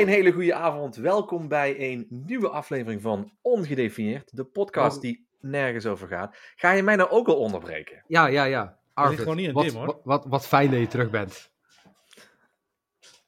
Een 0.00 0.08
hele 0.08 0.32
goede 0.32 0.54
avond. 0.54 0.96
Welkom 0.96 1.48
bij 1.48 1.74
een 1.78 2.06
nieuwe 2.08 2.48
aflevering 2.48 3.02
van 3.02 3.32
Ongedefinieerd, 3.42 4.36
de 4.36 4.44
podcast 4.44 5.00
die 5.00 5.26
nergens 5.40 5.86
over 5.86 6.08
gaat. 6.08 6.36
Ga 6.56 6.72
je 6.72 6.82
mij 6.82 6.96
nou 6.96 7.10
ook 7.10 7.28
al 7.28 7.36
onderbreken? 7.36 8.04
Ja, 8.06 8.26
ja, 8.26 8.44
ja. 8.44 8.78
Arvid, 8.94 9.18
gewoon 9.18 9.36
niet 9.36 9.48
aan 9.48 9.54
wat, 9.54 9.64
Dim, 9.64 9.74
hoor. 9.74 9.86
Wat, 9.86 10.00
wat, 10.04 10.24
wat 10.26 10.46
fijn 10.46 10.70
dat 10.70 10.80
je 10.80 10.86
terug 10.86 11.10
bent. 11.10 11.50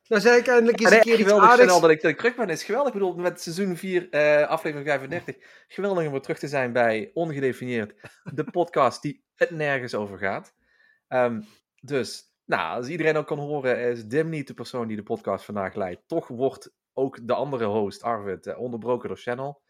Nou 0.09 0.23
zeg 0.23 0.39
ik 0.39 0.47
eindelijk 0.47 0.81
eens 0.81 0.91
En 0.91 0.97
een 0.97 1.03
keer 1.03 1.13
iets 1.13 1.23
geweldig 1.23 1.49
aardigs. 1.49 1.69
snel 1.69 1.81
dat 1.81 1.91
ik, 1.91 2.01
dat 2.01 2.11
ik 2.11 2.19
terug 2.19 2.35
ben. 2.35 2.49
is 2.49 2.65
geweldig. 2.65 2.93
Ik 2.93 2.99
bedoel, 2.99 3.15
met 3.15 3.41
seizoen 3.41 3.77
4, 3.77 4.11
eh, 4.11 4.49
aflevering 4.49 4.89
35. 4.89 5.37
Geweldig 5.69 6.07
om 6.07 6.11
weer 6.11 6.21
terug 6.21 6.39
te 6.39 6.49
zijn 6.49 6.73
bij 6.73 7.11
Ongedefinieerd, 7.15 7.95
de 8.35 8.45
podcast 8.45 9.03
die 9.03 9.25
het 9.35 9.51
nergens 9.51 9.95
over 9.95 10.19
gaat. 10.19 10.55
Ehm, 11.09 11.41
dus, 11.81 12.34
nou, 12.45 12.77
als 12.77 12.89
iedereen 12.89 13.17
ook 13.17 13.27
kan 13.27 13.39
horen, 13.39 13.79
is 13.79 14.07
Dim 14.07 14.29
niet 14.29 14.47
de 14.47 14.55
persoon 14.55 14.89
die 14.89 14.97
de 14.97 15.03
podcast 15.03 15.45
vandaag 15.45 15.75
leidt. 15.75 16.03
Toch 16.07 16.29
wordt 16.29 16.73
ook 16.93 17.27
de 17.27 17.35
andere 17.35 17.65
host, 17.65 18.03
Arvid, 18.03 18.47
eh, 18.47 18.59
onderbroken 18.59 19.09
door 19.09 19.19
Channel. 19.19 19.63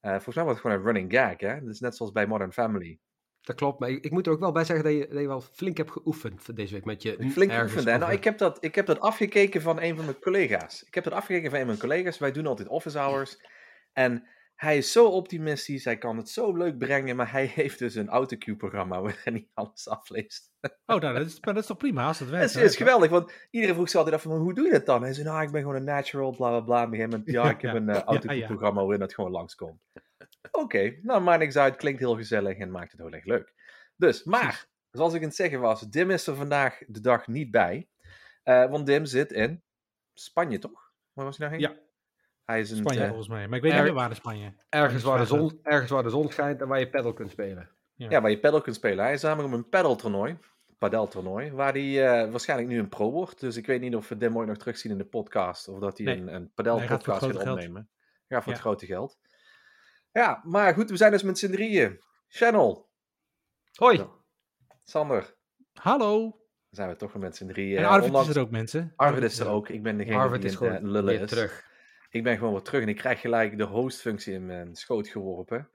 Eh, 0.00 0.10
volgens 0.10 0.36
mij 0.36 0.44
was 0.44 0.52
het 0.52 0.62
gewoon 0.62 0.76
een 0.76 0.84
running 0.84 1.12
gag, 1.12 1.40
hè? 1.40 1.60
Dus 1.60 1.80
net 1.80 1.96
zoals 1.96 2.12
bij 2.12 2.26
Modern 2.26 2.52
Family. 2.52 2.98
Dat 3.40 3.56
klopt, 3.56 3.80
maar 3.80 3.88
ik, 3.88 4.10
moet 4.10 4.26
er 4.26 4.32
ook 4.32 4.40
wel 4.40 4.52
bij 4.52 4.64
zeggen 4.64 4.84
dat 4.84 4.94
je, 4.94 5.08
dat 5.08 5.20
je 5.20 5.26
wel 5.26 5.40
flink 5.40 5.76
hebt 5.76 5.90
geoefend 5.90 6.56
deze 6.56 6.74
week 6.74 6.84
met 6.84 7.02
je 7.02 7.30
Flink 7.30 7.52
geoefend, 7.52 7.84
hè? 7.84 7.98
Nou, 7.98 8.12
ik 8.12 8.24
heb, 8.24 8.38
dat, 8.38 8.64
ik 8.64 8.74
heb 8.74 8.86
dat 8.86 9.00
afgekeken 9.00 9.62
van 9.62 9.80
een 9.80 9.96
van 9.96 10.04
mijn 10.04 10.18
collega's. 10.18 10.82
Ik 10.82 10.94
heb 10.94 11.04
dat 11.04 11.12
afgekeken 11.12 11.50
van 11.50 11.58
een 11.58 11.66
van 11.66 11.76
mijn 11.76 11.88
collega's. 11.88 12.18
Wij 12.18 12.32
doen 12.32 12.46
altijd 12.46 12.68
office 12.68 12.98
hours. 12.98 13.46
En 13.92 14.26
hij 14.62 14.76
is 14.76 14.92
zo 14.92 15.06
optimistisch, 15.06 15.84
hij 15.84 15.98
kan 15.98 16.16
het 16.16 16.28
zo 16.28 16.56
leuk 16.56 16.78
brengen, 16.78 17.16
maar 17.16 17.30
hij 17.30 17.44
heeft 17.54 17.78
dus 17.78 17.94
een 17.94 18.08
autocue-programma 18.08 19.00
waarin 19.00 19.34
hij 19.34 19.48
alles 19.54 19.88
afleest. 19.88 20.50
Oh, 20.86 21.00
nou, 21.00 21.14
dat 21.14 21.26
is, 21.26 21.40
maar 21.40 21.54
dat 21.54 21.62
is 21.62 21.68
toch 21.68 21.76
prima 21.76 22.06
als 22.06 22.18
het 22.18 22.28
werkt. 22.38 22.54
Het 22.54 22.62
is, 22.62 22.70
is 22.70 22.76
geweldig, 22.76 23.10
want 23.10 23.32
iedereen 23.50 23.74
vroeg 23.74 23.88
zich 23.88 23.98
altijd 23.98 24.16
af 24.16 24.22
van, 24.22 24.32
hoe 24.32 24.54
doe 24.54 24.64
je 24.64 24.70
dat 24.70 24.86
dan? 24.86 25.02
Hij 25.02 25.12
zei, 25.12 25.26
nou, 25.26 25.42
ik 25.42 25.50
ben 25.50 25.60
gewoon 25.60 25.76
een 25.76 25.84
natural, 25.84 26.36
bla 26.36 26.48
bla 26.48 26.60
bla. 26.60 26.78
Op 26.78 26.92
een 26.92 26.94
gegeven 26.94 27.10
moment, 27.10 27.30
ja, 27.30 27.50
ik 27.50 27.60
heb 27.60 27.74
een 27.74 27.88
uh, 27.88 28.02
autocue-programma 28.02 28.80
waarin 28.80 29.00
dat 29.00 29.14
gewoon 29.14 29.30
langskomt. 29.30 29.80
Oké, 30.50 30.98
nou, 31.02 31.22
maakt 31.22 31.38
niks 31.38 31.56
uit, 31.56 31.76
klinkt 31.76 32.00
heel 32.00 32.16
gezellig 32.16 32.58
en 32.58 32.70
maakt 32.70 32.90
het 32.92 33.00
heel 33.00 33.12
erg 33.12 33.24
leuk. 33.24 33.54
Dus, 33.96 34.24
maar, 34.24 34.66
zoals 34.90 35.14
ik 35.14 35.20
aan 35.20 35.26
het 35.26 35.36
zeggen 35.36 35.60
was, 35.60 35.80
Dim 35.80 36.10
is 36.10 36.26
er 36.26 36.36
vandaag 36.36 36.82
de 36.86 37.00
dag 37.00 37.26
niet 37.26 37.50
bij. 37.50 37.88
Eh, 38.42 38.70
want 38.70 38.86
Dim 38.86 39.04
zit 39.04 39.32
in 39.32 39.62
Spanje, 40.14 40.58
toch? 40.58 40.92
Waar 41.12 41.24
was 41.24 41.38
hij 41.38 41.48
nou 41.48 41.60
heen? 41.60 41.70
Ja. 41.70 41.80
Hij 42.44 42.60
is 42.60 42.70
in 42.70 42.76
het, 42.76 42.84
Spanje 42.84 43.00
eh, 43.02 43.06
volgens 43.08 43.28
mij. 43.28 43.48
Maar 43.48 43.56
ik 43.56 43.62
weet 43.62 43.72
Er- 43.72 43.76
niet 43.78 43.86
meer 43.86 43.96
waar 44.00 44.10
in 44.10 44.16
Spanje. 44.16 44.54
ergens, 44.68 45.02
waar 45.02 45.18
de 45.18 45.24
zon, 45.24 45.58
ergens 45.62 45.90
waar 45.90 46.02
de 46.02 46.10
zon 46.10 46.28
schijnt 46.30 46.60
en 46.60 46.68
waar 46.68 46.78
je 46.78 46.90
paddle 46.90 47.12
kunt 47.14 47.30
spelen. 47.30 47.70
Ja, 47.94 48.20
waar 48.20 48.30
je 48.30 48.40
paddle 48.40 48.62
kunt 48.62 48.76
spelen. 48.76 49.04
Hij 49.04 49.12
is 49.12 49.22
namelijk 49.22 49.48
op 49.52 49.58
een 49.58 49.68
paddeltoernooi, 49.68 50.38
padeltoernooi, 50.78 51.50
waar 51.52 51.72
hij 51.72 52.06
eh, 52.22 52.30
waarschijnlijk 52.30 52.68
nu 52.70 52.78
een 52.78 52.88
pro 52.88 53.10
wordt. 53.10 53.40
Dus 53.40 53.56
ik 53.56 53.66
weet 53.66 53.80
niet 53.80 53.96
of 53.96 54.08
we 54.08 54.16
Dim 54.16 54.36
ooit 54.36 54.48
nog 54.48 54.56
terugzien 54.56 54.92
in 54.92 54.98
de 54.98 55.04
podcast, 55.04 55.68
of 55.68 55.78
dat 55.78 55.96
hij 55.98 56.06
Nee. 56.06 56.16
een, 56.16 56.20
een 56.20 56.26
Nee, 56.26 56.34
hij 56.36 56.44
gaat 56.46 56.54
padelpodcast 56.54 57.18
voor 57.18 57.28
het 57.28 57.38
gaat 57.42 57.52
opnemen. 57.52 57.88
Ja, 58.26 58.36
voor 58.38 58.46
Ja. 58.46 58.58
het 58.58 58.60
grote 58.66 58.86
geld. 58.86 59.18
Ja, 60.12 60.40
maar 60.44 60.74
goed, 60.74 60.90
we 60.90 60.96
zijn 60.96 61.10
dus 61.12 61.22
met 61.22 61.38
z'n 61.38 61.50
drieën. 61.50 62.00
Channel, 62.28 62.90
Hoi! 63.72 63.96
Ja. 63.98 64.08
Sander, 64.84 65.34
Hallo. 65.72 66.20
dan 66.20 66.34
zijn 66.70 66.88
we 66.88 66.96
toch 66.96 67.12
weer 67.12 67.22
met 67.22 67.36
z'n 67.36 67.46
drieën. 67.46 67.78
En 67.78 67.84
Arvid 67.84 68.06
ondanks- 68.06 68.28
is 68.28 68.34
er 68.36 68.42
ook, 68.42 68.50
mensen. 68.50 68.92
Arvid 68.96 69.22
is 69.22 69.38
er 69.38 69.48
ook. 69.48 69.68
Ik 69.68 69.82
ben 69.82 69.96
degene 69.96 70.16
Arvid 70.16 70.40
die 70.40 70.50
is 70.50 70.56
gewoon 70.56 70.72
eh, 70.74 70.82
lullen 70.82 71.04
weer 71.04 71.20
is. 71.20 71.28
terug. 71.30 71.70
Ik 72.12 72.22
ben 72.22 72.36
gewoon 72.38 72.52
weer 72.52 72.62
terug 72.62 72.82
en 72.82 72.88
ik 72.88 72.96
krijg 72.96 73.20
gelijk 73.20 73.58
de 73.58 73.64
host-functie 73.64 74.32
in 74.34 74.46
mijn 74.46 74.74
schoot 74.76 75.08
geworpen. 75.08 75.68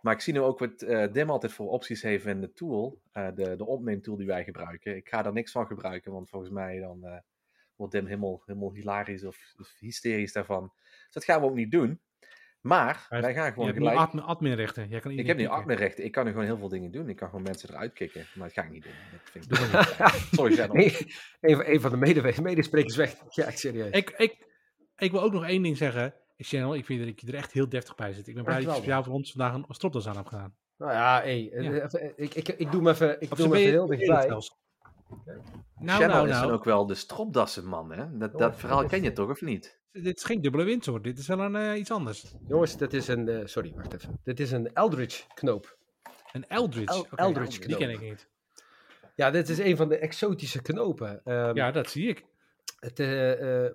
Maar 0.00 0.14
ik 0.14 0.20
zie 0.20 0.32
nu 0.32 0.40
ook 0.40 0.58
wat 0.58 0.82
eh, 0.82 1.12
Dim 1.12 1.30
altijd 1.30 1.52
voor 1.52 1.68
opties 1.68 2.02
heeft 2.02 2.26
in 2.26 2.40
de 2.40 2.52
tool, 2.52 3.00
eh, 3.12 3.28
de, 3.34 3.56
de 3.56 3.66
opneemtool 3.66 4.16
die 4.16 4.26
wij 4.26 4.44
gebruiken. 4.44 4.96
Ik 4.96 5.08
ga 5.08 5.22
daar 5.22 5.32
niks 5.32 5.52
van 5.52 5.66
gebruiken, 5.66 6.12
want 6.12 6.28
volgens 6.28 6.50
mij 6.52 6.78
dan 6.78 7.04
eh, 7.04 7.18
wordt 7.76 7.92
Dim 7.92 8.06
helemaal, 8.06 8.42
helemaal 8.46 8.72
hilarisch 8.74 9.24
of, 9.24 9.38
of 9.58 9.74
hysterisch 9.78 10.32
daarvan. 10.32 10.72
Dus 11.04 11.12
dat 11.12 11.24
gaan 11.24 11.40
we 11.40 11.46
ook 11.46 11.54
niet 11.54 11.70
doen. 11.70 12.00
Maar 12.60 13.06
Hij- 13.08 13.20
wij 13.20 13.34
gaan 13.34 13.44
Je 13.46 13.50
gewoon 13.52 13.66
hebt 13.66 13.78
nu 13.78 13.84
gelijk... 13.86 14.06
admin, 14.06 14.24
adminrechten. 14.24 14.88
Jij 14.88 15.00
kan 15.00 15.10
Ik 15.10 15.26
heb 15.26 15.36
nu 15.36 15.46
adminrechten. 15.46 16.04
Ik 16.04 16.12
kan 16.12 16.24
nu 16.24 16.30
gewoon 16.30 16.44
heel 16.46 16.58
veel 16.58 16.68
dingen 16.68 16.90
doen. 16.90 17.08
Ik 17.08 17.16
kan 17.16 17.28
gewoon 17.28 17.44
mensen 17.44 17.68
eruit 17.70 17.92
kicken. 17.92 18.26
Maar 18.34 18.46
dat 18.46 18.56
ga 18.56 18.62
ik 18.62 18.70
niet 18.70 18.82
doen. 18.82 18.92
Dat 19.12 19.20
vind 19.30 19.50
ik. 19.50 19.58
Sorry, 20.38 20.54
Channel. 20.54 20.76
Een, 20.76 20.92
een, 21.40 21.56
van- 21.56 21.66
een 21.66 21.80
van 21.80 21.90
de 21.90 21.96
mede, 21.96 22.34
medesprekers 22.42 22.96
weg. 22.96 23.16
Ja, 23.28 23.50
serieus. 23.50 23.90
Ik, 23.90 24.10
ik, 24.10 24.48
ik 25.00 25.10
wil 25.10 25.22
ook 25.22 25.32
nog 25.32 25.44
één 25.44 25.62
ding 25.62 25.76
zeggen. 25.76 26.14
Channel, 26.36 26.74
ik 26.74 26.84
vind 26.84 26.98
dat 27.00 27.08
ik 27.08 27.20
je 27.20 27.26
er 27.26 27.34
echt 27.34 27.52
heel 27.52 27.68
deftig 27.68 27.94
bij 27.94 28.12
zit. 28.12 28.26
Ik 28.28 28.34
ben 28.34 28.44
blij 28.44 28.56
dat 28.56 28.64
je 28.64 28.70
speciaal 28.70 29.02
voor 29.04 29.12
ons 29.14 29.30
vandaag 29.32 29.54
een 29.54 29.64
stropdas 29.68 30.06
aan 30.08 30.16
hebt 30.16 30.28
gedaan. 30.28 30.54
Nou 30.78 30.92
ja, 30.92 31.20
hey, 31.20 31.50
eh, 31.52 31.64
Ja. 31.64 31.84
even, 31.84 32.12
ik, 32.16 32.34
ik, 32.34 32.48
ik 32.48 32.70
doe 32.70 32.80
hem 32.82 32.88
even, 32.88 33.20
ik 33.20 33.30
Of 33.32 33.38
doe 33.38 33.46
hem 33.46 33.48
ben 33.50 33.58
even 33.60 33.72
heel 33.72 33.86
dichtbij. 33.86 34.22
zelfs? 34.26 34.58
Nou, 35.78 35.98
Channel 36.00 36.08
nou, 36.16 36.28
is 36.28 36.32
dan 36.34 36.42
nou. 36.42 36.52
ook 36.52 36.64
wel 36.64 36.86
de 36.86 36.94
stropdassenman, 36.94 37.92
hè? 37.92 38.16
Dat, 38.18 38.32
Oh, 38.32 38.38
dat 38.38 38.56
verhaal 38.56 38.80
dat 38.80 38.90
ken 38.90 39.02
je 39.02 39.12
toch, 39.12 39.30
of 39.30 39.40
niet? 39.40 39.78
Dit 39.92 40.16
is 40.16 40.24
geen 40.24 40.40
dubbele 40.40 40.64
wind 40.64 40.86
hoor. 40.86 41.02
Dit 41.02 41.18
is 41.18 41.26
wel 41.26 41.40
een, 41.40 41.56
eh, 41.56 41.78
iets 41.78 41.90
anders. 41.90 42.34
Jongens, 42.48 42.76
dit 42.76 42.94
is 42.94 43.08
een, 43.08 43.28
eh, 43.28 43.40
sorry, 43.46 43.72
wacht 43.76 43.94
even. 43.94 44.20
Dit 44.24 44.40
is 44.40 44.50
een 44.50 44.72
Eldridge 44.74 45.22
knoop. 45.34 45.76
Een 46.32 46.44
Eldridge. 46.48 46.94
El- 46.94 47.06
Eldridge 47.16 47.66
Die 47.66 47.76
ken 47.76 47.90
ik 47.90 48.00
niet. 48.00 48.28
Ja, 49.14 49.30
dit 49.30 49.48
is 49.48 49.58
een 49.58 49.76
van 49.76 49.88
de 49.88 49.98
exotische 49.98 50.62
knopen. 50.62 51.20
Ehm, 51.24 51.56
Ja, 51.56 51.70
dat 51.70 51.90
zie 51.90 52.08
ik. 52.08 52.24
Het, 52.80 53.00
eh, 53.00 53.64
eh, 53.66 53.72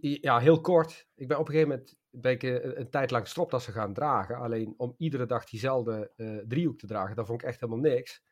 ja, 0.00 0.38
heel 0.38 0.60
kort. 0.60 1.08
Ik 1.14 1.28
ben 1.28 1.38
op 1.38 1.48
een 1.48 1.54
gegeven 1.54 1.68
moment 1.68 1.96
ik, 2.20 2.42
eh, 2.42 2.76
een 2.78 2.90
tijd 2.90 3.10
lang 3.10 3.26
stropdassen 3.26 3.72
gaan 3.72 3.92
dragen. 3.92 4.36
Alleen 4.36 4.74
om 4.76 4.94
iedere 4.98 5.26
dag 5.26 5.44
diezelfde 5.44 6.12
eh, 6.16 6.36
driehoek 6.36 6.78
te 6.78 6.86
dragen, 6.86 7.16
dat 7.16 7.26
vond 7.26 7.42
ik 7.42 7.48
echt 7.48 7.60
helemaal 7.60 7.90
niks. 7.90 8.22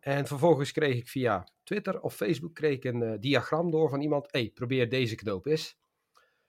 En 0.00 0.26
vervolgens 0.26 0.72
kreeg 0.72 0.96
ik 0.96 1.08
via 1.08 1.48
Twitter 1.62 2.00
of 2.00 2.14
Facebook 2.14 2.54
kreeg 2.54 2.76
ik 2.76 2.84
een 2.84 3.02
eh, 3.02 3.18
diagram 3.20 3.70
door 3.70 3.88
van 3.88 4.00
iemand. 4.00 4.28
hey, 4.30 4.50
probeer 4.54 4.88
deze 4.88 5.14
knoop 5.14 5.46
eens. 5.46 5.80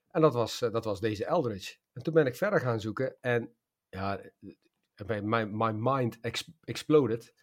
En 0.07 0.21
dat 0.21 0.33
was, 0.33 0.59
dat 0.59 0.85
was 0.85 0.99
deze 0.99 1.25
Eldridge. 1.25 1.77
En 1.93 2.03
toen 2.03 2.13
ben 2.13 2.25
ik 2.25 2.35
verder 2.35 2.59
gaan 2.59 2.79
zoeken. 2.79 3.17
En 3.21 3.55
ja, 3.89 4.21
my, 5.05 5.43
my 5.43 5.71
mind 5.71 6.19
ex- 6.19 6.51
exploded. 6.63 7.33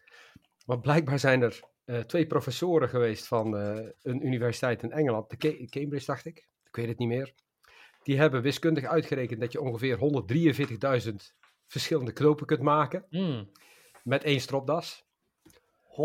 Want 0.65 0.81
blijkbaar 0.81 1.19
zijn 1.19 1.41
er 1.41 1.59
twee 2.05 2.27
professoren 2.27 2.89
geweest 2.89 3.27
van 3.27 3.53
een 3.53 4.25
universiteit 4.25 4.83
in 4.83 4.91
Engeland, 4.91 5.29
de 5.29 5.37
Ca- 5.37 5.65
Cambridge 5.65 6.05
dacht 6.05 6.25
ik, 6.25 6.49
ik 6.71 6.75
weet 6.77 6.87
het 6.87 6.97
niet 6.97 7.07
meer. 7.07 7.33
Die 8.03 8.17
hebben 8.17 8.41
wiskundig 8.41 8.83
uitgerekend 8.83 9.39
dat 9.39 9.51
je 9.51 9.61
ongeveer 9.61 9.97
143.000 9.97 11.15
verschillende 11.67 12.11
knopen 12.13 12.45
kunt 12.45 12.61
maken 12.61 13.05
Mm. 13.09 13.49
met 14.03 14.23
één 14.23 14.39
stropdas. 14.41 15.05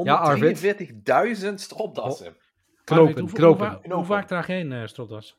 Ja, 0.02 0.14
Arvid. 0.14 0.58
143.000 0.58 1.54
stropdassen. 1.60 2.26
Arvid, 2.26 2.40
Knopen, 2.84 3.12
hoe, 3.20 3.30
hoe, 3.30 3.38
knopen. 3.38 3.90
hoe 3.92 4.04
vaak 4.04 4.26
draag 4.26 4.46
jij 4.46 4.60
een 4.60 4.72
eh, 4.72 4.86
stropdas? 4.86 5.38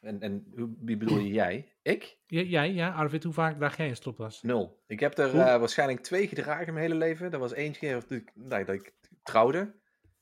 En, 0.00 0.20
en 0.20 0.44
wie 0.80 0.96
bedoel 0.96 1.18
je, 1.18 1.32
jij? 1.32 1.72
Ik? 1.82 2.16
J- 2.26 2.38
jij, 2.40 2.72
ja, 2.72 2.90
Arvid, 2.90 3.24
hoe 3.24 3.32
vaak 3.32 3.56
draag 3.58 3.76
jij 3.76 3.88
een 3.88 3.96
stropdas? 3.96 4.42
Nul. 4.42 4.78
Ik 4.86 5.00
heb 5.00 5.18
er 5.18 5.28
eh, 5.38 5.58
waarschijnlijk 5.58 6.00
twee 6.00 6.28
gedragen 6.28 6.66
in 6.66 6.72
mijn 6.72 6.84
hele 6.86 6.98
leven. 6.98 7.30
Dat 7.30 7.40
was 7.40 7.52
één 7.52 7.72
keer 7.72 7.92
dat 7.92 8.10
ik, 8.10 8.30
nee, 8.34 8.64
dat 8.64 8.74
ik 8.74 8.92
trouwde. 9.22 9.72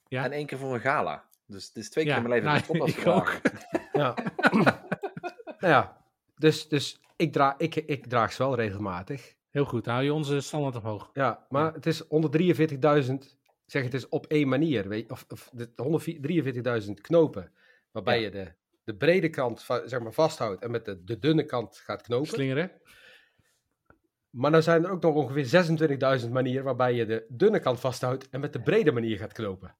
Ja. 0.07 0.23
En 0.23 0.31
één 0.31 0.45
keer 0.45 0.57
voor 0.57 0.73
een 0.73 0.79
gala. 0.79 1.23
Dus 1.49 1.67
het 1.67 1.75
is 1.75 1.89
twee 1.89 2.03
keer 2.03 2.13
Ja, 2.13 2.19
in 2.21 2.29
mijn 2.29 2.43
leven 2.43 2.77
nou, 2.77 2.89
ik 2.89 2.95
gedragen. 2.95 3.41
Ja. 3.93 4.15
nou 5.59 5.73
ja, 5.73 6.05
dus, 6.35 6.67
dus 6.67 6.99
ik, 7.15 7.31
dra 7.33 7.55
ik, 7.57 7.75
ik 7.75 8.05
draag 8.05 8.33
ze 8.33 8.43
wel 8.43 8.55
regelmatig. 8.55 9.35
Heel 9.49 9.65
goed, 9.65 9.85
hou 9.85 10.03
je 10.03 10.13
onze 10.13 10.41
standaard 10.41 10.75
omhoog. 10.75 11.09
Ja, 11.13 11.45
maar 11.49 11.73
het 11.73 11.85
is 11.85 12.03
143.000, 12.03 12.09
zeg 13.65 13.83
het 13.83 13.93
is 13.93 14.09
op 14.09 14.25
één 14.25 14.47
manier, 14.47 14.87
weet 14.87 15.11
of, 15.11 15.25
of 15.29 15.49
de 15.53 16.81
143.000 16.85 16.91
knopen, 17.01 17.51
waarbij 17.91 18.17
Ja. 18.19 18.23
je 18.25 18.31
de, 18.31 18.53
de 18.83 18.95
brede 18.95 19.29
kant 19.29 19.63
va- 19.63 19.87
zeg 19.87 19.99
maar, 19.99 20.13
vasthoudt 20.13 20.61
en 20.61 20.71
met 20.71 20.85
de, 20.85 21.03
de 21.03 21.19
dunne 21.19 21.43
kant 21.45 21.77
gaat 21.77 22.01
knopen. 22.01 22.27
Slingeren. 22.27 22.71
Maar 24.29 24.51
dan 24.51 24.63
zijn 24.63 24.83
er 24.85 24.91
ook 24.91 25.01
nog 25.01 25.15
ongeveer 25.15 26.19
26.000 26.25 26.29
manieren 26.31 26.63
waarbij 26.63 26.93
je 26.93 27.05
de 27.05 27.25
dunne 27.29 27.59
kant 27.59 27.79
vasthoudt 27.79 28.29
en 28.29 28.39
met 28.39 28.53
de 28.53 28.61
brede 28.61 28.91
manier 28.91 29.17
gaat 29.17 29.33
knopen. 29.33 29.75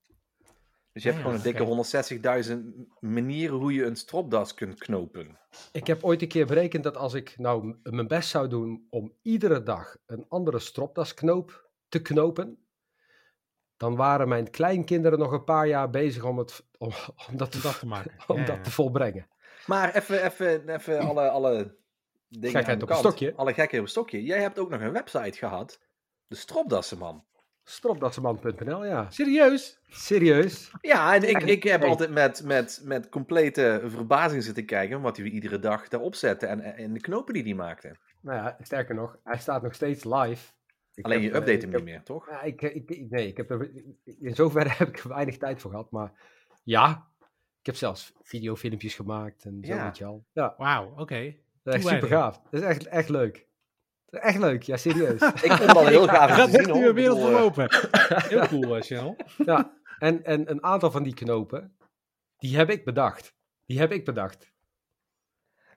Dus 0.91 1.03
je 1.03 1.09
hebt 1.09 1.24
Ah, 1.24 1.30
gewoon 1.30 1.45
een 1.45 1.80
dikke 1.83 2.63
160.000 2.94 3.00
manieren 3.00 3.56
hoe 3.56 3.74
je 3.74 3.86
een 3.86 3.95
stropdas 3.95 4.53
kunt 4.53 4.80
knopen. 4.80 5.39
Ik 5.71 5.88
heb 5.88 6.03
ooit 6.03 6.21
een 6.21 6.27
keer 6.27 6.45
berekend 6.45 6.83
dat 6.83 6.97
als 6.97 7.13
ik 7.13 7.38
nou 7.38 7.77
mijn 7.83 8.07
best 8.07 8.30
zou 8.30 8.47
doen 8.47 8.88
om 8.89 9.13
iedere 9.21 9.63
dag 9.63 9.97
een 10.06 10.25
andere 10.30 10.59
stropdasknoop 10.59 11.69
te 11.88 12.01
knopen, 12.01 12.68
dan 13.77 13.95
waren 13.95 14.27
mijn 14.27 14.50
kleinkinderen 14.50 15.19
nog 15.19 15.31
een 15.31 15.44
paar 15.44 15.68
jaar 15.68 15.89
bezig 15.89 16.24
om, 16.24 16.38
het, 16.38 16.65
om, 16.77 16.92
om 17.30 17.38
dat, 17.38 17.51
te, 17.51 17.57
Om 17.57 17.63
dat 17.63 17.80
te 17.80 17.85
maken. 17.85 18.12
om 18.27 18.38
Ja, 18.38 18.45
dat 18.45 18.56
ja. 18.56 18.62
te 18.62 18.71
volbrengen. 18.71 19.27
Maar 19.65 19.95
even, 19.95 20.24
even, 20.24 20.69
even 20.69 21.00
alle, 21.09 21.30
alle 21.30 21.77
dingen 22.27 22.56
Gekheid 22.57 22.68
aan 22.68 22.77
de 22.77 22.83
op 22.83 22.89
een 22.89 22.97
stokje. 22.97 23.33
Alle 23.35 23.53
gekheid 23.53 23.74
op 23.74 23.80
een 23.80 23.88
stokje. 23.88 24.24
Jij 24.24 24.42
hebt 24.42 24.59
ook 24.59 24.69
nog 24.69 24.81
een 24.81 24.92
website 24.92 25.38
gehad. 25.38 25.80
De 26.27 26.35
Stropdassenman. 26.35 27.25
Stropdassenman.nl, 27.69 28.86
ja. 28.86 29.10
Serieus? 29.10 29.80
Serieus? 29.88 30.71
Ja, 30.81 31.16
en 31.16 31.30
ik, 31.30 31.42
ik 31.42 31.63
heb 31.63 31.80
Hey. 31.80 31.89
altijd 31.89 32.10
met, 32.10 32.44
met, 32.45 32.81
met 32.83 33.10
complete 33.10 33.81
verbazing 33.86 34.44
zitten 34.44 34.66
kijken 34.66 35.01
wat 35.01 35.18
hij 35.18 35.25
iedere 35.25 35.60
dag 35.60 35.88
daarop 35.88 36.16
zette 36.16 36.45
en, 36.45 36.62
en 36.62 36.94
de 36.94 37.00
knopen 37.00 37.33
die 37.33 37.44
hij 37.44 37.54
maakte. 37.54 37.95
Nou 38.21 38.38
ja, 38.38 38.57
sterker 38.62 38.95
nog, 38.95 39.18
hij 39.24 39.38
staat 39.38 39.62
nog 39.62 39.74
steeds 39.74 40.04
live. 40.04 40.51
Ik 40.94 41.06
Alleen 41.06 41.21
je 41.21 41.24
heb, 41.25 41.33
eh, 41.33 41.39
update 41.39 41.57
ik 41.57 41.62
hem 41.62 41.71
heb- 41.71 41.81
niet 41.83 41.89
meer, 41.94 42.04
toch? 42.04 42.30
Ja, 42.30 42.42
ik, 42.42 42.62
ik, 42.62 42.89
ik- 42.89 43.10
nee, 43.10 43.27
ik 43.27 43.38
heb 43.38 43.50
er, 43.50 43.71
in 44.19 44.36
zoverre 44.36 44.69
heb 44.77 44.88
ik 44.88 44.98
er 45.00 45.10
weinig 45.10 45.38
tijd 45.38 45.62
voor 45.62 45.71
gehad, 45.71 45.92
maar 45.92 46.12
ja, 46.63 47.07
ik 47.60 47.66
heb 47.66 47.75
zelfs 47.75 48.13
videofilmpjes 48.21 48.95
gemaakt 48.95 49.45
en 49.45 49.60
zo, 49.63 49.74
Ja. 49.74 49.83
weet 49.83 49.98
je 49.98 50.06
al. 50.06 50.25
Ja, 50.33 50.56
Wauw, 50.57 50.94
oké. 50.98 51.36
dat 51.63 51.75
is 51.75 51.86
echt 51.86 51.94
super 51.94 52.07
gaaf. 52.07 52.42
Dat 52.50 52.62
is 52.62 52.68
echt, 52.68 52.86
echt 52.88 53.10
leuk. 53.10 53.48
Dat 54.09 54.21
is 54.21 54.27
echt 54.27 54.38
leuk, 54.39 54.63
ja, 54.63 54.77
serieus. 54.77 55.21
Ik 55.47 55.51
vond 55.51 55.59
het 55.59 55.75
al 55.75 55.88
heel 55.88 56.07
gaaf 56.07 56.31
gaat 56.31 56.53
echt 56.53 56.67
een 56.67 56.94
wereld 56.94 57.19
voor 57.19 57.35
eh, 57.35 57.41
open. 57.41 57.69
Heel 58.29 58.47
cool, 58.47 58.75
eh, 58.75 58.81
Channel. 58.81 59.15
ja, 59.45 59.73
en, 60.00 60.23
en 60.23 60.50
een 60.50 60.63
aantal 60.63 60.91
van 60.91 61.03
die 61.03 61.13
knopen, 61.13 61.77
die 62.38 62.57
heb 62.57 62.69
ik 62.69 62.85
bedacht. 62.85 63.33
Die 63.65 63.79
heb 63.79 63.91
ik 63.91 64.06
bedacht. 64.06 64.51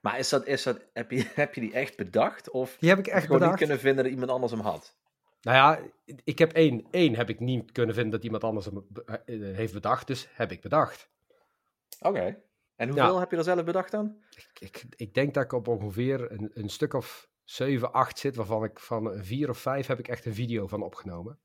Maar 0.01 0.19
is 0.19 0.29
dat, 0.29 0.47
is 0.47 0.63
dat, 0.63 0.85
heb, 0.93 1.11
je, 1.11 1.25
heb 1.35 1.53
je 1.53 1.61
die 1.61 1.73
echt 1.73 1.97
bedacht? 1.97 2.49
Of 2.49 2.77
Die 2.79 2.89
heb 2.89 2.99
ik 2.99 3.07
echt 3.07 3.25
gewoon 3.25 3.31
niet 3.31 3.39
bedacht. 3.39 3.57
kunnen 3.57 3.79
vinden 3.79 4.03
dat 4.03 4.13
iemand 4.13 4.31
anders 4.31 4.51
hem 4.51 4.61
had? 4.61 4.95
Nou 5.41 5.57
ja, 5.57 5.79
ik 6.23 6.39
heb 6.39 6.51
één. 6.51 6.87
Één 6.91 7.15
heb 7.15 7.29
ik 7.29 7.39
niet 7.39 7.71
kunnen 7.71 7.95
vinden 7.95 8.11
dat 8.11 8.23
iemand 8.23 8.43
anders 8.43 8.65
hem 8.65 8.87
eh, 9.05 9.55
heeft 9.55 9.73
bedacht, 9.73 10.07
dus 10.07 10.27
heb 10.33 10.51
ik 10.51 10.61
bedacht. 10.61 11.09
Oké. 11.99 12.41
En 12.75 12.89
hoeveel 12.89 13.19
heb 13.19 13.31
je 13.31 13.37
er 13.37 13.43
zelf 13.43 13.63
bedacht 13.63 13.91
dan? 13.91 14.17
Ik, 14.29 14.59
ik, 14.59 14.83
ik 14.95 15.13
denk 15.13 15.33
dat 15.33 15.43
ik 15.43 15.53
op 15.53 15.67
ongeveer 15.67 16.31
een, 16.31 16.51
een 16.53 16.69
stuk 16.69 16.93
of 16.93 17.29
7, 17.43 17.91
8 17.93 18.19
zit, 18.19 18.35
waarvan 18.35 18.63
ik 18.63 18.79
van 18.79 19.11
een 19.11 19.25
4 19.25 19.49
of 19.49 19.57
5 19.57 19.87
heb 19.87 19.99
ik 19.99 20.07
echt 20.07 20.25
een 20.25 20.33
video 20.33 20.67
van 20.67 20.83
opgenomen. 20.83 21.39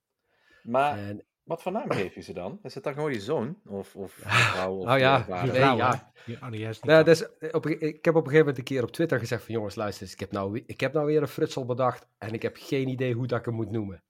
Maar 0.62 0.98
En, 0.98 1.24
wat 1.48 1.62
voor 1.62 1.72
naam 1.72 1.90
geef 1.90 2.14
je 2.14 2.20
ze 2.20 2.32
dan? 2.32 2.58
Is 2.62 2.74
het 2.74 2.84
dan 2.84 2.94
gewoon 2.94 3.12
je 3.12 3.20
zoon? 3.20 3.60
Of, 3.66 3.96
of 3.96 4.16
je 4.16 4.22
vrouw? 4.52 4.74
Of 4.74 4.84
nou 4.84 4.98
ja, 4.98 5.24
nee, 5.28 5.52
Vrouw, 5.52 5.76
ja. 5.76 6.12
Oh 6.40 6.48
nee, 6.48 6.66
niet. 6.66 6.84
nou, 6.84 7.04
dus, 7.04 7.36
eh, 7.38 7.54
op, 7.54 7.66
ik 7.66 8.04
heb 8.04 8.14
op 8.14 8.24
een 8.24 8.30
gegeven 8.30 8.38
moment 8.38 8.58
een 8.58 8.64
keer 8.64 8.82
op 8.82 8.90
Twitter 8.90 9.18
gezegd 9.18 9.44
van 9.44 9.54
jongens, 9.54 9.74
luister 9.74 10.02
eens, 10.02 10.12
ik 10.12 10.20
heb 10.20 10.32
nou, 10.32 10.62
ik 10.66 10.80
heb 10.80 10.92
nou 10.92 11.06
weer 11.06 11.22
een 11.22 11.28
frutsel 11.28 11.64
bedacht 11.64 12.06
en 12.18 12.32
ik 12.32 12.42
heb 12.42 12.56
geen 12.60 12.88
idee 12.88 13.14
hoe 13.14 13.26
dat 13.26 13.38
ik 13.38 13.44
hem 13.44 13.54
moet 13.54 13.70
noemen. 13.70 14.02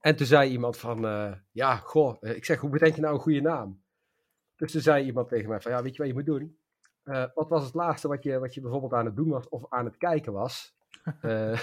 En 0.00 0.16
toen 0.16 0.26
zei 0.26 0.50
iemand 0.50 0.76
van, 0.76 1.06
eh, 1.06 1.32
ja, 1.50 1.76
goh, 1.76 2.16
eh, 2.20 2.36
ik 2.36 2.44
zeg, 2.44 2.60
hoe 2.60 2.70
bedenk 2.70 2.94
je 2.94 3.00
nou 3.00 3.14
een 3.14 3.20
goede 3.20 3.40
naam? 3.40 3.82
Dus 4.56 4.72
toen 4.72 4.80
zei 4.80 5.04
iemand 5.04 5.28
tegen 5.28 5.48
mij 5.48 5.60
van, 5.60 5.72
ja, 5.72 5.82
weet 5.82 5.92
je 5.92 5.98
wat 5.98 6.06
je 6.06 6.14
moet 6.14 6.26
doen? 6.26 6.58
Eh, 7.04 7.24
wat 7.34 7.48
was 7.48 7.64
het 7.64 7.74
laatste 7.74 8.08
wat 8.08 8.22
je, 8.22 8.38
wat 8.38 8.54
je 8.54 8.60
bijvoorbeeld 8.60 8.92
aan 8.92 9.04
het 9.04 9.16
doen 9.16 9.28
was 9.28 9.48
of 9.48 9.62
aan 9.68 9.84
het 9.84 9.96
kijken 9.96 10.32
was? 10.32 10.72
Eh, 11.20 11.58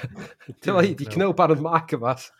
terwijl 0.59 0.87
je 0.87 0.95
die 0.95 1.07
knoop 1.07 1.39
aan 1.39 1.49
het 1.49 1.59
maken 1.59 1.99
was. 1.99 2.33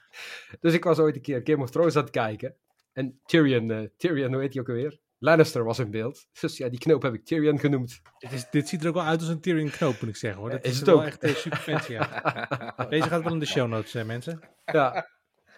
Dus 0.59 0.73
ik 0.73 0.83
was 0.83 0.99
ooit 0.99 1.15
een 1.15 1.21
keer 1.21 1.41
Game 1.43 1.63
of 1.63 1.69
Thrones 1.69 1.95
aan 1.95 2.01
het 2.01 2.11
kijken. 2.11 2.55
En 2.93 3.19
Tyrion, 3.25 3.71
eh, 3.71 3.87
Tyrion, 3.97 4.31
hoe 4.33 4.41
heet 4.41 4.53
hij 4.53 4.61
ook 4.61 4.69
alweer? 4.69 4.99
Lannister 5.17 5.63
was 5.63 5.79
in 5.79 5.91
beeld. 5.91 6.27
Dus 6.41 6.57
ja, 6.57 6.69
die 6.69 6.79
knoop 6.79 7.01
heb 7.01 7.13
ik 7.13 7.25
Tyrion 7.25 7.59
genoemd. 7.59 8.01
Dit, 8.17 8.31
is, 8.31 8.49
dit 8.49 8.67
ziet 8.69 8.81
er 8.81 8.87
ook 8.87 8.93
wel 8.95 9.03
uit 9.03 9.19
als 9.19 9.29
een 9.29 9.41
Tyrion 9.41 9.69
knoop, 9.69 9.99
moet 10.01 10.09
ik 10.09 10.15
zeggen. 10.15 10.41
Hoor. 10.41 10.49
Dat 10.49 10.63
is 10.63 10.71
is, 10.71 10.77
het 10.77 10.87
wel 10.87 10.95
ook. 10.95 11.05
echt 11.05 11.37
super 11.37 11.59
fancy, 11.59 11.91
ja. 11.91 12.07
Deze 12.89 13.07
gaat 13.07 13.23
wel 13.23 13.33
in 13.33 13.39
de 13.39 13.45
show 13.45 13.67
notes, 13.67 13.93
eh, 13.95 14.05
mensen. 14.05 14.39
Ja, 14.65 15.07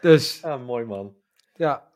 dus 0.01 0.43
Ah, 0.43 0.65
mooi 0.65 0.85
man. 0.85 1.15
ja. 1.53 1.91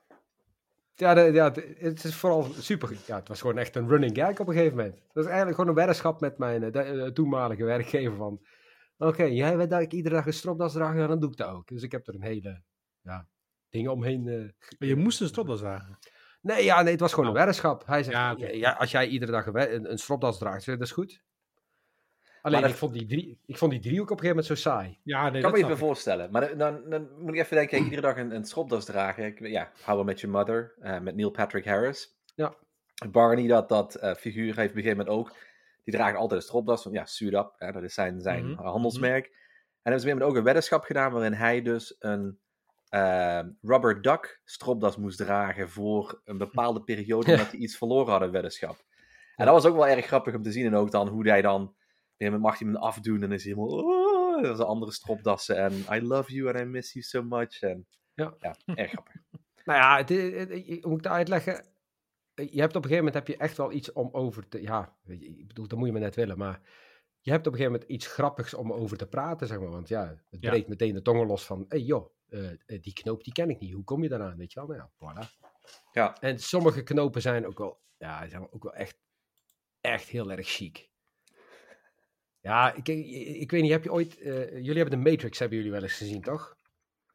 Ja, 1.00 1.14
de- 1.14 1.22
ja, 1.22 1.52
het 1.78 2.04
is 2.04 2.16
vooral 2.16 2.44
super. 2.44 2.98
Ja, 3.08 3.16
het 3.16 3.28
was 3.28 3.42
gewoon 3.42 3.58
echt 3.58 3.76
een 3.76 3.88
running 3.88 4.18
gag 4.18 4.40
op 4.40 4.48
een 4.48 4.54
gegeven 4.54 4.78
moment. 4.78 4.96
Het 4.96 5.14
was 5.14 5.26
eigenlijk 5.26 5.56
gewoon 5.56 5.70
een 5.70 5.76
weddenschap 5.76 6.22
met 6.22 6.38
mijn 6.38 6.64
eh, 6.64 6.72
de- 6.72 6.80
eh, 6.80 7.06
toenmalige 7.12 7.64
werkgever 7.64 8.16
van... 8.18 8.42
Oké, 8.98 9.24
jij 9.24 9.58
weet 9.58 9.70
dat 9.70 9.82
ik 9.82 9.92
iedere 9.94 10.16
dag 10.16 10.26
een 10.26 10.34
stropdas 10.34 10.74
draag, 10.74 11.08
dan 11.08 11.20
doe 11.20 11.32
ik 11.32 11.38
dat 11.38 11.50
ook. 11.50 11.68
Dus 11.68 11.84
ik 11.84 11.92
heb 11.92 12.08
er 12.08 12.14
een 12.16 12.22
hele 12.22 12.62
ja, 13.02 13.28
dingen 13.70 13.92
omheen... 13.92 14.24
Maar 14.80 14.88
je 14.88 14.96
moest 14.96 15.22
een 15.22 15.28
stropdas 15.28 15.60
dragen. 15.60 15.98
Nee, 16.42 16.64
ja, 16.64 16.82
nee, 16.82 16.92
het 16.92 17.00
was 17.00 17.10
gewoon 17.14 17.26
Oh. 17.26 17.32
een 17.32 17.38
weddenschap. 17.38 17.86
Hij 17.86 18.04
zegt, 18.04 18.16
Ja, 18.16 18.36
ja, 18.52 18.72
als 18.72 18.92
jij 18.92 19.08
iedere 19.08 19.32
dag 19.32 19.46
een, 19.46 19.92
een, 19.92 19.98
stropdas 19.98 20.38
draagt, 20.38 20.66
dat 20.66 20.82
is 20.82 20.92
goed. 20.92 21.22
Alleen, 22.48 22.62
dat- 22.62 22.70
ik, 22.70 22.76
vond 22.76 22.94
die 22.94 23.06
drie, 23.06 23.40
ik 23.46 23.58
vond 23.58 23.72
die 23.72 23.82
driehoek 23.82 24.10
op 24.12 24.18
een 24.20 24.26
gegeven 24.26 24.44
moment 24.44 24.62
zo 24.62 24.70
saai. 24.70 25.00
Ja, 25.04 25.22
nee, 25.22 25.28
Ik 25.28 25.32
kan 25.34 25.42
dat 25.42 25.52
me 25.52 25.58
snap 25.58 25.70
meer 25.70 25.78
voorstellen. 25.78 26.32
Maar 26.32 26.48
dan, 26.48 26.58
dan, 26.58 26.90
dan 26.90 27.08
moet 27.20 27.34
ik 27.34 27.40
even 27.40 27.56
denken, 27.58 27.84
iedere 27.84 28.02
dag 28.02 28.18
een, 28.18 28.36
een 28.36 28.46
stropdas 28.46 28.86
dragen. 28.86 29.26
Ik, 29.26 29.48
ja, 29.48 29.72
How 29.86 30.00
I 30.02 30.04
Met 30.04 30.20
Your 30.20 30.36
Mother, 30.38 30.74
eh, 30.80 31.00
met 31.00 31.16
Neil 31.16 31.32
Patrick 31.32 31.66
Harris. 31.66 32.16
Ja. 32.36 32.54
Barney, 33.12 33.48
dat, 33.48 33.70
dat 33.70 33.96
eh, 33.96 34.14
figuur, 34.16 34.46
heeft 34.56 34.70
op 34.72 34.76
een 34.76 34.82
gegeven 34.84 34.98
moment 35.06 35.10
ook. 35.28 35.36
Die 35.84 35.94
draagt 35.96 36.16
altijd 36.18 36.42
een 36.42 36.48
stropdas, 36.48 36.84
want 36.84 36.96
ja, 36.96 37.06
suit 37.06 37.34
up. 37.34 37.54
Hè, 37.58 37.72
dat 37.72 37.84
is 37.84 37.94
zijn, 37.94 38.22
zijn 38.22 38.46
Mhm, 38.50 38.62
handelsmerk. 38.64 39.26
En 39.26 39.94
hebben 39.94 40.02
ze 40.02 40.16
weer 40.16 40.24
ook 40.28 40.36
een 40.36 40.44
weddenschap 40.44 40.84
gedaan 40.84 41.12
waarin 41.12 41.34
hij 41.34 41.62
dus 41.62 41.96
een 42.00 42.40
eh, 42.90 43.40
rubber 43.62 44.02
duck 44.02 44.42
stropdas 44.46 44.98
moest 44.98 45.18
dragen 45.18 45.70
voor 45.70 46.22
een 46.26 46.38
bepaalde 46.38 46.82
periode, 46.84 47.26
omdat 47.32 47.52
hij 47.52 47.60
iets 47.60 47.78
verloren 47.78 48.12
had 48.14 48.22
in 48.22 48.32
weddenschap. 48.32 48.86
En 49.36 49.46
dat 49.46 49.54
was 49.54 49.66
ook 49.66 49.76
wel 49.76 49.88
erg 49.88 50.06
grappig 50.06 50.36
om 50.36 50.44
te 50.44 50.52
zien. 50.52 50.66
En 50.66 50.76
ook 50.76 50.92
dan 50.92 51.08
hoe 51.08 51.28
hij 51.28 51.42
dan, 51.42 51.76
ja, 52.18 52.38
mag 52.38 52.60
hij 52.60 52.68
hem 52.68 52.78
afdoen 52.78 53.24
en 53.24 53.32
is 53.32 53.44
hij 53.44 53.54
helemaal, 53.54 53.78
oh, 53.84 54.42
dat 54.44 54.58
was 54.58 54.68
andere 54.68 54.92
stropdassen 54.92 55.58
en 55.58 55.74
I 55.74 56.02
love 56.08 56.34
you 56.34 56.48
and 56.50 56.60
I 56.60 56.64
miss 56.64 56.94
you 56.94 57.06
so 57.06 57.24
much. 57.24 57.62
En, 57.62 57.88
Ja. 58.14 58.36
ja, 58.40 58.56
erg 58.66 58.92
grappig. 58.92 59.16
Nou 59.66 59.80
ja, 59.80 59.98
het, 59.98 60.10
het- 60.10 60.50
het- 60.50 60.66
hoe 60.68 60.90
moet 60.90 60.98
ik 60.98 61.04
dat 61.04 61.12
uitleggen? 61.12 61.66
Je 62.36 62.60
hebt 62.60 62.76
op 62.76 62.84
een 62.84 62.90
gegeven 62.90 62.96
moment 63.06 63.14
heb 63.14 63.28
je 63.28 63.38
echt 63.38 63.58
wel 63.58 63.72
iets 63.72 63.92
om 63.92 64.10
over 64.12 64.48
te... 64.48 64.62
Ja, 64.62 64.98
ik 65.08 65.48
bedoel, 65.48 65.68
dat 65.68 65.78
moet 65.78 65.88
je 65.88 65.94
maar 65.94 66.02
net 66.02 66.16
willen, 66.16 66.38
maar... 66.38 66.62
Je 67.22 67.32
hebt 67.34 67.48
op 67.48 67.54
een 67.54 67.60
gegeven 67.60 67.80
moment 67.80 67.98
iets 68.00 68.08
grappigs 68.14 68.54
om 68.54 68.74
over 68.74 68.98
te 68.98 69.08
praten, 69.08 69.48
zeg 69.48 69.60
maar. 69.60 69.70
Want 69.70 69.88
ja, 69.88 70.08
het 70.30 70.42
Ja. 70.42 70.50
breekt 70.50 70.68
meteen 70.68 70.94
de 70.94 71.02
tongen 71.02 71.28
los 71.28 71.46
van... 71.46 71.60
Hé 71.60 71.66
hey, 71.78 71.80
joh, 71.82 72.10
eh, 72.30 72.52
eh, 72.52 72.82
die 72.82 72.94
knoop 72.94 73.24
die 73.24 73.34
ken 73.34 73.50
ik 73.50 73.60
niet. 73.60 73.74
Hoe 73.74 73.84
kom 73.84 74.04
je 74.04 74.10
daaraan, 74.10 74.38
weet 74.38 74.54
je 74.54 74.60
wel? 74.66 74.68
Nou 74.78 74.80
ja, 74.80 74.92
voilà. 75.26 75.30
Ja. 75.92 76.20
En 76.20 76.40
sommige 76.40 76.84
knopen 76.84 77.22
zijn 77.22 77.48
ook 77.48 77.58
wel... 77.58 77.80
Ja, 77.98 78.28
zijn 78.28 78.48
ook 78.52 78.64
wel 78.64 78.74
echt... 78.74 78.98
Echt 79.82 80.08
heel 80.08 80.32
erg 80.32 80.48
chic. 80.48 80.90
Ja, 82.48 82.74
ik, 82.74 82.88
ik, 83.40 83.52
weet 83.52 83.62
niet, 83.62 83.72
heb 83.72 83.84
je 83.84 83.92
ooit... 83.92 84.20
eh, 84.20 84.52
jullie 84.52 84.82
hebben 84.82 85.04
de 85.04 85.10
Matrix, 85.10 85.40
hebben 85.40 85.58
jullie 85.58 85.72
wel 85.74 85.82
eens 85.84 85.94
gezien, 85.98 86.22
toch? 86.22 86.56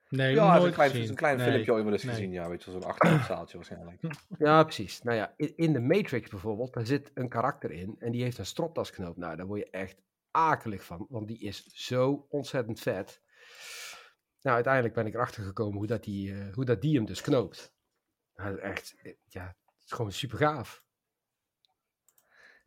Nee, 0.09 0.35
Ja, 0.35 0.55
nooit 0.55 0.65
een 0.67 0.73
klein, 0.73 0.91
gezien. 0.91 1.09
een 1.09 1.15
klein 1.15 1.37
Nee. 1.37 1.51
filmpje 1.51 1.73
ooit 1.73 1.85
wel 1.85 1.93
eens 1.93 2.03
nee. 2.03 2.15
gezien. 2.15 2.33
Ja, 2.33 2.49
weet 2.49 2.65
je, 2.65 2.71
zo'n 2.71 2.85
achtergrondzaaltje 2.85 3.57
waarschijnlijk. 3.57 4.01
Ja, 4.39 4.63
precies. 4.63 5.03
Nou 5.03 5.17
ja, 5.17 5.35
in, 5.37 5.53
in 5.57 5.73
de 5.73 5.81
Matrix 5.81 6.31
bijvoorbeeld, 6.31 6.73
daar 6.75 6.87
zit 6.87 7.11
een 7.15 7.29
karakter 7.29 7.71
in 7.71 7.97
en 7.99 8.13
die 8.13 8.23
heeft 8.23 8.39
een 8.39 8.47
stropdasknoop. 8.47 9.17
Nou, 9.17 9.37
daar 9.37 9.47
word 9.47 9.61
je 9.61 9.71
echt 9.71 10.03
akelig 10.31 10.85
van, 10.85 11.07
want 11.09 11.29
die 11.29 11.39
is 11.39 11.67
zo 11.67 12.27
ontzettend 12.31 12.81
vet. 12.81 13.21
Nou, 14.43 14.55
uiteindelijk 14.55 14.95
ben 14.95 15.07
ik 15.07 15.15
erachter 15.15 15.43
gekomen 15.45 15.77
hoe 15.79 15.87
dat 15.87 16.05
die, 16.05 16.35
eh, 16.35 16.55
hoe 16.55 16.65
dat 16.65 16.81
die 16.81 16.97
hem 16.97 17.05
dus 17.05 17.21
knoopt. 17.21 17.75
Nou, 18.35 18.59
echt, 18.59 18.95
eh, 19.03 19.13
ja, 19.29 19.47
het 19.47 19.85
is 19.85 19.93
gewoon 19.93 20.13
super 20.13 20.39
gaaf. 20.39 20.83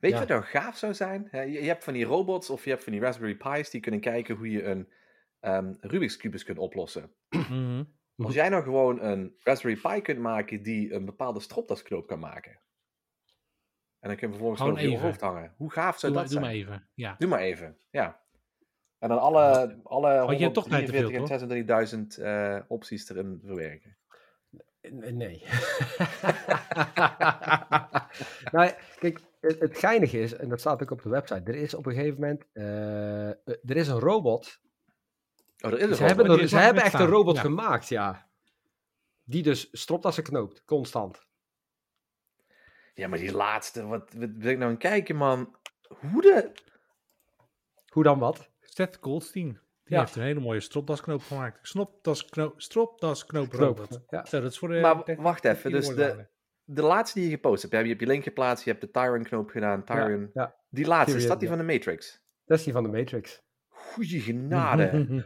Weet 0.06 0.13
Ja. 0.13 0.22
je 0.22 0.28
wat 0.28 0.38
nou 0.38 0.52
gaaf 0.52 0.78
zou 0.78 0.94
zijn? 0.94 1.28
Je, 1.31 1.60
hebt 1.60 1.84
van 1.84 1.94
die 1.94 2.06
robots 2.06 2.50
of 2.50 2.63
je 2.63 2.69
hebt 2.69 2.84
van 2.84 2.91
die 2.91 3.01
Raspberry 3.01 3.36
Pi's 3.36 3.70
die 3.70 3.82
kunnen 3.82 4.00
kijken 4.00 4.36
hoe 4.36 4.51
je 4.51 4.63
een 4.63 4.89
ehm, 5.39 5.74
Rubik's 5.80 6.18
Cubus 6.18 6.44
kunt 6.44 6.58
oplossen. 6.58 7.12
Mhm. 7.30 7.84
Als 8.18 8.34
jij 8.34 8.50
nou 8.50 8.63
gewoon 8.63 9.01
een 9.01 9.36
Raspberry 9.39 9.80
Pi 9.82 10.01
kunt 10.01 10.20
maken 10.20 10.63
die 10.63 10.94
een 10.94 11.06
bepaalde 11.06 11.39
stropdasknoop 11.39 12.08
kan 12.08 12.20
maken. 12.20 12.51
En 14.00 14.10
dan 14.10 14.15
kun 14.15 14.27
je 14.27 14.34
vervolgens 14.34 14.62
Gewoon 14.62 14.89
je 14.89 15.00
hoofd 15.00 15.22
hangen. 15.22 15.53
Hoe 15.58 15.72
gaaf 15.72 16.00
zou 16.00 16.13
Doe, 16.13 16.22
dat 16.22 16.32
maar, 16.32 16.41
doe 16.41 16.53
zijn? 16.56 16.68
maar 16.68 16.77
even. 16.77 16.89
Ja. 16.94 17.15
Doe 17.18 17.30
maar 17.30 17.39
even, 17.39 17.77
ja. 17.89 18.24
En 19.00 19.10
dan 19.10 19.20
alle, 19.20 19.80
alle 19.84 20.18
Want 20.18 20.38
je 20.38 20.44
hebt 20.44 20.53
toch 20.56 20.68
tijd 20.68 20.86
te 20.86 20.91
veel, 20.91 21.12
143 21.12 22.18
en 22.18 22.18
26.000 22.18 22.24
eh, 22.24 22.60
opties 22.68 23.10
erin 23.10 23.41
verwerken. 23.44 23.98
Nee. 24.91 25.44
nou, 28.51 28.72
kijk, 29.00 29.20
het, 29.48 29.60
het 29.60 29.78
geinige 29.78 30.20
is, 30.20 30.34
en 30.34 30.50
dat 30.50 30.60
staat 30.60 30.82
ook 30.82 30.92
op 30.92 31.02
de 31.02 31.10
website, 31.10 31.42
er 31.52 31.56
is 31.56 31.74
op 31.74 31.86
een 31.86 31.94
gegeven 31.94 32.20
moment, 32.20 32.46
eh, 32.54 33.30
eh, 33.30 33.36
er 33.66 33.75
is 33.78 33.88
een 33.88 34.00
robot 34.00 34.64
Oh, 35.66 35.72
er 35.72 35.78
is 35.80 35.84
een 35.90 35.96
Ze 35.96 36.02
robot. 36.02 36.08
hebben, 36.18 36.36
er, 36.38 36.44
is 36.44 36.50
ze 36.50 36.58
hebben 36.58 36.84
echt 36.84 36.94
een 37.00 37.06
robot 37.06 37.36
ja. 37.36 37.42
gemaakt, 37.42 37.88
ja. 37.88 38.28
Die 39.24 39.44
dus 39.44 39.68
stropdassen 39.72 40.24
knoopt, 40.24 40.64
constant. 40.66 41.25
Ja, 42.94 43.08
maar 43.08 43.20
die 43.20 43.32
laatste, 43.34 43.86
wat, 43.86 44.14
wat 44.14 44.30
wil 44.36 44.52
ik 44.52 44.58
nou 44.58 44.72
aan 44.72 44.78
kijken, 44.78 45.16
man? 45.16 45.56
Hoe 45.88 46.22
de... 46.22 46.52
Hoe 47.88 48.04
dan 48.04 48.20
wat? 48.20 48.50
Seth 48.62 48.98
Goldstein. 49.02 49.48
Die 49.84 49.94
Ja. 49.96 50.00
heeft 50.00 50.16
een 50.16 50.22
hele 50.22 50.40
mooie 50.40 50.60
stropdasknoop 50.60 51.22
gemaakt. 51.22 51.60
Stropdasknoop 52.58 53.50
Knoop. 53.50 53.54
robot. 53.54 54.00
Ja. 54.10 54.25
Zo, 54.25 54.42
dat 54.42 54.52
is 54.52 54.58
voor 54.58 54.70
de... 54.70 54.80
Maar 54.80 55.04
de- 55.06 55.16
wacht 55.16 55.46
even, 55.46 55.72
de 55.72 55.78
dus 55.78 55.86
woordwaarde. 55.86 56.30
De 56.67 56.81
laatste 56.81 57.19
die 57.19 57.27
je 57.29 57.36
gepost 57.36 57.62
hebt, 57.62 57.74
je 57.74 57.88
hebt 57.88 58.00
je 58.00 58.07
link 58.07 58.24
geplaatst, 58.24 58.63
je 58.65 58.69
hebt 58.72 58.81
de 58.81 58.91
Tyron-knoop 58.91 59.50
gedaan, 59.50 59.84
Tyron. 59.84 60.29
ja. 60.34 60.55
Die 60.69 60.86
laatste, 60.88 61.17
is 61.17 61.27
dat 61.27 61.39
die 61.39 61.50
ja. 61.50 61.55
van 61.55 61.65
de 61.65 61.74
Matrix? 61.74 62.22
Dat 62.45 62.57
is 62.57 62.63
die 62.63 62.74
van 62.74 62.84
de 62.84 62.89
Matrix. 62.89 63.43
Goeie 63.67 64.19
genade. 64.22 65.05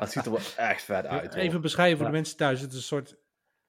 Dat 0.00 0.10
ziet 0.12 0.24
er 0.24 0.30
wel 0.30 0.40
echt 0.56 0.82
vet 0.82 1.06
uit. 1.06 1.34
hoor. 1.34 1.42
Even 1.42 1.60
beschrijven 1.60 1.96
voor 1.96 2.06
Ja. 2.06 2.10
de 2.12 2.16
mensen 2.16 2.36
thuis. 2.36 2.60
Het 2.60 2.70
is 2.70 2.76
een 2.76 2.82
soort 2.82 3.16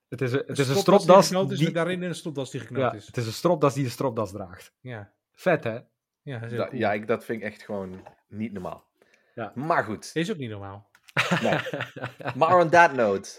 het 0.10 0.22
is 0.22 0.32
een, 0.32 0.44
het 0.48 0.60
is 0.60 0.70
een 0.70 0.76
stropdas 0.76 1.26
stropdas. 1.26 1.30
die 1.30 1.52
is, 1.52 1.58
Die, 1.58 1.66
met 1.66 1.76
daarin 1.76 2.02
een 2.02 2.16
stropdas 2.16 2.52
die 2.52 2.60
geknoopt 2.62 2.92
ja, 2.92 2.98
is. 2.98 3.06
het 3.08 3.18
is 3.18 3.26
een 3.26 3.32
stropdas 3.34 3.74
die 3.74 3.84
de 3.84 3.90
stropdas 3.90 4.32
draagt. 4.32 4.74
Ja, 4.80 5.12
Vet, 5.34 5.64
hè? 5.64 5.80
ja, 6.22 6.40
dat 6.40 6.50
Da- 6.50 6.68
cool. 6.68 6.80
Ja, 6.80 6.94
ik, 6.94 7.08
dat 7.08 7.26
vind 7.26 7.42
ik 7.42 7.48
echt 7.48 7.62
gewoon 7.64 8.08
niet 8.28 8.52
normaal. 8.54 8.90
Ja. 9.36 9.52
Maar 9.56 9.84
goed, 9.84 10.10
Is 10.14 10.32
ook 10.32 10.38
niet 10.38 10.50
normaal. 10.50 10.90
nee. 11.42 11.60
maar 12.36 12.58
on 12.58 12.70
that 12.70 12.94
note, 12.94 13.30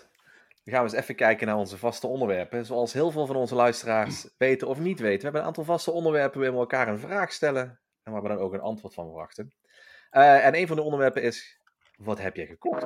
gaan 0.71 0.85
we 0.85 0.91
eens 0.91 1.01
even 1.01 1.15
kijken 1.15 1.47
naar 1.47 1.57
onze 1.57 1.79
vaste 1.79 2.07
onderwerpen. 2.07 2.67
Zoals 2.67 2.93
heel 2.93 3.11
veel 3.11 3.27
van 3.27 3.37
onze 3.37 3.55
luisteraars 3.55 4.29
weten 4.39 4.69
of 4.69 4.79
niet 4.79 5.01
weten. 5.01 5.19
We 5.19 5.23
hebben 5.23 5.41
een 5.41 5.47
aantal 5.47 5.65
vaste 5.65 5.91
onderwerpen 5.91 6.39
waarin 6.39 6.55
we 6.55 6.61
elkaar 6.61 6.89
een 6.89 6.99
vraag 6.99 7.33
stellen. 7.33 7.81
En 8.03 8.13
waar 8.13 8.23
we 8.23 8.29
dan 8.29 8.39
ook 8.39 8.53
een 8.53 8.61
antwoord 8.61 8.95
van 8.95 9.05
verwachten. 9.05 9.55
Eh, 10.11 10.47
en 10.47 10.55
een 10.55 10.67
van 10.67 10.77
de 10.77 10.83
onderwerpen 10.83 11.23
is, 11.23 11.61
wat 11.97 12.19
heb 12.19 12.37
je 12.37 12.47
gekocht? 12.47 12.83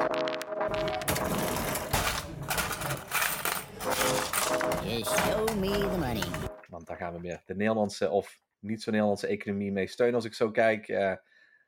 Show 5.04 5.54
me 5.54 5.71
the 5.71 5.99
money. 5.99 6.49
Want 6.68 6.87
daar 6.87 6.97
gaan 6.97 7.12
we 7.12 7.21
meer 7.21 7.42
de 7.45 7.54
Nederlandse 7.54 8.11
of 8.11 8.40
niet 8.59 8.83
zo 8.83 8.90
Nederlandse 8.90 9.26
economie 9.26 9.73
mee 9.73 9.87
steunen. 9.87 10.14
Als 10.14 10.25
ik 10.25 10.35
zo 10.35 10.50
kijk, 10.50 10.88
eh 10.88 11.12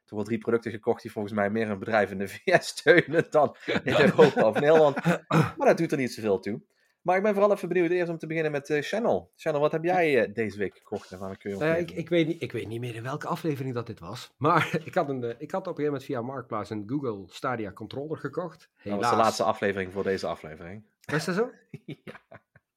toch 0.08 0.18
wel 0.18 0.26
drie 0.26 0.38
producten 0.38 0.70
gekocht 0.70 1.02
die 1.02 1.12
volgens 1.12 1.34
mij 1.34 1.50
meer 1.50 1.70
een 1.70 1.78
bedrijf 1.78 2.10
in 2.10 2.18
de 2.18 2.28
VS 2.44 2.66
steunen 2.66 3.26
dan 3.30 3.56
in 3.82 4.00
Europa 4.00 4.46
of 4.48 4.60
Nederland. 4.60 4.96
Maar 5.56 5.66
dat 5.66 5.76
doet 5.76 5.92
er 5.92 5.98
niet 5.98 6.12
zoveel 6.12 6.38
toe. 6.38 6.60
Maar 7.02 7.16
ik 7.16 7.22
ben 7.22 7.32
vooral 7.34 7.52
even 7.52 7.68
benieuwd 7.68 7.90
eerst 7.90 8.10
om 8.10 8.18
te 8.18 8.26
beginnen 8.26 8.52
met 8.52 8.70
eh 8.70 8.82
Channel. 8.82 9.32
Channel, 9.36 9.60
wat 9.60 9.72
heb 9.72 9.84
jij 9.84 10.22
eh, 10.22 10.34
deze 10.34 10.58
week 10.58 10.76
gekocht 10.76 11.10
en 11.10 11.18
waar 11.18 11.36
kun 11.36 11.50
je 11.50 11.56
op 11.56 11.62
ja, 11.62 11.74
ik, 11.74 11.90
ik, 11.90 12.08
weet 12.08 12.26
niet, 12.26 12.42
ik 12.42 12.52
weet 12.52 12.68
niet 12.68 12.80
meer 12.80 12.94
in 12.94 13.02
welke 13.02 13.26
aflevering 13.26 13.74
dat 13.74 13.86
dit 13.86 14.00
was. 14.00 14.34
Maar 14.36 14.78
ik 14.84 14.94
had, 14.94 15.08
een, 15.08 15.24
eh, 15.24 15.34
ik 15.38 15.50
had 15.50 15.60
op 15.60 15.78
een 15.78 15.84
gegeven 15.84 15.84
moment 15.84 16.04
via 16.04 16.22
Marktplaats 16.22 16.70
een 16.70 16.84
Google 16.86 17.24
Stadia 17.26 17.72
controller 17.72 18.18
gekocht. 18.18 18.58
Dat 18.58 18.82
Helaas. 18.82 19.00
was 19.00 19.10
de 19.10 19.16
laatste 19.16 19.42
aflevering 19.42 19.92
voor 19.92 20.02
deze 20.02 20.26
aflevering. 20.26 20.84
Was 21.00 21.24
dat 21.24 21.34
zo? 21.34 21.50
ja. 21.84 22.20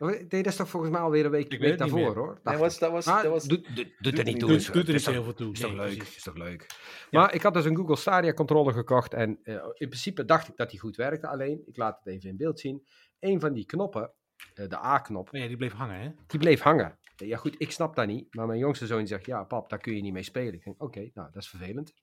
Nee, 0.08 0.28
dat 0.28 0.46
is 0.46 0.56
toch 0.56 0.70
volgens 0.70 0.92
mij 0.92 1.02
alweer 1.02 1.26
een 1.26 1.32
week, 1.32 1.58
week 1.58 1.78
daarvoor 1.78 2.16
hoor. 2.16 2.40
Nee, 2.44 2.58
was, 2.58 2.80
dat 2.80 2.92
was, 2.92 3.06
Maar 3.06 3.24
dat 3.24 3.32
was, 3.32 3.44
doet, 3.44 3.68
doet, 4.00 4.18
er 4.18 4.24
niet 4.24 4.40
toe. 4.40 4.50
Doet, 4.50 4.74
doet 4.74 4.88
er 4.88 4.94
is 4.94 4.94
niet 4.94 5.04
toch- 5.04 5.14
heel 5.14 5.24
veel 5.24 5.34
toe. 5.34 5.52
Is 5.54 5.60
toch 5.60 5.70
Nee, 5.76 5.80
leuk? 5.80 5.98
precies. 5.98 6.16
Is 6.16 6.24
toch 6.24 6.36
leuk? 6.38 6.66
Maar 7.12 7.34
ik 7.34 7.42
had 7.42 7.54
dus 7.54 7.66
een 7.66 7.76
Google 7.76 7.96
Stadia 7.96 8.34
controller 8.34 8.74
gekocht 8.74 9.14
en 9.14 9.40
eh, 9.44 9.54
in 9.56 9.88
principe 9.88 10.26
dacht 10.26 10.48
ik 10.48 10.56
dat 10.58 10.70
die 10.70 10.80
goed 10.80 10.96
werkte. 10.96 11.28
Alleen, 11.28 11.62
ik 11.66 11.78
laat 11.78 11.98
het 12.04 12.14
even 12.14 12.30
in 12.30 12.38
beeld 12.38 12.60
zien. 12.60 12.88
Een 13.20 13.40
van 13.40 13.54
die 13.54 13.66
knoppen, 13.66 14.12
eh, 14.54 14.68
de 14.68 14.78
A-knop, 14.78 15.30
Oh 15.34 15.40
ja, 15.40 15.48
die 15.48 15.58
bleef 15.58 15.74
hangen, 15.74 16.00
hè? 16.00 16.10
die 16.28 16.40
bleef 16.40 16.62
hangen. 16.62 16.98
Ja 17.16 17.38
goed, 17.38 17.56
ik 17.58 17.72
snap 17.72 17.96
dat 17.96 18.08
niet. 18.08 18.34
Maar 18.36 18.48
mijn 18.48 18.60
jongste 18.60 18.86
zoon 18.86 19.08
zegt, 19.08 19.26
ja 19.26 19.44
pap, 19.44 19.70
daar 19.70 19.80
kun 19.80 19.96
je 19.96 20.02
niet 20.02 20.14
mee 20.14 20.24
spelen. 20.24 20.54
Ik 20.54 20.64
denk, 20.64 20.84
oké, 20.84 21.00
nou 21.14 21.30
dat 21.32 21.42
is 21.42 21.50
vervelend. 21.50 21.94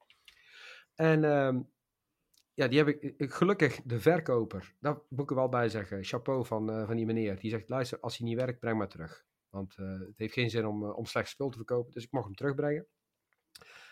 En 0.95 1.25
ehm, 1.25 1.61
ja, 2.59 2.69
die 2.69 2.79
heb 2.79 2.89
ik, 2.89 3.33
gelukkig 3.33 3.81
de 3.85 4.01
verkoper, 4.01 4.75
daar 4.81 4.99
moet 5.09 5.31
ik 5.31 5.37
wel 5.37 5.49
bij 5.49 5.69
zeggen, 5.69 6.05
chapeau 6.05 6.47
van, 6.47 6.71
eh, 6.71 6.87
van 6.87 6.97
die 6.97 7.07
meneer. 7.07 7.39
Die 7.39 7.51
zegt, 7.51 7.69
luister, 7.69 8.01
als 8.01 8.17
hij 8.17 8.27
niet 8.27 8.37
werkt, 8.37 8.59
breng 8.59 8.79
maar 8.79 8.89
terug. 8.89 9.25
Want 9.51 9.77
eh, 9.77 9.99
het 9.99 10.19
heeft 10.19 10.33
geen 10.33 10.51
zin 10.51 10.67
om, 10.67 10.85
eh, 10.85 10.97
om 10.97 11.07
slecht 11.07 11.29
spul 11.29 11.49
te 11.49 11.57
verkopen. 11.57 11.93
Dus 11.93 12.05
ik 12.05 12.13
mocht 12.13 12.25
hem 12.25 12.35
terugbrengen. 12.35 12.87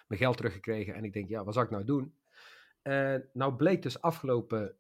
Mijn 0.07 0.21
geld 0.21 0.37
teruggekregen 0.37 0.95
en 0.95 1.05
ik 1.05 1.13
denk, 1.13 1.29
ja, 1.29 1.45
wat 1.45 1.55
zou 1.55 1.67
ik 1.67 1.73
nou 1.73 1.85
doen? 1.85 2.15
En 2.83 3.31
nou 3.33 3.55
bleek 3.55 3.83
dus 3.83 4.01
afgelopen, 4.01 4.77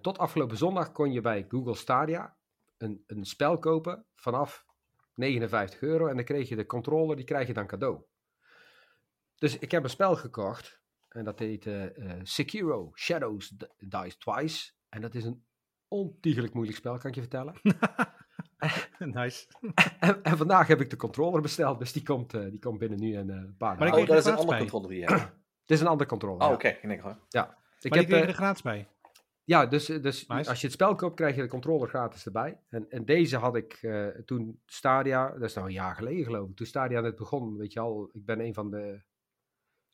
tot 0.00 0.18
afgelopen 0.18 0.56
zondag 0.56 0.92
kon 0.92 1.12
je 1.12 1.20
bij 1.20 1.44
Google 1.48 1.74
Stadia 1.74 2.36
een, 2.78 3.04
een 3.06 3.24
spel 3.24 3.58
kopen 3.58 4.04
vanaf 4.14 4.66
59 5.14 5.80
euro. 5.80 6.06
En 6.06 6.16
dan 6.16 6.24
kreeg 6.24 6.48
je 6.48 6.56
de 6.56 6.66
controller, 6.66 7.16
die 7.16 7.24
krijg 7.24 7.46
je 7.46 7.52
dan 7.52 7.66
cadeau. 7.66 8.02
Dus 9.34 9.58
ik 9.58 9.70
heb 9.70 9.82
een 9.84 9.90
spel 9.90 10.16
gekocht. 10.16 10.80
En 11.16 11.24
dat 11.24 11.38
heet 11.38 11.66
eh, 11.66 11.84
eh, 11.84 12.20
Sekiro 12.22 12.90
Shadows 12.94 13.48
D- 13.56 13.68
Dice 13.78 14.18
Twice. 14.18 14.72
En 14.88 15.00
dat 15.00 15.14
is 15.14 15.24
een 15.24 15.44
ontiegelijk 15.88 16.54
moeilijk 16.54 16.78
spel, 16.78 16.98
kan 16.98 17.08
ik 17.10 17.14
je 17.14 17.20
vertellen. 17.20 17.54
nice. 18.98 19.46
en, 20.00 20.22
en 20.22 20.36
vandaag 20.36 20.66
heb 20.66 20.80
ik 20.80 20.90
de 20.90 20.96
controller 20.96 21.40
besteld, 21.42 21.78
dus 21.78 21.92
die 21.92 22.02
komt, 22.02 22.34
eh, 22.34 22.50
die 22.50 22.58
komt 22.58 22.78
binnen 22.78 22.98
nu 23.00 23.14
en 23.14 23.30
eh, 23.30 23.36
een 23.36 23.56
paar 23.56 23.78
Maar 23.78 23.86
ik 23.86 23.94
oh, 23.94 24.02
kreeg 24.02 24.06
dat 24.06 24.16
er 24.16 24.22
is 24.22 24.26
een 24.26 24.32
andere 24.38 24.50
bij. 24.50 24.58
controller 24.58 24.88
die 24.88 24.98
je 25.00 25.06
hebt. 25.12 25.22
Het 25.60 25.70
is 25.70 25.80
een 25.80 25.86
andere 25.86 26.08
controller. 26.08 26.42
Oh, 26.42 26.48
ja. 26.48 26.54
oké. 26.54 26.68
Ik 26.68 26.88
denk 26.88 27.00
hoor. 27.00 27.18
Ik 27.28 27.32
maar 27.32 27.54
die 27.78 27.90
heb, 27.90 28.06
kreeg 28.06 28.22
eh, 28.22 28.28
er 28.28 28.34
gratis 28.34 28.62
bij. 28.62 28.88
Ja, 29.44 29.66
dus, 29.66 29.86
dus 29.86 30.26
Nice. 30.26 30.48
als 30.50 30.60
je 30.60 30.66
het 30.66 30.74
spel 30.74 30.94
koopt, 30.94 31.14
krijg 31.16 31.36
je 31.36 31.42
de 31.42 31.48
controller 31.48 31.88
gratis 31.88 32.26
erbij. 32.26 32.60
En, 32.68 32.90
en 32.90 33.04
deze 33.04 33.36
had 33.36 33.56
ik 33.56 33.72
eh, 33.72 34.06
toen 34.06 34.60
Stadia, 34.66 35.30
dat 35.30 35.42
is 35.42 35.54
nou 35.54 35.66
een 35.66 35.72
jaar 35.72 35.94
geleden 35.94 36.24
geloof 36.24 36.48
ik, 36.48 36.56
toen 36.56 36.66
Stadia 36.66 37.00
net 37.00 37.16
begon, 37.16 37.56
weet 37.56 37.72
je 37.72 37.80
al, 37.80 38.10
ik 38.12 38.24
ben 38.24 38.40
een 38.40 38.54
van 38.54 38.70
de, 38.70 39.02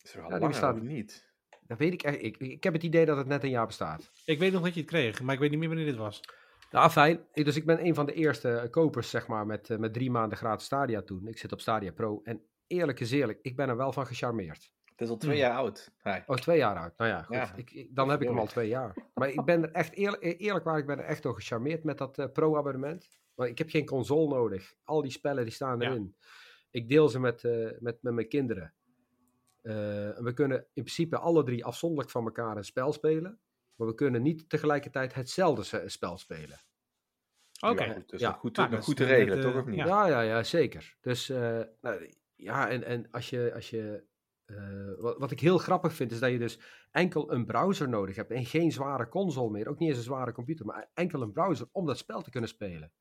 Is 0.02 0.14
er 0.14 0.16
al 0.22 0.22
Ja, 0.22 0.28
die 0.30 0.30
langer 0.32 0.48
bestaat- 0.48 0.74
of 0.76 0.82
niet? 0.82 1.30
dat 1.66 1.78
weet 1.78 1.92
ik 1.92 2.02
echt, 2.02 2.22
ik, 2.22 2.36
ik 2.36 2.64
heb 2.64 2.72
het 2.72 2.82
idee 2.82 3.04
dat 3.06 3.16
het 3.16 3.26
net 3.26 3.42
een 3.42 3.50
jaar 3.50 3.66
bestaat. 3.66 4.10
Ik 4.24 4.38
weet 4.38 4.52
nog 4.52 4.62
dat 4.62 4.74
je 4.74 4.80
het 4.80 4.88
kreeg, 4.90 5.22
maar 5.22 5.34
ik 5.34 5.40
weet 5.40 5.50
niet 5.50 5.58
meer 5.58 5.68
wanneer 5.68 5.86
dit 5.86 5.96
was. 5.96 6.20
Nou, 6.70 6.90
fijn. 6.90 7.20
Dus 7.32 7.56
ik 7.56 7.66
ben 7.66 7.84
een 7.86 7.94
van 7.94 8.06
de 8.06 8.12
eerste 8.12 8.50
eh, 8.52 8.70
kopers, 8.70 9.10
zeg 9.10 9.26
maar, 9.26 9.46
met, 9.46 9.70
eh, 9.70 9.78
met 9.78 9.92
drie 9.92 10.10
maanden 10.10 10.38
gratis 10.38 10.66
Stadia 10.66 11.02
toen. 11.02 11.26
Ik 11.26 11.38
zit 11.38 11.52
op 11.52 11.60
Stadia 11.60 11.90
Pro 11.92 12.20
en 12.24 12.42
eerlijk 12.66 13.00
is 13.00 13.10
eerlijk, 13.10 13.38
ik 13.42 13.56
ben 13.56 13.68
er 13.68 13.76
wel 13.76 13.92
van 13.92 14.06
gecharmeerd. 14.06 14.70
Het 14.84 15.00
is 15.00 15.08
al 15.08 15.16
twee 15.16 15.36
jaar 15.38 15.56
oud. 15.56 15.90
Hi. 16.02 16.18
Oh, 16.26 16.36
twee 16.36 16.58
jaar 16.58 16.76
oud. 16.76 16.92
Nou 16.96 17.10
ja, 17.10 17.22
goed. 17.22 17.36
Ja. 17.36 17.52
Ik, 17.56 17.70
ik- 17.70 17.88
dan 17.94 18.08
heb 18.08 18.22
ik 18.22 18.28
hem 18.28 18.38
al 18.38 18.46
twee 18.46 18.68
jaar. 18.68 18.96
Maar 19.14 19.28
ik 19.28 19.44
ben 19.44 19.62
er 19.62 19.70
echt 19.72 19.92
eerlijk, 19.94 20.22
eerlijk 20.40 20.64
waar, 20.64 20.78
ik 20.78 20.86
ben 20.86 20.98
er 20.98 21.04
echt 21.04 21.22
door 21.22 21.34
gecharmeerd 21.34 21.84
met 21.84 21.98
dat 21.98 22.18
eh, 22.18 22.26
pro-abonnement. 22.32 23.08
Want 23.34 23.50
ik 23.50 23.58
heb 23.58 23.70
geen 23.70 23.86
console 23.86 24.28
nodig. 24.34 24.74
Al 24.84 25.02
die 25.02 25.10
spellen 25.10 25.44
die 25.44 25.52
staan 25.52 25.80
Ja. 25.80 25.88
erin. 25.88 26.16
Ik 26.70 26.88
deel 26.88 27.08
ze 27.08 27.20
met, 27.20 27.44
eh, 27.44 27.68
met, 27.78 28.02
met 28.02 28.14
mijn 28.14 28.28
kinderen. 28.28 28.74
Eh, 29.62 29.74
we 30.18 30.32
kunnen 30.34 30.58
in 30.58 30.82
principe 30.82 31.18
alle 31.18 31.44
drie 31.44 31.64
afzonderlijk 31.64 32.10
van 32.10 32.24
elkaar 32.24 32.56
een 32.56 32.64
spel 32.64 32.92
spelen. 32.92 33.40
Maar 33.74 33.86
we 33.86 33.94
kunnen 33.94 34.22
niet 34.22 34.48
tegelijkertijd 34.48 35.14
hetzelfde 35.14 35.88
spel 35.88 36.18
spelen. 36.18 36.60
Oké. 37.60 37.84
Ja, 37.84 37.92
goed, 37.92 38.08
dus 38.08 38.20
Ja. 38.20 38.32
goed, 38.32 38.56
Nou, 38.56 38.70
te 38.94 39.02
net, 39.02 39.10
regelen, 39.12 39.38
eh, 39.38 39.42
toch? 39.42 39.60
Of 39.60 39.66
niet? 39.66 39.76
ja. 39.76 39.86
Ja, 39.86 40.06
ja, 40.06 40.20
ja, 40.20 40.42
zeker. 40.42 40.96
Dus 41.00 41.28
eh, 41.28 41.60
nou, 41.80 42.12
ja, 42.34 42.68
en, 42.68 42.84
en 42.84 43.10
als 43.10 43.30
je, 43.30 43.50
als 43.54 43.70
je 43.70 44.04
eh, 44.44 44.92
wat, 44.96 45.18
wat 45.18 45.30
ik 45.30 45.40
heel 45.40 45.58
grappig 45.58 45.94
vind, 45.94 46.12
is 46.12 46.18
dat 46.18 46.30
je 46.30 46.38
dus 46.38 46.60
enkel 46.90 47.32
een 47.32 47.44
browser 47.46 47.88
nodig 47.88 48.16
hebt 48.16 48.30
en 48.30 48.44
geen 48.44 48.72
zware 48.72 49.08
console 49.08 49.50
meer. 49.50 49.68
Ook 49.68 49.78
niet 49.78 49.88
eens 49.88 49.98
een 49.98 50.04
zware 50.04 50.32
computer, 50.32 50.66
maar 50.66 50.90
enkel 50.94 51.22
een 51.22 51.32
browser 51.32 51.68
om 51.72 51.86
dat 51.86 51.98
spel 51.98 52.22
te 52.22 52.30
kunnen 52.30 52.50
spelen. 52.50 52.92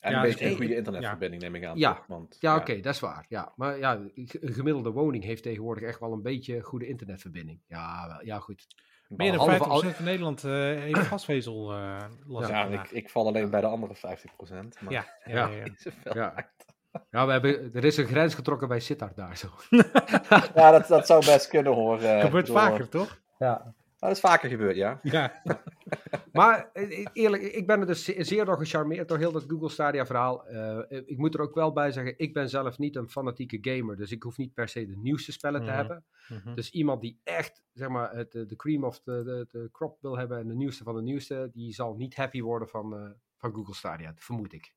En 0.00 0.10
Ja, 0.10 0.16
een 0.16 0.22
dus 0.22 0.32
beetje 0.32 0.50
een 0.50 0.56
goede 0.56 0.76
internetverbinding 0.76 1.42
neem 1.42 1.54
ik 1.54 1.64
aan. 1.64 1.78
Ja. 1.78 2.04
Want, 2.08 2.36
Ja, 2.38 2.56
oké, 2.56 2.80
dat 2.80 2.94
is 2.94 3.00
waar. 3.00 3.24
Ja, 3.28 3.52
maar 3.56 3.78
ja, 3.78 3.92
een 4.14 4.52
gemiddelde 4.52 4.90
woning 4.90 5.24
heeft 5.24 5.42
tegenwoordig 5.42 5.84
echt 5.84 6.00
wel 6.00 6.12
een 6.12 6.22
beetje 6.22 6.60
goede 6.60 6.86
internetverbinding. 6.86 7.60
Ja, 7.66 8.06
wel, 8.08 8.24
ja 8.24 8.38
goed. 8.38 8.66
Meer 9.08 9.32
dan 9.32 9.46
Behalve 9.46 9.64
50% 9.64 9.86
al- 9.86 9.92
van 9.94 10.04
Nederland 10.04 10.44
eh, 10.44 10.50
heeft 10.52 10.98
gasvezel 11.12 11.72
eh 11.72 11.96
los. 12.26 12.48
Ja, 12.48 12.64
ik, 12.66 12.90
ik 12.90 13.10
val 13.10 13.26
alleen 13.26 13.50
bij 13.50 13.60
de 13.60 13.66
andere 13.66 13.96
50%. 13.96 14.00
Maar 14.80 14.92
ja, 14.98 15.04
ja, 15.24 15.32
Ja. 15.34 15.46
ja, 15.48 15.56
ja. 15.56 15.64
niet 15.64 15.80
zoveel. 15.80 16.14
Ja. 16.14 16.50
Ja, 17.10 17.26
we 17.26 17.32
hebben, 17.32 17.70
er 17.74 17.84
is 17.84 17.96
een 17.96 18.06
grens 18.06 18.34
getrokken 18.34 18.68
bij 18.68 18.80
Sittard 18.80 19.16
daar 19.16 19.36
zo. 19.36 19.48
Ja, 20.54 20.70
dat, 20.70 20.86
dat 20.86 21.06
zou 21.06 21.24
best 21.24 21.48
kunnen 21.48 21.72
hoor. 21.72 22.00
eh, 22.02 22.20
Gebeurt 22.20 22.46
door- 22.46 22.58
vaker, 22.58 22.88
toch? 22.88 23.20
Ja. 23.38 23.74
Dat 24.00 24.10
is 24.10 24.20
vaker 24.20 24.48
gebeurd, 24.50 24.76
ja. 24.76 25.00
Ja. 25.16 25.42
Maar 26.32 26.70
eh, 26.72 27.06
eerlijk, 27.12 27.42
ik 27.42 27.66
ben 27.66 27.80
er 27.80 27.86
dus 27.86 28.04
ze- 28.04 28.24
zeer 28.24 28.44
door 28.44 28.56
gecharmeerd 28.58 29.08
door 29.08 29.18
heel 29.18 29.32
dat 29.32 29.44
Google 29.48 29.68
Stadia 29.68 30.06
verhaal. 30.06 30.46
Eh, 30.46 31.00
ik 31.06 31.18
moet 31.18 31.34
er 31.34 31.40
ook 31.40 31.54
wel 31.54 31.72
bij 31.72 31.90
zeggen, 31.90 32.14
ik 32.16 32.32
ben 32.32 32.48
zelf 32.48 32.78
niet 32.78 32.96
een 32.96 33.08
fanatieke 33.08 33.58
gamer. 33.60 33.96
Dus 33.96 34.10
ik 34.12 34.22
hoef 34.22 34.36
niet 34.36 34.54
per 34.54 34.68
se 34.68 34.86
de 34.86 34.96
nieuwste 34.96 35.32
spellen 35.32 35.60
te 35.60 35.66
Mhm. 35.66 35.76
hebben. 35.76 36.04
Mhm. 36.28 36.54
Dus 36.54 36.70
iemand 36.70 37.00
die 37.00 37.20
echt, 37.24 37.62
zeg 37.72 37.88
maar, 37.88 38.16
het, 38.16 38.34
eh, 38.34 38.46
de 38.46 38.56
cream 38.56 38.84
of 38.84 39.00
de, 39.00 39.22
de, 39.24 39.46
de 39.58 39.68
crop 39.72 39.98
wil 40.00 40.18
hebben 40.18 40.38
en 40.38 40.48
de 40.48 40.54
nieuwste 40.54 40.84
van 40.84 40.94
de 40.94 41.02
nieuwste, 41.02 41.50
die 41.52 41.72
zal 41.72 41.94
niet 41.94 42.16
happy 42.16 42.40
worden 42.40 42.68
van, 42.68 42.94
eh, 42.96 43.10
van 43.36 43.52
Google 43.54 43.74
Stadia, 43.74 44.12
vermoed 44.16 44.52
ik. 44.52 44.74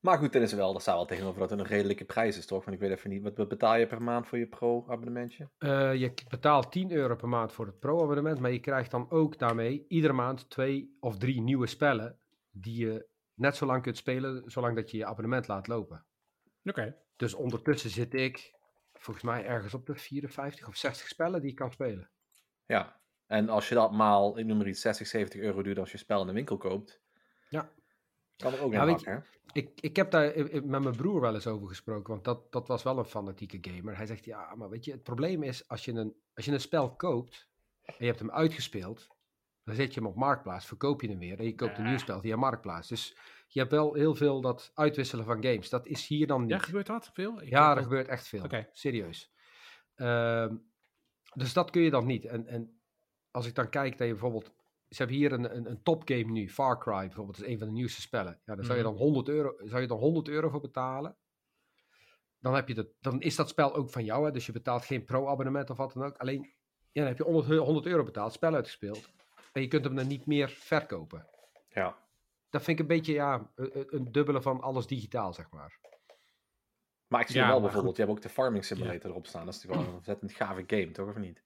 Maar 0.00 0.18
goed, 0.18 0.32
dan 0.32 0.42
is 0.42 0.50
er 0.50 0.56
wel, 0.56 0.72
dat 0.72 0.82
staat 0.82 0.94
wel 0.94 1.06
tegenover 1.06 1.40
dat 1.40 1.50
het 1.50 1.58
een 1.58 1.66
redelijke 1.66 2.04
prijs 2.04 2.36
is, 2.36 2.46
toch? 2.46 2.64
Want 2.64 2.76
ik 2.76 2.82
weet 2.82 2.98
even 2.98 3.10
niet, 3.10 3.22
wat, 3.22 3.36
wat 3.36 3.48
betaal 3.48 3.76
je 3.76 3.86
per 3.86 4.02
maand 4.02 4.26
voor 4.26 4.38
je 4.38 4.46
pro-abonnementje? 4.46 5.48
Eh, 5.58 5.94
je 5.94 6.12
betaalt 6.28 6.72
10 6.72 6.92
euro 6.92 7.16
per 7.16 7.28
maand 7.28 7.52
voor 7.52 7.66
het 7.66 7.78
pro-abonnement, 7.78 8.40
maar 8.40 8.50
je 8.50 8.60
krijgt 8.60 8.90
dan 8.90 9.10
ook 9.10 9.38
daarmee 9.38 9.84
iedere 9.88 10.12
maand 10.12 10.50
twee 10.50 10.96
of 11.00 11.18
drie 11.18 11.40
nieuwe 11.40 11.66
spellen 11.66 12.18
die 12.50 12.86
je 12.86 13.08
net 13.34 13.56
zo 13.56 13.66
lang 13.66 13.82
kunt 13.82 13.96
spelen, 13.96 14.50
zolang 14.50 14.76
dat 14.76 14.90
je 14.90 14.96
je 14.96 15.06
abonnement 15.06 15.48
laat 15.48 15.66
lopen. 15.66 16.04
Oké. 16.64 16.96
Dus 17.16 17.34
ondertussen 17.34 17.90
zit 17.90 18.14
ik 18.14 18.54
volgens 18.92 19.24
mij 19.24 19.44
ergens 19.44 19.74
op 19.74 19.86
de 19.86 19.94
54 19.94 20.68
of 20.68 20.76
60 20.76 21.08
spellen 21.08 21.40
die 21.40 21.50
ik 21.50 21.56
kan 21.56 21.72
spelen. 21.72 22.10
Ja. 22.66 23.00
En 23.26 23.48
als 23.48 23.68
je 23.68 23.74
dat 23.74 23.92
maal, 23.92 24.38
ik 24.38 24.46
noem 24.46 24.56
maar 24.56 24.68
iets, 24.68 24.80
60, 24.80 25.06
70 25.06 25.40
euro 25.40 25.62
duurt 25.62 25.78
als 25.78 25.92
je 25.92 25.98
spel 25.98 26.20
in 26.20 26.26
de 26.26 26.32
winkel 26.32 26.56
koopt. 26.56 27.00
Ja. 27.48 27.70
Kan 28.38 28.52
er 28.52 28.60
ook 28.62 28.72
Ja, 28.72 28.98
hè? 29.02 29.18
Ik, 29.52 29.80
ik 29.80 29.96
heb 29.96 30.10
daar 30.10 30.24
eh, 30.30 30.56
eh, 30.56 30.62
met 30.64 30.82
mijn 30.82 30.96
broer 30.96 31.20
wel 31.20 31.34
eens 31.34 31.46
over 31.46 31.68
gesproken, 31.68 32.12
want 32.12 32.24
dat, 32.24 32.52
dat 32.52 32.68
was 32.68 32.82
wel 32.82 32.98
een 32.98 33.04
fanatieke 33.04 33.58
gamer. 33.60 33.96
Hij 33.96 34.06
zegt, 34.06 34.24
ja, 34.24 34.54
maar 34.54 34.68
weet 34.68 34.84
je, 34.84 34.92
het 34.92 35.02
probleem 35.02 35.42
is 35.42 35.68
als 35.68 35.84
je 35.84 35.92
een, 35.92 36.16
als 36.34 36.44
je 36.44 36.52
een 36.52 36.60
spel 36.60 36.96
koopt 36.96 37.48
en 37.82 37.94
je 37.98 38.04
hebt 38.06 38.18
hem 38.18 38.30
uitgespeeld, 38.30 39.08
dan 39.64 39.74
zet 39.74 39.94
je 39.94 40.00
hem 40.00 40.08
op 40.08 40.16
Marktplaats, 40.16 40.66
verkoop 40.66 41.00
je 41.00 41.08
hem 41.08 41.18
weer 41.18 41.38
en 41.38 41.44
je 41.44 41.54
koopt 41.54 41.78
een 41.78 41.84
nieuw 41.84 41.98
spel 41.98 42.20
via 42.20 42.36
Marktplaats. 42.36 42.88
Dus 42.88 43.16
je 43.48 43.58
hebt 43.60 43.72
wel 43.72 43.94
heel 43.94 44.14
veel 44.14 44.40
dat 44.40 44.70
uitwisselen 44.74 45.24
van 45.24 45.42
games. 45.42 45.68
Dat 45.68 45.86
is 45.86 46.06
hier 46.06 46.26
dan 46.26 46.40
niet. 46.40 46.50
Ja, 46.50 46.58
gebeurt 46.58 46.86
dat 46.86 47.10
veel? 47.12 47.42
Ik 47.42 47.48
Ja, 47.48 47.68
er 47.68 47.74
wel- 47.74 47.82
gebeurt 47.82 48.08
echt 48.08 48.28
veel. 48.28 48.44
Oké. 48.44 48.68
Serieus. 48.72 49.32
Ehm, 49.94 50.56
dus 51.34 51.52
dat 51.52 51.70
kun 51.70 51.82
je 51.82 51.90
dan 51.90 52.06
niet. 52.06 52.24
En, 52.24 52.46
en 52.46 52.80
als 53.30 53.46
ik 53.46 53.54
dan 53.54 53.68
kijk 53.68 53.98
dat 53.98 54.06
je 54.06 54.12
bijvoorbeeld... 54.12 54.56
Ze 54.88 54.96
hebben 54.96 55.16
hier 55.16 55.32
een, 55.32 55.56
een, 55.56 55.70
een 55.70 55.82
topgame 55.82 56.24
nu, 56.24 56.48
Far 56.50 56.78
Cry 56.78 56.92
bijvoorbeeld, 57.06 57.36
dat 57.36 57.46
is 57.46 57.52
een 57.52 57.58
van 57.58 57.66
de 57.66 57.72
nieuwste 57.74 58.00
spellen. 58.00 58.40
Ja, 58.44 58.54
daar 58.54 58.64
zou 58.64 58.78
je 58.78 58.84
Mhm. 58.84 58.92
dan 58.92 59.02
100 59.02 59.28
euro, 59.28 59.54
zou 59.64 59.80
je 59.80 59.86
dan 59.86 59.98
100 59.98 60.28
euro 60.28 60.48
voor 60.48 60.60
betalen. 60.60 61.16
Dan, 62.38 62.54
heb 62.54 62.68
je 62.68 62.74
dat, 62.74 62.86
dan 63.00 63.20
is 63.20 63.36
dat 63.36 63.48
spel 63.48 63.74
ook 63.74 63.90
van 63.90 64.04
jou, 64.04 64.24
hè? 64.24 64.30
dus 64.30 64.46
je 64.46 64.52
betaalt 64.52 64.84
geen 64.84 65.04
pro-abonnement 65.04 65.70
of 65.70 65.76
wat 65.76 65.92
dan 65.92 66.04
ook. 66.04 66.16
Alleen, 66.16 66.40
ja, 66.92 67.00
dan 67.00 67.06
heb 67.06 67.18
je 67.18 67.24
100, 67.24 67.48
eu- 67.48 67.58
100 67.58 67.86
euro 67.86 68.02
betaald, 68.04 68.32
spel 68.32 68.54
uitgespeeld. 68.54 69.10
En 69.52 69.60
je 69.62 69.68
kunt 69.68 69.84
hem 69.84 69.94
dan 69.94 70.06
niet 70.06 70.26
meer 70.26 70.48
verkopen. 70.48 71.28
Ja. 71.68 71.98
Dat 72.50 72.62
vind 72.62 72.78
ik 72.78 72.82
een 72.88 72.96
beetje, 72.96 73.12
ja, 73.12 73.50
een, 73.54 73.86
een 73.96 74.12
dubbele 74.12 74.42
van 74.42 74.60
alles 74.60 74.86
digitaal, 74.86 75.32
zeg 75.34 75.50
maar. 75.50 75.78
Maar 77.06 77.20
ik 77.20 77.26
zie 77.26 77.40
Ja, 77.40 77.48
wel 77.48 77.60
bijvoorbeeld, 77.60 77.96
je 77.96 78.02
hebt 78.02 78.14
ook 78.16 78.22
de 78.22 78.28
Farming 78.28 78.64
Simulator 78.64 79.10
erop 79.10 79.26
staan. 79.26 79.44
Dat 79.44 79.54
is 79.54 79.60
natuurlijk 79.62 79.80
wel 79.82 79.90
een 79.90 79.98
ontzettend 79.98 80.32
gave 80.32 80.64
game, 80.66 80.90
toch? 80.90 81.08
Of 81.08 81.16
niet? 81.16 81.42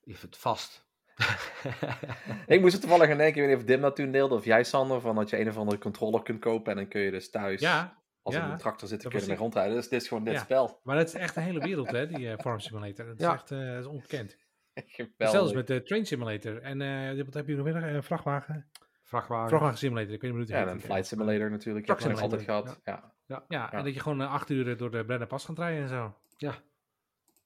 Ik 0.00 0.16
vind 0.16 0.22
het 0.34 0.36
vast. 0.36 0.88
Ik 2.46 2.60
moest 2.60 2.74
er 2.74 2.80
toevallig 2.80 3.10
aan 3.10 3.16
denken, 3.16 3.26
ik 3.26 3.34
weet 3.34 3.46
niet 3.48 3.56
of 3.56 3.64
Dim 3.64 3.80
dat 3.80 3.96
toen 3.96 4.10
deelde, 4.12 4.34
of 4.34 4.44
jij 4.44 4.64
Sander, 4.64 5.00
van 5.00 5.14
dat 5.14 5.30
je 5.30 5.40
een 5.40 5.48
of 5.48 5.56
andere 5.56 5.78
controller 5.78 6.22
kunt 6.22 6.40
kopen 6.40 6.70
en 6.72 6.76
dan 6.78 6.88
kun 6.88 7.00
je 7.00 7.10
dus 7.10 7.30
thuis 7.30 7.60
Ja, 7.60 7.98
als 8.22 8.34
Ja, 8.34 8.44
er 8.46 8.50
een 8.52 8.58
tractor 8.58 8.88
zit, 8.88 9.02
kun 9.02 9.10
je 9.10 9.20
ermee 9.20 9.36
rondrijden. 9.36 9.74
Dus 9.74 9.88
dit 9.88 10.02
is 10.02 10.08
gewoon 10.08 10.24
dit 10.24 10.34
Ja. 10.34 10.40
spel. 10.40 10.80
Maar 10.82 10.96
dat 10.96 11.06
is 11.06 11.14
echt 11.14 11.36
een 11.36 11.42
hele 11.42 11.60
wereld, 11.60 11.90
hè, 11.90 12.06
die 12.06 12.30
eh, 12.30 12.38
Farm 12.44 12.60
Simulator. 12.60 13.06
Dat 13.06 13.20
is 13.20 13.26
echt 13.26 13.50
eh, 13.50 13.58
dat 13.72 13.78
is 13.80 13.86
ongekend. 13.86 14.36
Geweldig. 14.74 15.30
Zelfs 15.30 15.52
met 15.52 15.66
de 15.66 15.82
Train 15.82 16.06
Simulator. 16.06 16.60
En 16.62 16.80
eh, 16.82 17.24
wat 17.24 17.34
heb 17.34 17.46
je 17.46 17.54
nog 17.56 17.64
meer? 17.64 17.76
Een 17.76 18.02
vrachtwagen? 18.02 18.70
Vrachtwagen. 19.02 19.48
Vrachtwagen 19.48 19.78
Simulator, 19.78 20.12
ik 20.14 20.20
weet 20.22 20.32
niet 20.34 20.48
hoe 20.48 20.56
het 20.56 20.66
Ja, 20.66 20.72
en 20.72 20.80
Flight 20.80 21.06
Simulator 21.06 21.50
natuurlijk. 21.50 21.86
Truck 21.86 22.02
Heb 22.02 22.10
ik 22.12 22.18
altijd 22.20 22.40
Simulator, 22.40 22.72
gehad. 22.72 22.80
Ja. 22.84 23.14
Ja, 23.26 23.44
Ja. 23.48 23.72
en 23.72 23.84
dat 23.84 23.94
je 23.94 24.00
gewoon 24.00 24.20
acht 24.20 24.50
uur 24.50 24.76
door 24.76 24.90
de 24.90 25.04
Brenner 25.04 25.26
Pas 25.26 25.44
gaat 25.44 25.58
rijden 25.58 25.82
en 25.82 25.88
zo. 25.88 26.14
Ja. 26.36 26.54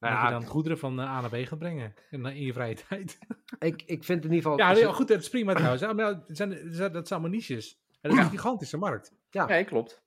En 0.05 0.11
Nou 0.11 0.23
dat 0.23 0.31
ja, 0.31 0.37
je 0.37 0.43
dan 0.43 0.53
goederen 0.53 0.79
van 0.79 1.01
eh, 1.01 1.11
A 1.11 1.21
naar 1.21 1.31
B 1.31 1.47
gaat 1.47 1.59
brengen. 1.59 1.95
In, 2.11 2.27
in 2.27 2.45
je 2.45 2.53
vrije 2.53 2.75
tijd. 2.89 3.19
ik, 3.59 3.83
ik 3.87 4.05
vind 4.05 4.25
in 4.25 4.33
ieder 4.33 4.51
geval... 4.51 4.77
Ja, 4.77 4.93
goed, 4.93 5.09
dat 5.09 5.21
is 5.21 5.29
prima 5.29 5.55
trouwens. 5.55 5.83
Ja, 5.83 5.93
maar 5.93 6.23
zijn, 6.27 6.51
dat 6.93 7.09
zijn 7.09 7.21
allemaal 7.21 7.39
niches. 7.39 7.83
En 8.01 8.11
dat 8.11 8.19
is 8.19 8.25
een 8.25 8.31
gigantische 8.31 8.77
markt. 8.77 9.15
Nee, 9.31 9.65
klopt. 9.65 10.03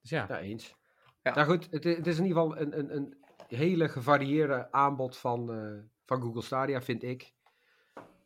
Dus 0.00 0.10
ja. 0.10 0.26
Ja, 0.28 0.40
eens. 0.40 0.76
Ja. 1.22 1.34
Nou 1.34 1.46
goed, 1.46 1.68
het, 1.70 1.84
is 1.84 2.18
in 2.18 2.26
ieder 2.26 2.42
geval 2.42 2.58
een, 2.58 2.78
een, 2.78 2.96
een 2.96 3.16
hele 3.48 3.88
gevarieerde 3.88 4.72
aanbod 4.72 5.16
van, 5.16 5.52
eh, 5.52 5.78
van 6.04 6.20
Google 6.20 6.42
Stadia, 6.42 6.82
vind 6.82 7.02
ik. 7.02 7.32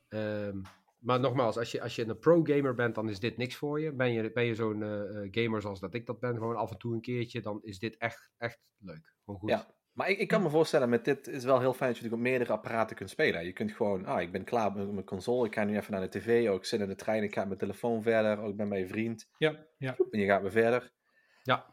Ehm, 0.08 0.60
maar 0.98 1.20
nogmaals, 1.20 1.58
als 1.58 1.70
je, 1.70 1.82
als 1.82 1.96
je 1.96 2.08
een 2.08 2.18
pro-gamer 2.18 2.74
bent, 2.74 2.94
dan 2.94 3.08
is 3.08 3.20
dit 3.20 3.36
niks 3.36 3.56
voor 3.56 3.80
je. 3.80 3.92
Ben 3.92 4.12
je, 4.12 4.32
ben 4.32 4.44
je 4.44 4.54
zo'n 4.54 4.82
eh, 4.82 5.22
eh, 5.22 5.28
gamer 5.30 5.60
zoals 5.60 5.80
dat 5.80 5.94
ik 5.94 6.06
dat 6.06 6.20
ben, 6.20 6.34
gewoon 6.34 6.56
af 6.56 6.70
en 6.70 6.78
toe 6.78 6.94
een 6.94 7.00
keertje, 7.00 7.40
dan 7.40 7.62
is 7.62 7.78
dit 7.78 7.96
echt, 7.96 8.30
echt 8.36 8.60
leuk. 8.78 9.14
Gewoon 9.24 9.40
goed. 9.40 9.50
Ja. 9.50 9.66
Maar 9.92 10.08
ik, 10.08 10.18
ik 10.18 10.28
kan 10.28 10.42
me 10.42 10.50
voorstellen, 10.50 10.88
met 10.88 11.04
dit 11.04 11.26
is 11.26 11.44
wel 11.44 11.60
heel 11.60 11.72
fijn 11.72 11.92
dat 11.92 11.98
je 11.98 12.04
natuurlijk 12.04 12.22
op 12.22 12.38
meerdere 12.38 12.52
apparaten 12.52 12.96
kunt 12.96 13.10
spelen. 13.10 13.44
Je 13.44 13.52
kunt 13.52 13.72
gewoon, 13.72 14.06
ah, 14.06 14.20
ik 14.20 14.32
ben 14.32 14.44
klaar 14.44 14.72
met 14.72 14.92
mijn 14.92 15.04
console, 15.04 15.46
ik 15.46 15.54
ga 15.54 15.64
nu 15.64 15.76
even 15.76 15.92
naar 15.92 16.00
de 16.00 16.18
tv, 16.18 16.48
oh, 16.48 16.54
ik 16.54 16.64
zit 16.64 16.80
in 16.80 16.88
de 16.88 16.94
trein, 16.94 17.22
ik 17.22 17.34
ga 17.34 17.40
met 17.40 17.48
mijn 17.48 17.60
telefoon 17.60 18.02
verder, 18.02 18.42
oh, 18.42 18.48
ik 18.48 18.56
ben 18.56 18.68
bij 18.68 18.78
je 18.78 18.86
vriend. 18.86 19.28
Ja, 19.38 19.66
ja. 19.78 19.96
En 20.10 20.20
je 20.20 20.26
gaat 20.26 20.42
weer 20.42 20.50
verder. 20.50 20.92
Ja. 21.42 21.66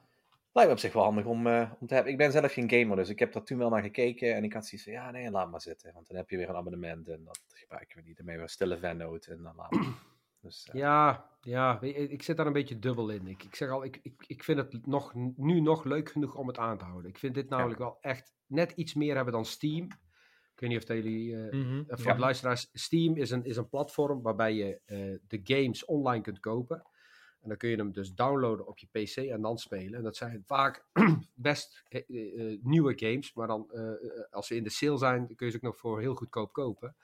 Lijkt 0.53 0.69
me 0.69 0.75
op 0.75 0.81
zich 0.81 0.93
wel 0.93 1.03
handig 1.03 1.25
om, 1.25 1.47
eh, 1.47 1.71
om 1.79 1.87
te 1.87 1.93
hebben. 1.93 2.11
Ik 2.11 2.17
ben 2.17 2.31
zelf 2.31 2.53
geen 2.53 2.69
gamer, 2.69 2.95
dus 2.95 3.09
ik 3.09 3.19
heb 3.19 3.33
daar 3.33 3.43
toen 3.43 3.57
wel 3.57 3.69
naar 3.69 3.81
gekeken 3.81 4.35
en 4.35 4.43
ik 4.43 4.53
had 4.53 4.65
zoiets 4.65 4.83
van, 4.83 4.93
ja, 4.93 5.11
nee, 5.11 5.31
laat 5.31 5.51
maar 5.51 5.61
zitten. 5.61 5.93
Want 5.93 6.07
dan 6.07 6.17
heb 6.17 6.29
je 6.29 6.37
weer 6.37 6.49
een 6.49 6.55
abonnement 6.55 7.07
en 7.07 7.23
dat 7.23 7.41
gebruiken 7.47 7.97
we 7.97 8.03
niet. 8.07 8.17
Dan 8.17 8.25
ben 8.25 8.33
je 8.33 8.39
weer 8.39 8.49
stille 8.49 8.77
fannote 8.77 9.31
en 9.31 9.43
dan 9.43 9.55
laat 9.55 9.71
maar. 9.71 9.93
Dus, 10.41 10.65
eh, 10.71 10.79
Ja, 10.79 11.29
ja 11.41 11.81
ik 11.81 12.23
zit 12.23 12.37
daar 12.37 12.47
een 12.47 12.53
beetje 12.53 12.79
dubbel 12.79 13.09
in. 13.09 13.27
Ik, 13.27 13.43
ik 13.43 13.55
zeg 13.55 13.69
al, 13.69 13.83
ik, 13.83 13.99
ik, 14.01 14.23
ik 14.27 14.43
vind 14.43 14.57
het 14.57 14.85
nog, 14.85 15.13
nu 15.35 15.61
nog 15.61 15.83
leuk 15.83 16.11
genoeg 16.11 16.35
om 16.35 16.47
het 16.47 16.57
aan 16.57 16.77
te 16.77 16.85
houden. 16.85 17.09
Ik 17.09 17.17
vind 17.17 17.33
dit 17.33 17.49
namelijk 17.49 17.79
wel 17.79 17.97
echt 18.01 18.33
net 18.45 18.71
iets 18.71 18.93
meer 18.93 19.15
hebben 19.15 19.33
dan 19.33 19.45
Steam. 19.45 19.83
Ik 20.53 20.59
weet 20.59 20.69
niet 20.69 20.83
of 20.83 20.87
jullie 20.95 21.35
eh, 21.35 21.53
Mhm, 21.59 21.77
Uh, 21.77 21.83
voor 21.87 22.05
ja. 22.07 22.13
de 22.13 22.19
luisteraars, 22.19 22.69
Steam 22.73 23.15
is 23.17 23.31
een, 23.31 23.43
is 23.45 23.57
een 23.57 23.69
platform 23.69 24.21
waarbij 24.21 24.53
je 24.53 24.81
eh, 24.85 25.15
de 25.27 25.39
games 25.43 25.85
online 25.85 26.21
kunt 26.23 26.39
kopen. 26.39 26.83
En 27.41 27.49
dan 27.49 27.57
kun 27.57 27.69
je 27.69 27.75
hem 27.75 27.91
dus 27.91 28.13
downloaden 28.13 28.67
op 28.67 28.77
je 28.79 28.87
PC 28.91 29.15
en 29.15 29.41
dan 29.41 29.57
spelen. 29.57 29.93
En 29.93 30.03
dat 30.03 30.15
zijn 30.15 30.43
vaak 30.45 30.85
best 31.35 31.83
eh, 31.87 32.01
eh, 32.51 32.59
nieuwe 32.61 32.93
games, 32.95 33.33
maar 33.33 33.47
dan 33.47 33.71
eh, 33.71 33.89
eh, 33.91 33.97
als 34.31 34.47
ze 34.47 34.55
in 34.55 34.63
de 34.63 34.69
sale 34.69 34.97
zijn, 34.97 35.35
kun 35.35 35.45
je 35.45 35.51
ze 35.51 35.57
ook 35.57 35.63
nog 35.63 35.77
voor 35.77 35.99
heel 35.99 36.15
goedkoop 36.15 36.53
kopen. 36.53 36.95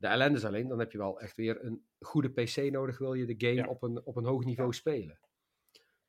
De 0.00 0.06
ellende 0.06 0.38
is 0.38 0.44
alleen, 0.44 0.68
dan 0.68 0.78
heb 0.78 0.92
je 0.92 0.98
wel 0.98 1.20
echt 1.20 1.36
weer 1.36 1.64
een 1.64 1.84
goede 2.00 2.28
PC 2.28 2.56
nodig, 2.70 2.98
wil 2.98 3.14
je 3.14 3.26
de 3.26 3.46
game 3.46 3.54
Ja. 3.60 3.66
op, 3.66 3.82
een, 3.82 4.04
op 4.06 4.16
een 4.16 4.24
hoog 4.24 4.44
niveau 4.44 4.72
spelen. 4.72 5.18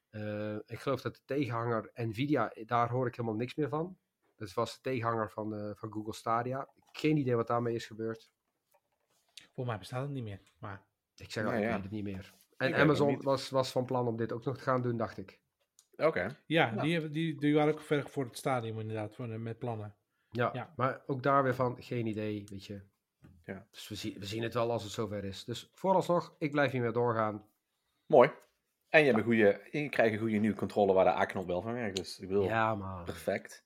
Eh, 0.10 0.56
ik 0.66 0.80
geloof 0.80 1.02
dat 1.02 1.16
de 1.16 1.22
tegenhanger 1.26 1.90
Nvidia, 1.94 2.52
daar 2.66 2.90
hoor 2.90 3.08
ik 3.08 3.16
helemaal 3.16 3.38
niks 3.38 3.56
meer 3.56 3.70
van. 3.70 3.98
Dat 4.36 4.54
was 4.54 4.74
de 4.76 4.82
tegenhanger 4.82 5.32
van, 5.32 5.56
eh, 5.56 5.72
van 5.76 5.92
Google 5.92 6.14
Stadia. 6.14 6.70
Geen 6.92 7.18
idee 7.18 7.36
wat 7.36 7.48
daarmee 7.48 7.76
is 7.76 7.86
gebeurd. 7.86 8.32
Volgens 9.36 9.68
mij 9.68 9.78
bestaat 9.78 10.02
het 10.02 10.12
niet 10.12 10.24
meer. 10.24 10.42
Maar 10.60 10.86
Ik 11.16 11.32
zeg 11.32 11.46
al, 11.46 11.52
Ja, 11.52 11.58
ik 11.58 11.64
ja. 11.64 11.74
weet 11.74 11.82
het 11.84 11.92
niet 11.92 12.04
meer. 12.04 12.34
En 12.58 12.74
Amazon 12.76 13.22
was, 13.22 13.50
was 13.50 13.72
van 13.72 13.86
plan 13.86 14.08
om 14.08 14.18
dit 14.18 14.32
ook 14.32 14.46
nog 14.46 14.58
te 14.58 14.64
gaan 14.64 14.82
doen, 14.82 14.98
dacht 14.98 15.18
ik. 15.18 15.40
Oké. 15.96 16.38
ja. 16.46 16.82
Die, 16.82 16.94
hebben- 16.94 17.12
die, 17.12 17.40
die 17.40 17.54
waren 17.56 17.74
ook 17.74 17.82
ver 17.82 18.10
voor 18.10 18.24
het 18.26 18.38
stadium 18.38 18.80
inderdaad, 18.80 19.16
voor, 19.16 19.28
met 19.28 19.60
plannen. 19.60 19.96
Ja, 20.30 20.50
Ja. 20.54 20.74
maar 20.76 21.04
ook 21.06 21.24
daar 21.24 21.44
weer 21.44 21.56
van, 21.56 21.84
geen 21.84 22.06
idee, 22.06 22.44
weet 22.50 22.66
je. 22.66 22.82
Ja. 23.52 23.66
Dus 23.72 23.88
we, 23.88 23.96
zien 23.96 24.16
we 24.20 24.26
zien 24.26 24.44
het 24.44 24.54
wel 24.54 24.72
als 24.72 24.84
het 24.84 24.92
zover 24.92 25.24
is. 25.24 25.44
Dus 25.44 25.70
vooralsnog, 25.74 26.36
ik 26.38 26.52
blijf 26.52 26.72
hiermee 26.72 26.92
doorgaan. 26.92 27.46
Mooi. 28.06 28.32
En 28.90 29.00
je, 29.00 29.06
hebt 29.06 29.18
een 29.18 29.24
goede, 29.24 29.62
je 29.72 29.90
krijgt 29.90 30.14
een 30.14 30.20
goede 30.20 30.38
nieuwe 30.38 30.56
controle 30.58 30.94
waar 30.94 31.06
de 31.06 31.12
A-knop 31.12 31.48
wel 31.48 31.62
van 31.62 31.74
werkt. 31.74 31.96
Dus 31.98 32.20
ik 32.20 32.28
bedoel, 32.28 32.44
Ja, 32.44 32.76
man. 32.76 33.04
perfect. 33.04 33.66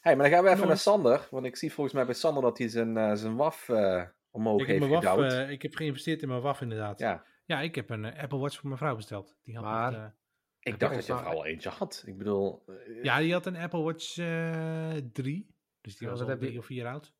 hey, 0.00 0.16
maar 0.16 0.24
dan 0.28 0.34
gaan 0.34 0.44
we 0.44 0.50
even 0.50 0.66
naar 0.66 0.78
Sander. 0.78 1.28
Want 1.30 1.44
ik 1.46 1.56
zie 1.56 1.72
volgens 1.72 1.94
mij 1.94 2.04
bij 2.04 2.14
Sander 2.14 2.42
dat 2.42 2.58
hij 2.58 2.68
zijn, 2.68 2.96
eh, 2.96 3.14
zijn 3.14 3.36
WAF 3.36 3.68
eh, 3.68 4.04
omhoog 4.30 4.60
Ik 4.60 4.66
heb, 4.66 4.78
heeft 4.78 4.90
WAF, 4.90 4.98
gedouwd. 5.04 5.32
eh, 5.32 5.50
ik 5.50 5.62
heb 5.62 5.74
geïnvesteerd 5.74 6.22
in 6.22 6.28
mijn 6.28 6.40
WAF 6.40 6.60
inderdaad. 6.60 6.98
ja, 6.98 7.24
Ja, 7.44 7.60
ik 7.60 7.74
heb 7.74 7.90
een 7.90 8.16
Apple 8.16 8.38
Watch 8.38 8.54
voor 8.56 8.66
mijn 8.66 8.78
vrouw 8.78 8.96
besteld. 8.96 9.36
Die 9.44 9.54
had 9.54 9.64
Maar- 9.64 10.14
ik 10.60 10.78
dacht 10.80 10.94
dat 10.94 11.06
je 11.06 11.16
vrouw 11.16 11.32
al 11.32 11.46
eentje 11.46 11.68
had. 11.68 12.02
Ik 12.06 12.18
bedoel... 12.18 12.64
ja, 13.02 13.18
die 13.18 13.32
had 13.32 13.46
een 13.46 13.56
Apple 13.56 13.80
Watch 13.82 14.18
eh 14.18 14.90
3. 15.12 15.54
Dus 15.80 15.96
die 15.96 16.06
Ja, 16.06 16.12
was 16.12 16.22
al 16.22 16.28
heb 16.28 16.40
drie 16.40 16.58
of 16.58 16.64
vier 16.66 16.86
oud. 16.86 17.12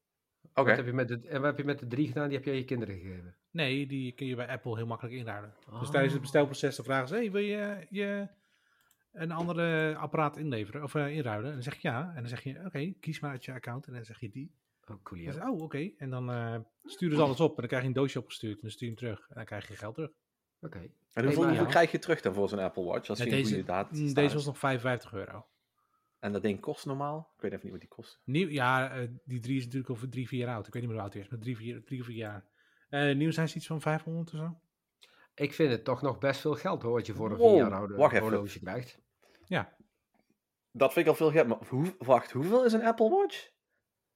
Oké. 0.58 0.68
Wat 0.68 0.76
heb 0.76 0.86
je 0.86 0.92
met 0.92 1.08
de, 1.08 1.20
en 1.28 1.40
wat 1.40 1.50
heb 1.50 1.58
je 1.58 1.64
met 1.64 1.78
de 1.78 1.86
drie 1.86 2.06
gedaan? 2.06 2.28
Die 2.28 2.36
heb 2.36 2.44
je 2.44 2.50
aan 2.50 2.56
je 2.56 2.64
kinderen 2.64 2.98
gegeven. 2.98 3.34
Nee, 3.50 3.86
die 3.86 4.12
kun 4.12 4.26
je 4.26 4.34
bij 4.36 4.48
Apple 4.48 4.76
heel 4.76 4.86
makkelijk 4.86 5.16
inruilen. 5.16 5.54
Dus 5.80 5.90
tijdens 5.90 6.12
het 6.12 6.22
bestelproces 6.22 6.76
dan 6.76 6.84
vragen 6.84 7.08
ze: 7.08 7.14
hey, 7.14 7.30
wil 7.30 7.42
je, 7.42 7.86
je 7.90 8.28
een 9.12 9.30
andere 9.32 9.96
apparaat 9.96 10.36
inleveren 10.36 10.82
of 10.82 10.94
eh, 10.94 11.16
inruilen? 11.16 11.46
En 11.48 11.52
dan 11.54 11.62
zeg 11.62 11.74
je 11.74 11.88
ja. 11.88 12.08
En 12.14 12.20
dan 12.20 12.28
zeg 12.28 12.42
je: 12.42 12.62
Oké, 12.66 12.92
kies 13.00 13.20
maar 13.20 13.30
uit 13.30 13.44
je 13.44 13.52
account. 13.52 13.86
En 13.86 13.92
dan 13.92 14.04
zeg 14.04 14.20
je 14.20 14.28
die. 14.30 14.54
Oh, 14.86 15.02
cool. 15.02 15.18
En 15.20 15.24
dan 15.24 15.34
zeg 15.34 15.42
je, 15.44 15.50
oh, 15.50 15.62
oké. 15.62 15.90
En 15.98 16.10
dan 16.10 16.30
eh, 16.30 16.54
sturen 16.84 17.16
ze 17.16 17.22
alles 17.22 17.40
op. 17.40 17.50
En 17.50 17.56
dan 17.56 17.66
krijg 17.66 17.82
je 17.82 17.88
een 17.88 17.94
doosje 17.94 18.18
opgestuurd. 18.18 18.54
En 18.54 18.60
dan 18.62 18.70
stuur 18.70 18.88
je 18.88 18.94
hem 18.94 19.02
terug. 19.04 19.28
En 19.28 19.34
dan 19.34 19.44
krijg 19.44 19.66
je 19.66 19.72
je 19.72 19.78
geld 19.78 19.94
terug. 19.94 20.10
Oké. 20.60 20.78
En 20.78 20.84
hoeveel, 20.84 21.24
Hey, 21.24 21.24
maar- 21.24 21.44
hoeveel 21.44 21.64
ja. 21.64 21.70
krijg 21.70 21.90
je 21.90 21.98
terug 21.98 22.20
dan 22.20 22.34
voor 22.34 22.48
zo'n 22.48 22.58
Apple 22.58 22.84
Watch? 22.84 23.08
Als 23.08 23.18
Ja, 23.18 23.24
je 23.24 23.30
een 23.30 23.36
deze, 23.36 23.48
goede 23.54 23.66
data 23.66 23.88
mm, 23.96 24.14
deze 24.14 24.34
was 24.34 24.46
nog 24.46 24.58
55 24.58 25.12
euro. 25.12 25.46
En 26.18 26.32
dat 26.32 26.42
ding 26.42 26.60
kost 26.60 26.86
normaal? 26.86 27.32
Ik 27.36 27.40
weet 27.42 27.50
even 27.52 27.62
niet 27.64 27.72
wat 27.72 27.80
die 27.80 27.90
kost. 27.90 28.20
Nieuw, 28.24 28.48
ja, 28.48 28.90
eh, 28.90 29.08
die 29.24 29.40
drie 29.40 29.56
is 29.56 29.64
natuurlijk 29.64 29.90
over 29.90 30.08
drie, 30.08 30.28
vier 30.28 30.38
jaar 30.44 30.54
oud. 30.54 30.66
Ik 30.66 30.72
weet 30.72 30.82
niet 30.82 30.90
meer 30.90 31.00
hoe 31.00 31.02
oud 31.08 31.12
hij 31.14 31.22
is, 31.22 31.28
maar 31.28 31.38
drie, 31.40 31.56
vier, 31.56 31.84
drie 31.84 32.00
of 32.00 32.06
vier 32.06 32.16
jaar. 32.16 32.44
Eh, 32.88 33.14
nieuw 33.16 33.30
zijn 33.30 33.48
ze 33.48 33.56
iets 33.56 33.66
van 33.66 33.80
500 33.80 34.32
of 34.32 34.38
zo. 34.38 34.58
Ik 35.34 35.54
vind 35.54 35.70
het 35.70 35.84
toch 35.84 36.02
nog 36.02 36.18
best 36.18 36.40
veel 36.40 36.54
geld 36.54 36.82
hoor, 36.82 36.92
wat 36.92 37.06
je 37.06 37.14
voor 37.14 37.30
een 37.30 37.36
Wow, 37.36 37.48
vier 37.48 37.58
jaar 37.58 37.74
oude 37.74 37.94
wacht 37.96 38.12
even. 38.14 38.26
horloge 38.28 38.58
krijgt. 38.60 38.98
Ja, 39.46 39.76
Dat 40.72 40.92
vind 40.92 41.04
ik 41.06 41.10
al 41.10 41.16
veel 41.18 41.30
geld. 41.30 41.46
Maar 41.48 41.58
hoe, 41.68 41.94
wacht, 41.98 42.30
hoeveel 42.32 42.64
is 42.64 42.72
een 42.72 42.84
Apple 42.84 43.10
Watch? 43.10 43.50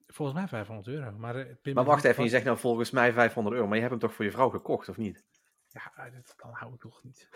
volgens 0.06 0.38
mij 0.38 0.48
500 0.48 0.88
euro. 0.88 1.10
Maar, 1.18 1.36
eh, 1.36 1.74
Maar 1.74 1.84
wacht 1.84 2.04
even, 2.04 2.22
je 2.24 2.28
zegt 2.30 2.44
nou 2.44 2.58
volgens 2.58 2.90
mij 2.90 3.12
500 3.12 3.54
euro. 3.54 3.66
Maar 3.68 3.76
je 3.76 3.82
hebt 3.82 3.92
hem 3.94 4.02
toch 4.08 4.14
voor 4.16 4.24
je 4.24 4.30
vrouw 4.30 4.48
gekocht, 4.50 4.88
of 4.88 4.96
niet? 4.96 5.24
Ja, 5.68 6.10
dat 6.10 6.34
kan 6.36 6.50
hou 6.52 6.74
ik 6.74 6.80
toch 6.80 7.02
niet. 7.02 7.28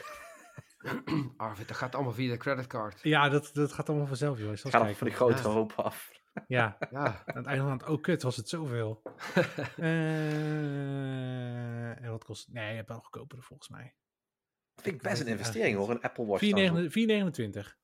Arvid, 1.36 1.68
dat 1.68 1.76
gaat 1.76 1.94
allemaal 1.94 2.12
via 2.12 2.30
de 2.30 2.36
creditcard. 2.36 3.00
Ja, 3.02 3.28
dat, 3.28 3.50
dat 3.52 3.72
gaat 3.72 3.88
allemaal 3.88 4.06
vanzelf, 4.06 4.38
joh. 4.38 4.50
Eens 4.50 4.60
Ga 4.62 4.68
kijken. 4.70 4.88
dan 4.88 4.96
van 4.96 5.06
die 5.06 5.16
grotere 5.16 5.48
Ja. 5.48 5.54
hoop 5.54 5.72
af. 5.72 6.10
Ja, 6.46 6.76
Ja, 6.90 7.22
aan 7.26 7.36
het 7.36 7.46
einde 7.46 7.62
van 7.62 7.72
het, 7.72 7.88
oh 7.88 8.02
kut, 8.02 8.22
was 8.22 8.36
het 8.36 8.48
zoveel. 8.48 9.02
Eh, 9.76 9.86
en 12.04 12.10
wat 12.10 12.24
kost 12.24 12.44
het? 12.46 12.54
Nee, 12.54 12.68
je 12.70 12.76
hebt 12.76 12.88
wel 12.88 12.98
goedkopere 13.00 13.42
volgens 13.42 13.68
mij. 13.68 13.94
Dat 14.74 14.84
vind 14.84 14.96
ik 14.96 15.02
best 15.02 15.20
een 15.20 15.26
investering 15.26 15.76
hoor, 15.76 15.90
een 15.90 16.00
Apple 16.00 16.26
Watch. 16.26 16.44
4,29. 16.44 16.48
dan. 16.52 16.90
4,29. 17.64 17.74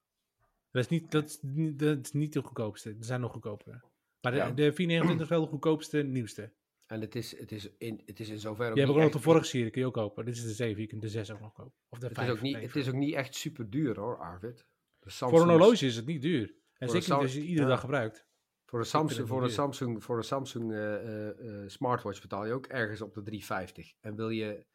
Dat 0.70 0.82
is, 0.82 0.88
niet, 0.88 1.10
dat, 1.10 1.24
is 1.24 1.38
niet, 1.42 1.78
dat 1.78 1.98
is 2.02 2.12
niet 2.12 2.32
de 2.32 2.42
goedkoopste. 2.42 2.88
Er 2.90 3.04
zijn 3.04 3.20
nog 3.20 3.32
goedkopere. 3.32 3.82
Maar 4.20 4.32
de, 4.32 4.38
Ja. 4.38 4.50
de 4.50 4.72
4,29 4.72 5.20
is 5.20 5.28
wel 5.28 5.40
de 5.42 5.48
goedkoopste, 5.48 6.02
nieuwste. 6.02 6.52
En 6.92 7.00
het 7.00 7.14
is, 7.14 7.38
het 7.38 7.52
is, 7.52 7.70
in, 7.78 8.02
het 8.06 8.20
is 8.20 8.28
in 8.28 8.38
zoverre 8.38 8.64
hebben 8.64 8.82
niet 8.84 8.88
ook 8.88 8.96
nog 8.96 9.04
echt- 9.04 9.12
de 9.12 9.20
vorige 9.20 9.44
serie, 9.44 9.70
kun 9.70 9.80
je 9.80 9.86
ook 9.86 9.94
kopen. 9.94 10.24
Dit 10.24 10.34
is 10.34 10.42
de 10.42 10.50
7, 10.50 10.80
je 10.82 10.88
kunt 10.88 11.02
de 11.02 11.08
6 11.08 11.30
ook 11.32 11.40
nog 11.40 11.52
kopen. 11.52 11.72
Of 11.88 11.98
de 11.98 12.06
Het 12.06 12.14
5. 12.16 12.28
is, 12.28 12.34
ook 12.34 12.40
niet, 12.40 12.56
het 12.56 12.76
is 12.76 12.88
ook 12.88 12.94
niet 12.94 13.14
echt 13.14 13.34
super 13.34 13.70
duur 13.70 13.98
hoor, 13.98 14.18
Arvid. 14.18 14.66
De 14.98 15.10
Voor 15.10 15.28
een 15.28 15.34
is- 15.34 15.40
horloge 15.42 15.86
is 15.86 15.96
het 15.96 16.06
niet 16.06 16.22
duur. 16.22 16.54
En 16.78 16.88
zeker 16.88 17.14
als 17.14 17.34
je 17.34 17.40
iedere 17.40 17.62
ja. 17.66 17.72
dag 17.72 17.80
gebruikt. 17.80 18.26
Voor 18.66 18.78
een 18.80 18.86
Samsung, 18.86 19.28
voor 19.28 19.42
een. 19.42 19.50
Samsung, 19.50 20.04
voor 20.04 20.16
een 20.16 20.24
Samsung 20.24 20.72
eh, 20.72 20.94
eh, 20.94 21.28
eh, 21.62 21.68
smartwatch 21.68 22.20
betaal 22.20 22.46
je 22.46 22.52
ook 22.52 22.66
ergens 22.66 23.00
op 23.00 23.14
de 23.14 23.22
350. 23.22 23.92
En 24.00 24.16
wil 24.16 24.28
je, 24.30 24.66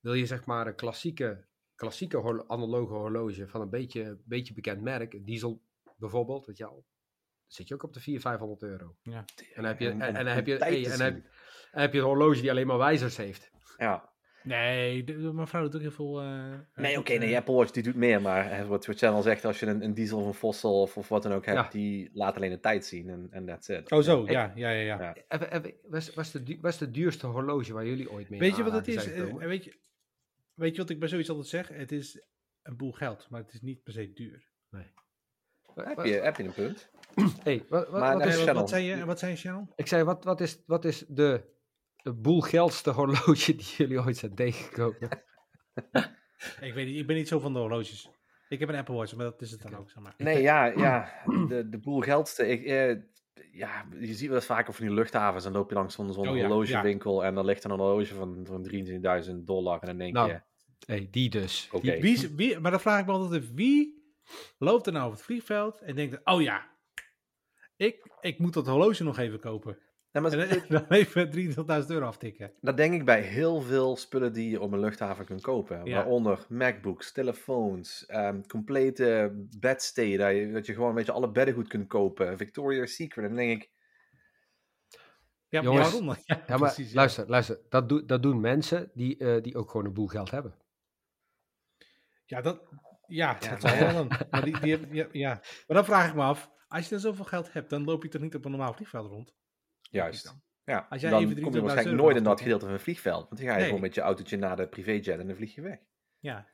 wil 0.00 0.14
je 0.14 0.26
zeg 0.26 0.44
maar 0.44 0.66
een 0.66 0.74
klassieke, 0.74 1.44
klassieke 1.74 2.16
horlo- 2.16 2.44
analoge 2.46 2.92
horloge 2.92 3.48
van 3.48 3.60
een 3.60 3.70
beetje, 3.70 4.18
beetje 4.24 4.54
bekend 4.54 4.80
merk, 4.80 5.14
een 5.14 5.24
diesel 5.24 5.62
bijvoorbeeld, 5.96 6.46
weet 6.46 6.56
je 6.56 6.64
al, 6.64 6.74
dan 6.74 6.84
zit 7.46 7.68
je 7.68 7.74
ook 7.74 7.82
op 7.82 7.92
de 7.92 8.00
400, 8.00 8.36
500 8.38 8.62
euro. 8.62 8.96
Ja. 9.02 9.18
En 9.36 9.54
dan 9.54 9.64
heb 9.64 9.80
je, 9.80 9.88
en, 9.88 10.26
heb 10.26 10.46
je, 10.46 10.56
hey, 10.56 10.86
en 10.90 11.00
heb, 11.00 11.24
heb 11.74 11.92
je 11.92 11.98
een 11.98 12.04
horloge 12.04 12.40
die 12.40 12.50
alleen 12.50 12.66
maar 12.66 12.78
wijzers 12.78 13.16
heeft. 13.16 13.50
Ja. 13.78 14.12
Nee, 14.42 15.04
mijn 15.32 15.46
vrouw 15.46 15.62
doet 15.62 15.74
ook 15.74 15.80
heel 15.80 15.90
veel... 15.90 16.20
eh, 16.20 16.52
Nee, 16.74 16.92
eh, 16.92 16.98
oké, 16.98 17.12
eh, 17.12 17.18
nee, 17.18 17.36
Apple 17.36 17.54
Watch 17.54 17.70
die 17.70 17.82
doet 17.82 17.94
meer. 17.94 18.20
Maar 18.22 18.66
wat, 18.66 18.86
wat 18.86 18.98
Channel 18.98 19.22
zegt, 19.22 19.44
als 19.44 19.60
je 19.60 19.66
een, 19.66 19.84
een 19.84 19.94
diesel 19.94 20.18
of 20.20 20.26
een 20.26 20.34
fossil 20.34 20.80
of, 20.80 20.96
of 20.96 21.08
wat 21.08 21.22
dan 21.22 21.32
ook 21.32 21.46
hebt, 21.46 21.58
Ja. 21.58 21.68
die 21.70 22.10
laat 22.12 22.36
alleen 22.36 22.50
de 22.50 22.60
tijd 22.60 22.86
zien 22.86 23.08
en 23.08 23.28
en 23.30 23.46
that's 23.46 23.68
it. 23.68 23.90
Oh 23.92 24.02
zo, 24.02 24.24
ja, 24.26 24.52
ja, 24.54 24.70
ja. 24.70 24.80
ja. 24.80 25.00
Ja. 25.00 25.14
Even, 25.28 25.52
even, 25.52 25.74
was, 25.88 26.14
was, 26.14 26.30
de, 26.32 26.58
was 26.60 26.78
de 26.78 26.90
duurste 26.90 27.26
horloge 27.26 27.72
waar 27.72 27.86
jullie 27.86 28.10
ooit 28.10 28.28
mee 28.28 28.40
Weet 28.40 28.56
je 28.56 28.62
wat 28.62 28.72
het 28.72 28.88
is? 28.88 29.12
Eh, 29.12 29.34
weet, 29.34 29.64
je, 29.64 29.78
weet 30.54 30.72
je 30.74 30.80
wat 30.80 30.90
ik 30.90 30.98
bij 30.98 31.08
zoiets 31.08 31.28
altijd 31.28 31.48
zeg? 31.48 31.68
Het 31.68 31.92
is 31.92 32.22
een 32.62 32.76
boel 32.76 32.92
geld, 32.92 33.26
maar 33.30 33.40
het 33.40 33.52
is 33.52 33.60
niet 33.60 33.82
per 33.82 33.92
se 33.92 34.12
duur. 34.12 34.46
Wa- 34.68 35.84
Heb 35.94 36.04
je, 36.04 36.12
heb 36.12 36.36
je 36.36 36.42
een 36.44 36.52
punt? 36.52 36.90
hey, 37.42 37.64
wat, 37.68 37.88
wat, 37.88 38.00
Maar 38.00 38.18
wat 38.18 38.26
is, 38.26 38.34
wat, 38.34 38.44
Channel. 38.44 38.60
wat 38.60 38.68
zei 38.70 38.84
je, 38.84 39.04
wat 39.04 39.18
zei 39.18 39.30
je, 39.32 39.36
Channel? 39.38 39.68
Ik 39.76 39.86
zei, 39.86 40.02
wat, 40.04 40.24
wat, 40.24 40.40
is, 40.40 40.62
wat 40.66 40.84
is 40.84 41.04
de, 41.08 41.44
de 42.04 42.12
boelgeldste 42.12 42.90
horloge 42.90 43.56
die 43.56 43.66
jullie 43.76 44.00
ooit 44.00 44.16
zijn 44.16 44.34
tegengekomen? 44.34 45.22
Ik 46.60 46.74
weet 46.74 46.86
niet, 46.86 46.96
ik 46.98 47.06
ben 47.06 47.16
niet 47.16 47.28
zo 47.28 47.38
van 47.38 47.52
de 47.52 47.58
horloges. 47.58 48.10
Ik 48.48 48.58
heb 48.58 48.68
een 48.68 48.74
Apple 48.74 48.94
Watch, 48.94 49.16
maar 49.16 49.24
dat 49.24 49.42
is 49.42 49.50
het 49.50 49.62
dan 49.62 49.76
ook, 49.76 49.90
zeg 49.90 50.02
maar. 50.02 50.14
Nee, 50.16 50.42
ja, 50.42 50.64
ja 50.86 51.22
de, 51.48 51.68
de 51.68 51.78
boel 51.78 52.00
geldste. 52.00 52.48
Ik, 52.48 52.64
eh, 52.64 52.96
ja, 53.52 53.84
je 53.98 54.14
ziet 54.14 54.26
wel 54.26 54.36
eens 54.36 54.46
vaker 54.46 54.74
van 54.74 54.86
die 54.86 54.94
luchthavens. 54.94 55.44
Dan 55.44 55.52
loop 55.52 55.68
je 55.68 55.74
langs 55.74 55.94
zo'n 55.94 56.12
zo'n 56.12 56.28
Oh 56.28 56.36
ja, 56.36 56.46
horlogewinkel 56.46 57.24
en 57.24 57.34
dan 57.34 57.44
ligt 57.44 57.64
er 57.64 57.70
een 57.70 57.78
horloge 57.78 58.14
van, 58.14 58.46
van 58.46 58.70
23.000 59.28 59.34
dollar. 59.44 59.80
En 59.80 59.86
dan 59.86 59.98
denk 59.98 60.12
Nou, 60.12 60.28
je, 60.30 60.42
hey, 60.86 61.08
die 61.10 61.30
dus. 61.30 61.68
oké. 61.72 62.00
Wie, 62.00 62.28
wie, 62.28 62.60
maar 62.60 62.70
dan 62.70 62.80
vraag 62.80 63.00
ik 63.00 63.06
me 63.06 63.12
altijd, 63.12 63.42
af, 63.42 63.50
wie 63.54 64.02
loopt 64.58 64.86
er 64.86 64.92
nou 64.92 65.06
op 65.06 65.12
het 65.12 65.22
vliegveld 65.22 65.80
en 65.80 65.94
denkt, 65.94 66.20
oh 66.24 66.42
ja, 66.42 66.70
ik, 67.76 68.16
ik 68.20 68.38
moet 68.38 68.52
dat 68.52 68.66
horloge 68.66 69.04
nog 69.04 69.18
even 69.18 69.40
kopen. 69.40 69.78
Nee, 70.14 70.22
maar 70.22 70.32
En 70.32 70.62
dan- 70.68 70.86
even 70.88 71.30
23.000 71.82 71.86
euro 71.90 72.06
aftikken. 72.06 72.52
Dat 72.60 72.76
denk 72.76 72.94
ik 72.94 73.04
bij 73.04 73.20
heel 73.20 73.60
veel 73.60 73.96
spullen 73.96 74.32
die 74.32 74.50
je 74.50 74.60
op 74.60 74.72
een 74.72 74.80
luchthaven 74.80 75.24
kunt 75.24 75.40
kopen. 75.40 75.84
Ja. 75.84 75.94
Waaronder 75.94 76.46
MacBooks, 76.48 77.12
telefoons, 77.12 78.06
ehm, 78.06 78.40
complete 78.46 79.32
bedsteden. 79.58 80.26
Dat 80.26 80.36
je, 80.36 80.52
dat 80.52 80.66
je 80.66 80.72
gewoon 80.74 80.88
een 80.88 80.94
beetje 80.94 81.12
alle 81.12 81.30
bedden 81.30 81.54
goed 81.54 81.68
kunt 81.68 81.88
kopen. 81.88 82.36
Victoria's 82.38 82.94
Secret. 82.94 83.24
En 83.24 83.34
dan 83.36 83.46
denk 83.46 83.62
ik, 83.62 83.70
Ja, 85.48 85.62
maar 85.62 85.72
Jongens, 85.72 85.88
waarom 85.90 86.06
dan? 86.06 86.16
Ja, 86.24 86.36
Ja, 86.46 86.56
maar 86.56 86.72
precies, 86.74 86.88
ja. 86.92 86.96
luister, 86.96 87.28
luister. 87.28 87.58
Dat, 87.68 88.08
dat 88.08 88.22
doen 88.22 88.40
mensen 88.40 88.90
die, 88.94 89.16
eh, 89.18 89.42
die 89.42 89.56
ook 89.56 89.70
gewoon 89.70 89.86
een 89.86 89.92
boel 89.92 90.06
geld 90.06 90.30
hebben. 90.30 90.54
Ja, 92.24 92.40
dat, 92.40 92.62
ja, 93.06 93.36
Ja, 93.40 93.50
dat 93.50 93.60
zal 93.60 93.78
wel 93.78 93.86
ja. 93.88 93.92
dan. 93.92 94.10
Maar, 94.30 94.44
die, 94.44 94.60
die, 94.60 94.78
ja, 94.94 95.06
ja. 95.12 95.32
maar 95.66 95.76
dan 95.76 95.84
vraag 95.84 96.08
ik 96.08 96.14
me 96.14 96.22
af, 96.22 96.50
als 96.68 96.84
je 96.84 96.90
dan 96.90 97.00
zoveel 97.00 97.24
geld 97.24 97.52
hebt, 97.52 97.70
dan 97.70 97.84
loop 97.84 98.02
je 98.02 98.08
toch 98.08 98.22
niet 98.22 98.34
op 98.34 98.44
een 98.44 98.50
normaal 98.50 98.72
vliegveld 98.74 99.06
rond? 99.10 99.34
Juist. 99.94 100.24
dan. 100.24 100.42
Ja, 100.64 100.86
Als 100.90 101.00
jij 101.00 101.10
dan 101.10 101.22
even 101.22 101.34
kom 101.42 101.44
je 101.44 101.50
23.000 101.50 101.62
waarschijnlijk 101.62 101.86
euro 101.96 102.02
nooit 102.04 102.16
in 102.16 102.24
dat 102.24 102.40
gedeelte 102.40 102.64
van 102.64 102.74
een 102.74 102.80
vliegveld. 102.80 103.28
Want 103.28 103.36
dan 103.40 103.46
ga 103.46 103.52
je 103.52 103.56
Nee. 103.58 103.66
gewoon 103.66 103.80
met 103.80 103.94
je 103.94 104.00
autootje 104.00 104.36
naar 104.36 104.56
de 104.56 104.68
privéjet 104.68 105.08
en 105.08 105.26
dan 105.26 105.36
vlieg 105.36 105.54
je 105.54 105.60
weg. 105.60 105.78
Ja, 106.18 106.46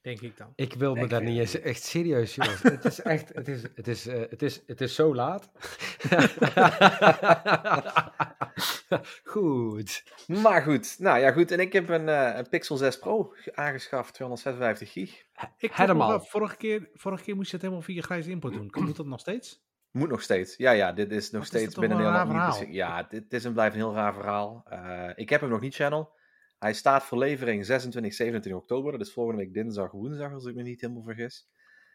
denk 0.00 0.20
ik 0.20 0.36
dan. 0.36 0.52
Ik 0.56 0.74
wil 0.74 0.94
me 0.94 1.06
daar 1.06 1.22
niet 1.22 1.38
eens 1.38 1.60
echt 1.60 1.82
serieus, 1.82 2.34
jongens. 2.44 2.62
het 2.62 2.84
is 2.84 3.00
echt, 3.00 3.28
het 3.34 3.48
is, 3.48 3.62
het 3.74 3.88
is, 3.88 4.06
eh, 4.06 4.20
het 4.30 4.42
is, 4.42 4.62
het 4.66 4.80
is 4.80 4.94
zo 4.94 5.14
laat. 5.14 5.50
Goed. 9.24 10.04
Maar 10.26 10.62
goed, 10.62 10.96
nou 10.98 11.18
ja 11.18 11.32
goed. 11.32 11.50
En 11.50 11.60
ik 11.60 11.72
heb 11.72 11.88
een, 11.88 12.08
eh, 12.08 12.36
een 12.36 12.48
Pixel 12.48 12.76
6 12.76 12.98
Pro 12.98 13.34
aangeschaft, 13.54 14.14
256 14.14 14.92
gig. 14.92 15.24
Ik 15.58 15.72
Helemaal. 15.72 16.20
vorige 16.20 16.56
keer, 16.56 16.88
vorige 16.94 17.24
keer 17.24 17.34
moest 17.36 17.48
je 17.50 17.56
het 17.56 17.64
helemaal 17.64 17.84
via 17.84 18.02
grijze 18.02 18.30
input 18.30 18.52
doen. 18.52 18.70
Moet 18.72 18.96
dat 18.96 19.06
nog 19.06 19.20
steeds? 19.20 19.62
Moet 19.92 20.08
nog 20.08 20.22
steeds. 20.22 20.56
Ja, 20.56 20.70
ja, 20.70 20.92
dit 20.92 21.10
is 21.12 21.30
nog 21.30 21.40
Wat 21.40 21.50
steeds 21.50 21.74
binnen 21.74 21.98
wel 21.98 22.06
een 22.06 22.12
Nederland 22.26 22.60
niet 22.60 22.74
Ja, 22.74 23.02
dit, 23.02 23.32
is 23.32 23.44
en 23.44 23.52
blijft 23.52 23.74
een 23.74 23.80
heel 23.80 23.94
raar 23.94 24.14
verhaal. 24.14 24.62
Eh, 24.68 25.10
ik 25.14 25.28
heb 25.30 25.40
hem 25.40 25.50
nog 25.50 25.60
niet, 25.60 25.74
channel. 25.74 26.12
Hij 26.58 26.72
staat 26.72 27.04
voor 27.04 27.18
levering 27.18 27.66
26, 27.66 28.14
27 28.14 28.60
oktober. 28.62 28.92
Dat 28.92 29.00
is 29.00 29.12
volgende 29.12 29.42
week 29.42 29.54
dinsdag, 29.54 29.90
woensdag, 29.90 30.32
als 30.32 30.44
ik 30.44 30.54
me 30.54 30.62
niet 30.62 30.80
helemaal 30.80 31.02
vergis. 31.02 31.48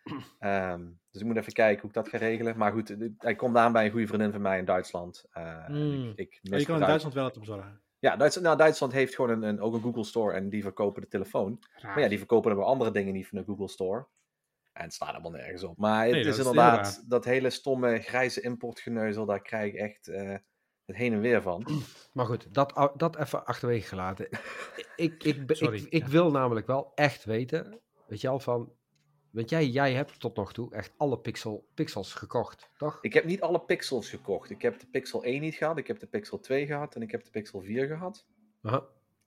Ehm, 0.40 0.86
dus 1.12 1.22
ik 1.22 1.28
moet 1.28 1.38
even 1.38 1.54
kijken 1.54 1.80
hoe 1.82 1.90
ik 1.90 1.96
dat 1.96 2.10
ga 2.10 2.18
regelen. 2.18 2.58
Maar 2.58 2.72
goed, 2.72 2.96
hij 3.18 3.36
komt 3.36 3.58
aan 3.58 3.72
bij 3.72 3.86
een 3.86 3.92
goede 3.92 4.08
vriendin 4.08 4.32
van 4.32 4.42
mij 4.42 4.58
in 4.60 4.66
Duitsland. 4.66 5.26
Eh, 5.32 5.66
Hmm. 5.66 6.10
ik, 6.16 6.18
ik 6.18 6.40
mis 6.50 6.60
je 6.60 6.66
kan 6.66 6.76
in 6.76 6.82
Duits- 6.82 6.88
Duitsland 6.88 7.14
wel 7.16 7.26
het 7.26 7.40
bezorgen. 7.40 7.82
Ja, 8.00 8.16
Duitsland, 8.16 8.48
nou, 8.48 8.58
Duitsland 8.60 8.94
heeft 8.94 9.16
gewoon 9.16 9.30
een, 9.32 9.44
een, 9.44 9.60
ook 9.62 9.74
een 9.74 9.82
Google 9.82 10.04
Store 10.04 10.34
en 10.34 10.50
die 10.50 10.62
verkopen 10.64 11.02
de 11.02 11.08
telefoon. 11.08 11.60
Maar 11.82 12.00
ja, 12.02 12.08
die 12.08 12.18
verkopen 12.18 12.52
er 12.52 12.58
weer 12.58 12.66
andere 12.66 12.92
dingen 12.92 13.14
niet 13.14 13.28
van 13.28 13.38
de 13.38 13.44
Google 13.46 13.68
Store. 13.68 14.08
En 14.78 14.84
het 14.84 14.94
staat 14.94 15.08
helemaal 15.08 15.32
nergens 15.32 15.64
op. 15.64 15.78
Maar 15.78 16.04
het 16.04 16.12
Nee, 16.12 16.24
dat 16.24 16.34
is 16.34 16.40
inderdaad 16.40 17.04
dat 17.10 17.26
hele 17.26 17.50
stomme 17.50 18.00
grijze 18.00 18.42
importgeneuzel, 18.42 19.26
daar 19.26 19.42
krijg 19.42 19.74
ik 19.74 19.80
echt 19.80 20.08
eh, 20.08 20.36
het 20.86 20.96
heen 20.96 21.14
en 21.14 21.20
weer 21.20 21.42
van. 21.42 21.68
Maar 22.14 22.26
goed, 22.26 22.54
dat, 22.54 22.92
dat 22.96 23.18
even 23.18 23.46
achterwege 23.46 23.88
gelaten. 23.88 24.28
Ik, 24.96 25.24
ik, 25.24 25.44
Sorry, 25.48 25.78
ik, 25.78 25.90
ik 25.90 26.06
wil 26.06 26.32
namelijk 26.32 26.68
wel 26.68 26.92
echt 26.96 27.26
weten, 27.26 27.80
weet 28.08 28.22
je 28.22 28.28
al, 28.28 28.40
van... 28.40 28.76
Want 29.32 29.50
jij, 29.50 29.68
jij 29.68 29.94
hebt 29.94 30.20
tot 30.20 30.36
nog 30.36 30.54
toe 30.54 30.74
echt 30.76 30.94
alle 30.98 31.20
pixel, 31.20 31.68
pixels 31.74 32.14
gekocht, 32.14 32.70
toch? 32.78 32.98
Ik 33.02 33.14
heb 33.14 33.24
niet 33.26 33.42
alle 33.42 33.60
pixels 33.62 34.10
gekocht. 34.10 34.50
Ik 34.50 34.62
heb 34.62 34.80
de 34.80 34.88
Pixel 34.88 35.24
1 35.24 35.42
niet 35.42 35.56
gehad, 35.56 35.78
ik 35.78 35.88
heb 35.88 36.00
de 36.00 36.08
Pixel 36.08 36.40
2 36.40 36.66
gehad 36.66 36.96
en 36.96 37.02
ik 37.02 37.12
heb 37.12 37.24
de 37.24 37.30
Pixel 37.30 37.62
4 37.62 37.88
gehad. 37.88 38.26
Aha. 38.62 38.86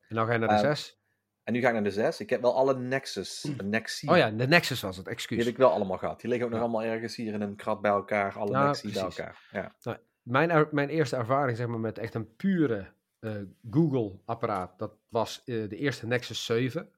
En 0.09 0.17
dan 0.17 0.27
ga 0.27 0.33
je 0.33 0.39
naar 0.39 0.49
de 0.49 0.55
Eh, 0.55 0.61
6. 0.61 1.00
En 1.45 1.53
nu 1.53 1.61
ga 1.61 1.67
ik 1.69 1.73
naar 1.75 1.83
de 1.83 1.91
6. 1.91 2.21
Ik 2.21 2.31
heb 2.31 2.41
wel 2.41 2.55
alle 2.55 2.79
Nexus, 2.79 3.41
de 3.57 3.65
Nexi, 3.65 4.09
Oh 4.09 4.17
ja, 4.17 4.31
de 4.31 4.47
Nexus 4.47 4.81
was 4.81 4.97
het, 4.97 5.05
die 5.05 5.15
excuus. 5.15 5.39
heb 5.39 5.47
ik 5.47 5.57
wel 5.57 5.71
allemaal 5.71 5.99
gehad. 5.99 6.21
Die 6.21 6.29
liggen 6.31 6.47
ook 6.47 6.53
nog 6.53 6.63
allemaal 6.63 6.83
ergens 6.83 7.17
hier 7.17 7.33
in 7.33 7.41
een 7.41 7.57
krat 7.57 7.81
bij 7.81 7.91
elkaar, 7.91 8.39
alle 8.39 8.65
Nexi 8.67 8.93
bij 8.93 9.03
elkaar. 9.03 9.49
Ja. 9.53 9.99
Mijn, 10.23 10.51
er- 10.51 10.69
mijn 10.71 10.89
eerste 10.89 11.17
ervaring 11.17 11.57
zeg 11.57 11.67
maar, 11.67 11.81
met 11.81 11.99
echt 11.99 12.15
een 12.15 12.37
pure 12.37 12.93
eh, 13.19 13.35
Google-apparaat, 13.71 14.79
dat 14.79 14.93
was 15.09 15.43
eh, 15.45 15.69
de 15.69 15.77
eerste 15.77 16.07
Nexus 16.07 16.45
7. 16.45 16.89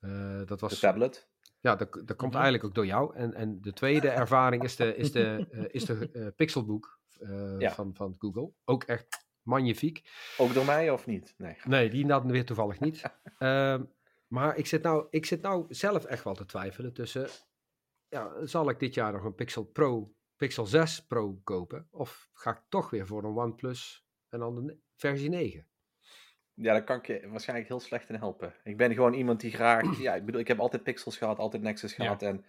Eh, 0.00 0.36
dat 0.38 0.48
De 0.48 0.56
was, 0.58 0.78
tablet. 0.78 1.28
ja, 1.60 1.76
dat, 1.76 1.92
dat 1.92 2.16
komt 2.16 2.32
Mhm. 2.32 2.42
eigenlijk 2.42 2.64
ook 2.64 2.74
door 2.74 2.86
jou. 2.86 3.16
En, 3.16 3.34
en 3.34 3.60
de 3.60 3.72
tweede 3.72 4.08
ervaring 4.08 4.62
is 4.62 4.76
de, 4.76 4.96
is 4.96 5.12
de, 5.12 5.46
is 5.70 5.84
de 5.84 6.32
Pixelbook 6.36 7.00
Ja. 7.58 7.70
van, 7.72 7.94
van 7.94 8.14
Google. 8.18 8.50
Ook 8.64 8.84
echt 8.84 9.26
magnifiek. 9.42 10.02
Ook 10.38 10.54
door 10.54 10.64
mij 10.64 10.90
of 10.90 11.06
niet? 11.06 11.34
Nee. 11.36 11.56
Nee, 11.64 11.90
die 11.90 12.06
dan 12.06 12.30
weer 12.30 12.44
toevallig 12.44 12.80
niet. 12.80 13.02
Ehm, 13.38 13.84
maar 14.26 14.56
ik 14.56 14.66
zit, 14.66 14.82
nou, 14.82 15.06
ik 15.10 15.26
zit 15.26 15.42
nou 15.42 15.64
zelf 15.68 16.04
echt 16.04 16.24
wel 16.24 16.34
te 16.34 16.46
twijfelen 16.46 16.92
tussen... 16.92 17.28
Ja, 18.08 18.46
zal 18.46 18.68
ik 18.68 18.78
dit 18.78 18.94
jaar 18.94 19.12
nog 19.12 19.24
een 19.24 19.34
Pixel 19.34 19.64
Pro, 19.64 20.14
Pixel 20.36 20.66
6 20.66 21.06
Pro 21.06 21.40
kopen? 21.44 21.88
Of 21.90 22.30
ga 22.32 22.50
ik 22.50 22.60
toch 22.68 22.90
weer 22.90 23.06
voor 23.06 23.24
een 23.24 23.36
OnePlus 23.36 24.06
en 24.28 24.38
dan 24.38 24.66
de 24.66 24.78
versie 24.96 25.28
9? 25.28 25.66
Ja, 26.54 26.72
daar 26.72 26.84
kan 26.84 26.96
ik 26.96 27.06
je 27.06 27.28
waarschijnlijk 27.28 27.68
heel 27.68 27.80
slecht 27.80 28.08
in 28.08 28.14
helpen. 28.14 28.54
Ik 28.64 28.76
ben 28.76 28.94
gewoon 28.94 29.12
iemand 29.14 29.40
die 29.40 29.50
graag... 29.52 29.98
Ja, 30.00 30.14
ik 30.14 30.24
bedoel, 30.24 30.40
ik 30.40 30.48
heb 30.48 30.58
altijd 30.58 30.82
Pixels 30.82 31.16
gehad, 31.16 31.38
altijd 31.38 31.62
Nexus 31.62 31.96
Ja. 31.96 32.04
gehad. 32.04 32.22
En 32.22 32.44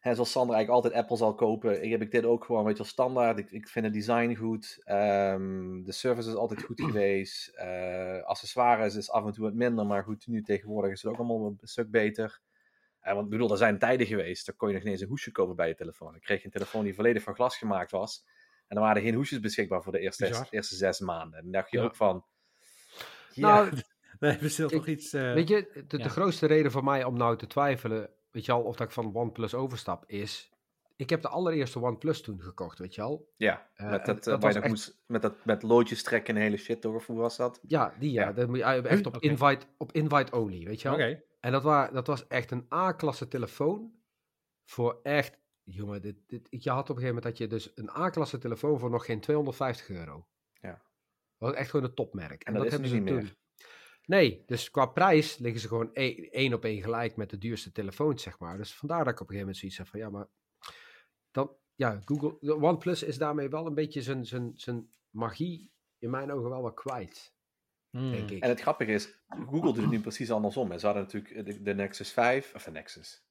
hè, 0.00 0.14
zoals 0.14 0.30
Sander 0.30 0.54
eigenlijk 0.56 0.84
altijd 0.84 1.02
Apple 1.02 1.16
zal 1.16 1.34
kopen, 1.34 1.82
ik 1.82 1.90
heb 1.90 2.02
ik 2.02 2.10
dit 2.10 2.24
ook 2.24 2.44
gewoon, 2.44 2.64
weet 2.64 2.76
je 2.76 2.82
wel, 2.82 2.92
standaard. 2.92 3.38
Ik, 3.38 3.50
ik 3.50 3.68
vind 3.68 3.84
het 3.84 3.94
design 3.94 4.34
goed. 4.34 4.80
ehm, 4.84 5.82
de 5.82 5.92
service 5.92 6.28
is 6.28 6.34
altijd 6.34 6.62
goed 6.62 6.80
geweest. 6.90 7.48
eh, 7.48 8.22
accessoires 8.22 8.94
is 8.94 9.10
af 9.10 9.24
en 9.26 9.32
toe 9.32 9.44
wat 9.44 9.54
minder, 9.54 9.86
maar 9.86 10.02
goed, 10.04 10.26
nu 10.26 10.42
tegenwoordig 10.42 10.92
is 10.92 11.02
het 11.02 11.12
ook 11.12 11.18
allemaal 11.18 11.46
een 11.46 11.58
stuk 11.68 11.90
beter. 11.90 12.40
Eh, 13.00 13.12
want 13.12 13.24
ik 13.24 13.30
bedoel, 13.30 13.50
er 13.50 13.56
zijn 13.56 13.78
tijden 13.78 14.06
geweest, 14.06 14.46
dan 14.46 14.56
kon 14.56 14.68
je 14.68 14.74
nog 14.74 14.82
niet 14.82 14.92
eens 14.92 15.02
een 15.02 15.08
hoesje 15.08 15.32
kopen 15.32 15.56
bij 15.56 15.68
je 15.68 15.74
telefoon. 15.74 16.10
Dan 16.10 16.20
kreeg 16.20 16.44
een 16.44 16.50
telefoon 16.50 16.84
die 16.84 16.94
volledig 16.94 17.22
van 17.22 17.34
glas 17.34 17.56
gemaakt 17.56 17.90
was. 17.90 18.24
En 18.68 18.76
dan 18.76 18.84
waren 18.84 18.96
er 19.02 19.08
geen 19.08 19.14
hoesjes 19.16 19.40
beschikbaar 19.40 19.82
voor 19.82 19.92
de 19.92 19.98
eerste, 19.98 20.26
Bizar. 20.28 20.46
eerste 20.50 20.74
zes 20.74 21.00
maanden. 21.00 21.38
En 21.38 21.42
dan 21.42 21.52
dacht 21.52 21.70
je 21.70 21.78
Ja. 21.78 21.84
ook 21.84 21.96
van... 21.96 22.24
Ja, 23.32 23.46
Nou, 23.62 23.70
Nee, 24.20 24.38
we 24.38 24.48
zullen 24.48 24.70
Ik- 24.70 24.76
toch 24.76 24.86
iets... 24.86 25.12
eh, 25.12 25.32
weet 25.32 25.48
je, 25.48 25.84
de, 25.88 25.98
de 25.98 26.08
grootste 26.08 26.46
reden 26.46 26.70
voor 26.70 26.84
mij 26.84 27.04
om 27.04 27.16
nou 27.16 27.36
te 27.36 27.46
twijfelen, 27.46 28.10
weet 28.30 28.44
je 28.44 28.52
al, 28.52 28.62
of 28.62 28.76
dat 28.76 28.86
ik 28.86 28.92
van 28.92 29.14
OnePlus 29.14 29.54
overstap, 29.54 30.04
is... 30.06 30.50
Ik 30.96 31.10
heb 31.10 31.22
de 31.22 31.28
allereerste 31.28 31.80
OnePlus 31.80 32.20
toen 32.22 32.40
gekocht, 32.42 32.78
weet 32.78 32.94
je 32.94 33.02
al. 33.02 33.32
Ja, 33.36 33.70
Eh, 33.74 33.90
met 33.90 34.06
dat, 34.06 34.16
eh, 34.18 34.24
dat 34.24 34.24
waar 34.24 34.34
je 34.34 34.40
was 34.40 34.54
nog 34.54 34.62
echt- 34.62 34.68
moest, 34.72 35.02
met 35.06 35.22
dat 35.22 35.44
met 35.44 35.62
loodjes 35.62 36.02
trekken 36.02 36.36
en 36.36 36.42
hele 36.42 36.56
shit 36.56 36.82
door, 36.82 36.94
of 36.94 37.06
hoe 37.06 37.16
was 37.18 37.36
dat? 37.36 37.60
Ja, 37.62 37.94
die 37.98 38.12
ja. 38.12 38.22
Ja. 38.26 38.32
Dat 38.32 38.48
moet 38.48 38.56
je 38.58 38.64
echt 38.64 39.06
op, 39.06 39.16
Oké. 39.16 39.26
invite, 39.28 39.66
op 39.76 39.92
invite 39.92 40.36
only, 40.36 40.64
weet 40.64 40.80
je 40.82 40.88
wel. 40.88 40.96
Oké. 40.98 41.22
En 41.40 41.52
dat, 41.52 41.62
wa- 41.62 41.90
dat 41.90 42.06
was 42.06 42.26
echt 42.26 42.50
een 42.50 42.66
A-klasse 42.72 43.28
telefoon 43.28 43.92
voor 44.64 45.00
echt... 45.02 45.38
Jongen, 45.62 46.02
dit, 46.02 46.16
dit, 46.26 46.46
je 46.50 46.70
had 46.70 46.90
op 46.90 46.96
een 46.96 47.02
gegeven 47.02 47.14
moment 47.14 47.22
dat 47.24 47.38
je 47.38 47.46
dus 47.46 47.72
een 47.74 47.90
A-klasse 47.90 48.38
telefoon 48.38 48.78
voor 48.78 48.90
nog 48.90 49.04
geen 49.04 49.20
250 49.20 49.88
euro. 49.90 50.26
Ja. 50.60 50.70
Dat 51.38 51.48
was 51.48 51.52
echt 51.54 51.70
gewoon 51.70 51.86
een 51.86 51.94
topmerk. 51.94 52.42
En 52.42 52.54
dat 52.54 52.64
is 52.64 52.70
hebben 52.70 52.90
nu 52.90 52.96
ze 52.96 53.00
niet 53.02 53.12
toen. 53.12 53.16
meer. 53.22 53.36
Nee, 54.10 54.42
dus 54.46 54.70
qua 54.70 54.86
prijs 54.86 55.38
liggen 55.38 55.60
ze 55.60 55.68
gewoon 55.68 55.90
e- 55.92 56.28
één 56.30 56.54
op 56.54 56.64
één 56.64 56.82
gelijk 56.82 57.16
met 57.16 57.30
de 57.30 57.38
duurste 57.38 57.72
telefoons, 57.72 58.22
zeg 58.22 58.38
maar. 58.38 58.56
Dus 58.56 58.74
vandaar 58.74 59.04
dat 59.04 59.12
ik 59.12 59.20
op 59.20 59.28
een 59.28 59.34
gegeven 59.34 59.40
moment 59.40 59.56
zoiets 59.56 59.78
heb 59.78 59.86
van, 59.86 60.00
ja, 60.00 60.10
maar... 60.10 60.26
Dan, 61.30 61.56
ja, 61.74 62.00
Google... 62.04 62.36
de 62.40 62.54
OnePlus 62.54 63.02
is 63.02 63.18
daarmee 63.18 63.48
wel 63.48 63.66
een 63.66 63.74
beetje 63.74 64.02
zijn, 64.02 64.26
zijn, 64.26 64.52
zijn 64.54 64.90
magie 65.10 65.72
in 65.98 66.10
mijn 66.10 66.32
ogen 66.32 66.50
wel 66.50 66.62
wat 66.62 66.74
kwijt, 66.74 67.34
Hmm. 67.90 68.10
denk 68.10 68.30
ik. 68.30 68.42
En 68.42 68.48
het 68.48 68.60
grappige 68.60 68.92
is, 68.92 69.22
Google 69.28 69.72
doet 69.72 69.76
het 69.76 69.90
nu 69.90 70.00
precies 70.00 70.30
andersom. 70.30 70.70
hè. 70.70 70.78
Ze 70.78 70.86
hadden 70.86 71.04
natuurlijk 71.04 71.46
de, 71.46 71.62
de 71.62 71.74
Nexus 71.74 72.12
5, 72.12 72.54
of 72.54 72.64
de 72.64 72.70
Nexus, 72.70 73.24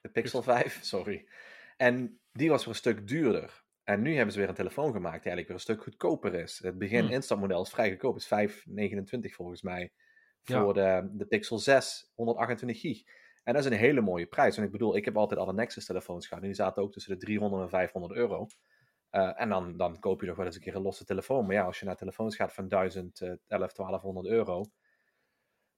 de 0.00 0.08
Pixel 0.08 0.42
5, 0.42 0.82
sorry. 0.84 1.28
En 1.76 2.20
die 2.32 2.50
was 2.50 2.60
weer 2.60 2.68
een 2.68 2.80
stuk 2.80 3.08
duurder. 3.08 3.64
En 3.86 4.02
nu 4.02 4.14
hebben 4.14 4.32
ze 4.32 4.38
weer 4.40 4.48
een 4.48 4.54
telefoon 4.54 4.92
gemaakt 4.92 5.22
die 5.22 5.32
eigenlijk 5.32 5.46
weer 5.46 5.56
een 5.56 5.62
stuk 5.62 5.82
goedkoper 5.82 6.34
is. 6.34 6.58
Het 6.62 6.78
begin 6.78 7.04
Hmm. 7.04 7.12
instapmodel 7.12 7.62
is 7.62 7.70
vrij 7.70 7.88
goedkoop, 7.90 8.16
is 8.16 8.26
5,29 8.26 9.34
volgens 9.34 9.62
mij. 9.62 9.90
Ja. 10.42 10.60
Voor 10.62 10.74
de, 10.74 11.08
de 11.12 11.26
Pixel 11.26 11.58
6, 11.58 12.12
128 12.14 12.80
gig. 12.80 13.02
En 13.44 13.54
dat 13.54 13.64
is 13.64 13.70
een 13.70 13.76
hele 13.76 14.00
mooie 14.00 14.26
prijs. 14.26 14.54
Want 14.56 14.66
ik 14.66 14.72
bedoel, 14.72 14.96
ik 14.96 15.04
heb 15.04 15.16
altijd 15.16 15.40
alle 15.40 15.52
Nexus 15.52 15.86
telefoons 15.86 16.26
gehad. 16.26 16.42
En 16.42 16.48
die 16.48 16.56
zaten 16.58 16.82
ook 16.82 16.92
tussen 16.92 17.12
de 17.18 17.24
300 17.24 17.62
en 17.62 17.68
500 17.68 18.14
euro. 18.14 18.46
Eh, 19.10 19.40
en 19.40 19.48
dan, 19.48 19.76
dan 19.76 19.98
koop 19.98 20.20
je 20.20 20.26
nog 20.26 20.36
wel 20.36 20.46
eens 20.46 20.54
een 20.54 20.60
keer 20.60 20.74
een 20.74 20.82
losse 20.82 21.04
telefoon. 21.04 21.46
Maar 21.46 21.54
ja, 21.54 21.64
als 21.64 21.78
je 21.78 21.84
naar 21.86 21.96
telefoons 21.96 22.36
gaat 22.36 22.52
van 22.54 22.68
1000, 22.68 23.20
eh 23.20 23.32
11, 23.46 23.72
1200 23.72 24.26
euro. 24.26 24.64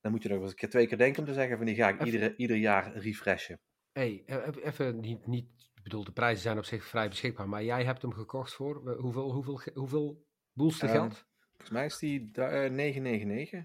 Dan 0.01 0.13
moet 0.13 0.23
je 0.23 0.29
nog 0.29 0.37
wel 0.39 0.47
eens 0.47 0.51
een 0.55 0.61
keer 0.61 0.71
twee 0.71 0.87
keer 0.87 0.99
denken 0.99 1.21
om 1.21 1.27
te 1.29 1.33
zeggen: 1.35 1.57
van 1.57 1.67
die 1.67 1.75
ga 1.75 1.89
ik 1.89 1.95
Even- 1.95 2.07
iedere, 2.07 2.37
ieder 2.37 2.57
jaar 2.57 2.97
refreshen. 2.97 3.61
hey, 3.93 4.23
e- 4.27 4.37
even- 4.37 4.63
even 4.63 5.01
niet, 5.01 5.27
niet... 5.27 5.47
Bedoel, 5.89 6.05
de 6.05 6.13
prijzen 6.13 6.43
zijn 6.43 6.59
op 6.59 6.65
zich 6.65 6.85
vrij 6.85 7.09
beschikbaar, 7.09 7.49
maar 7.49 7.65
jij 7.65 7.85
hebt 7.85 8.03
hem 8.03 8.13
gekocht 8.13 8.53
voor... 8.55 8.91
eh, 8.91 8.97
Hoeveel, 8.99 9.33
hoeveel, 9.33 9.61
hoeveel 9.75 10.25
boelste 10.53 10.87
Ehm, 10.87 10.95
geld? 10.95 11.27
Volgens 11.51 11.71
mij 11.71 11.85
is 11.85 11.99
die 11.99 12.31
da- 12.31 12.49
eh, 12.49 12.71
999. 12.71 13.65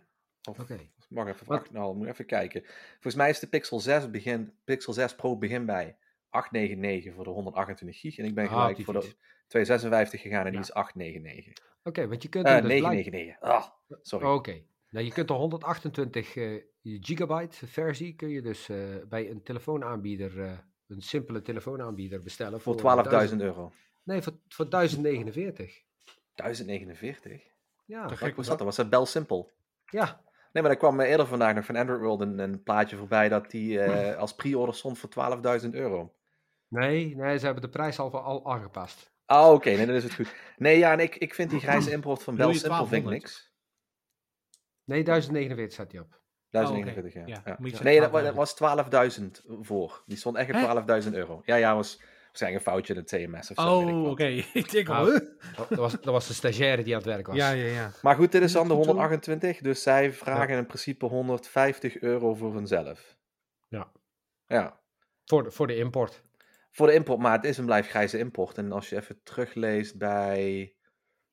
Of 0.50 0.60
Oké. 0.60 0.80
Mag 1.10 1.28
even, 1.28 1.48
Wat? 1.48 1.72
nou, 1.72 1.96
moet 1.96 2.08
even 2.08 2.26
kijken. 2.26 2.64
Volgens 2.92 3.16
mij 3.16 3.30
is 3.30 3.40
de 3.40 3.48
Pixel 3.48 3.80
6, 3.80 4.10
begin, 4.10 4.54
Pixel 4.64 4.94
6 4.94 5.16
Pro 5.16 5.38
begin 5.38 5.66
bij 5.66 5.98
899 6.30 7.14
voor 7.14 7.24
de 7.24 7.30
128 7.30 8.00
gig. 8.00 8.18
En 8.18 8.26
ik 8.26 8.36
ben 8.36 8.48
Ah, 8.48 8.52
gelijk 8.62 8.82
voor 8.84 8.94
de 8.94 9.02
fiets. 9.02 9.18
256 9.48 10.22
gegaan 10.22 10.40
en 10.46 10.52
die 10.52 10.54
Ja. 10.54 10.60
is 10.60 10.74
899. 10.74 11.64
Oké, 11.84 12.08
want 12.08 12.24
je 12.24 12.30
kunt 12.30 12.46
Eh 12.46 12.52
er 12.56 12.62
dus 12.62 12.66
blijk- 12.72 12.82
999. 12.82 13.42
Ah, 13.50 13.66
sorry. 14.02 14.28
Oké. 14.28 14.64
Nou, 14.90 15.06
je 15.06 15.12
kunt 15.12 15.28
de 15.28 15.34
128 15.34 16.36
eh, 16.36 16.64
gigabyte 16.82 17.68
versie 17.68 18.16
kun 18.16 18.30
je 18.30 18.42
dus 18.42 18.70
eh, 18.70 18.78
bij 19.10 19.30
een 19.30 19.44
telefoonaanbieder, 19.44 20.42
eh, 20.44 20.58
een 20.96 21.02
simpele 21.02 21.42
telefoonaanbieder 21.42 22.20
bestellen. 22.22 22.62
voor 22.62 22.76
12.000 23.04 23.10
1000 23.10 23.42
euro. 23.42 23.72
Nee, 24.04 24.22
voor, 24.22 24.34
voor 24.48 24.70
1049. 24.70 25.82
1049? 26.36 27.42
Ja, 27.86 28.02
Wat 28.08 28.12
gek 28.12 28.20
was 28.20 28.36
was 28.36 28.48
dat? 28.48 28.58
dan? 28.58 28.68
Was 28.68 28.76
dat 28.76 28.90
Bel 28.90 29.06
Simple? 29.06 29.50
ja. 29.90 30.22
Nee, 30.52 30.64
maar 30.64 30.72
er 30.72 30.78
kwam 30.78 31.00
eh, 31.00 31.10
eerder 31.10 31.28
vandaag 31.28 31.56
nog 31.56 31.66
van 31.66 31.76
Android 31.76 32.02
World 32.02 32.20
een, 32.22 32.40
een 32.40 32.64
plaatje 32.64 32.98
voorbij 32.98 33.30
dat 33.30 33.52
die 33.52 33.80
eh, 33.80 34.18
als 34.18 34.36
pre-order 34.36 34.76
stond 34.76 34.98
voor 34.98 35.10
12.000 35.64 35.70
euro. 35.70 36.14
Nee, 36.68 37.16
nee, 37.16 37.38
ze 37.38 37.46
hebben 37.46 37.64
de 37.64 37.70
prijs 37.70 38.00
al, 38.00 38.22
al 38.22 38.52
aangepast. 38.54 39.12
Ah, 39.26 39.52
oké, 39.54 39.70
nee, 39.70 39.86
dan 39.86 39.96
is 39.96 40.04
het 40.04 40.14
goed. 40.14 40.36
Nee, 40.58 40.78
ja, 40.78 40.92
en 40.92 41.00
ik, 41.00 41.16
ik 41.16 41.34
vind 41.34 41.50
die 41.50 41.60
grijze 41.60 41.92
import 41.92 42.24
van 42.24 42.36
Bel 42.36 42.54
Simple 42.54 42.70
vind 42.88 42.92
ik 42.92 43.04
1200? 43.04 43.22
niks. 43.22 43.52
Nee, 44.84 45.04
1049 45.04 45.74
staat 45.74 45.90
die 45.92 46.00
op. 46.00 46.22
1049, 46.54 47.22
oké. 47.22 47.32
ja. 47.32 47.36
Ja, 47.36 47.42
ja. 47.46 47.58
moet 47.60 47.78
je 47.78 47.84
Nee, 47.84 48.00
dat, 48.00 48.34
was 48.34 48.56
12.000 49.20 49.24
voor. 49.62 50.04
Die 50.06 50.18
stond 50.18 50.38
echt 50.38 50.52
Hè? 50.52 50.72
op 50.74 51.04
12.000 51.04 51.14
euro. 51.14 51.42
Ja, 51.46 51.56
ja, 51.56 51.76
was 51.76 52.02
waarschijnlijk 52.26 52.66
een 52.66 52.72
foutje 52.72 52.94
in 52.94 53.00
het 53.00 53.08
TMS 53.08 53.52
of 53.52 53.64
zo. 53.64 53.78
Oh, 53.80 54.10
oké. 54.10 54.26
ik 54.54 54.72
denk 54.72 54.90
al, 54.90 54.96
Ah. 54.96 55.20
Dat 55.68 55.80
was, 55.80 55.92
dat 55.92 56.06
was 56.06 56.28
de 56.28 56.34
stagiaire 56.34 56.84
die 56.84 56.94
aan 56.94 57.02
het 57.02 57.10
werk 57.10 57.28
was. 57.28 57.36
Ja, 57.36 57.52
ja, 57.52 57.66
ja. 57.66 57.92
Maar 58.02 58.16
goed, 58.16 58.32
dit 58.32 58.42
is 58.42 58.52
dan 58.52 58.68
de 58.68 58.74
Goed 58.74 58.84
zo. 58.84 58.90
128, 58.90 59.58
dus 59.58 59.84
zij 59.84 60.14
vragen 60.14 60.58
in 60.58 60.66
principe 60.66 61.06
150 61.06 62.00
euro 62.00 62.34
voor 62.34 62.54
hunzelf. 62.54 63.18
Ja. 63.68 63.92
Ja. 64.48 64.80
Voor, 65.26 65.44
de, 65.44 65.52
voor 65.52 65.68
de 65.68 65.76
import. 65.76 66.24
Voor 66.72 66.88
de 66.88 66.94
import, 66.94 67.20
maar 67.20 67.36
het 67.36 67.46
is 67.46 67.58
en 67.58 67.66
blijft 67.66 67.90
grijze 67.90 68.18
import. 68.18 68.58
En 68.58 68.72
als 68.72 68.90
je 68.90 68.96
even 68.96 69.20
terugleest 69.24 69.98
bij 69.98 70.74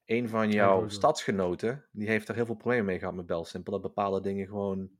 een 0.04 0.28
van 0.28 0.50
jouw 0.50 0.88
stadsgenoten, 0.88 1.84
die 1.92 2.08
heeft 2.08 2.28
er 2.28 2.34
heel 2.34 2.46
veel 2.46 2.54
problemen 2.54 2.84
mee 2.84 2.98
gehad 2.98 3.14
met 3.14 3.26
Bel 3.26 3.44
Simple. 3.44 3.72
Dat 3.72 3.82
bepaalde 3.82 4.20
dingen 4.20 4.46
gewoon 4.46 4.90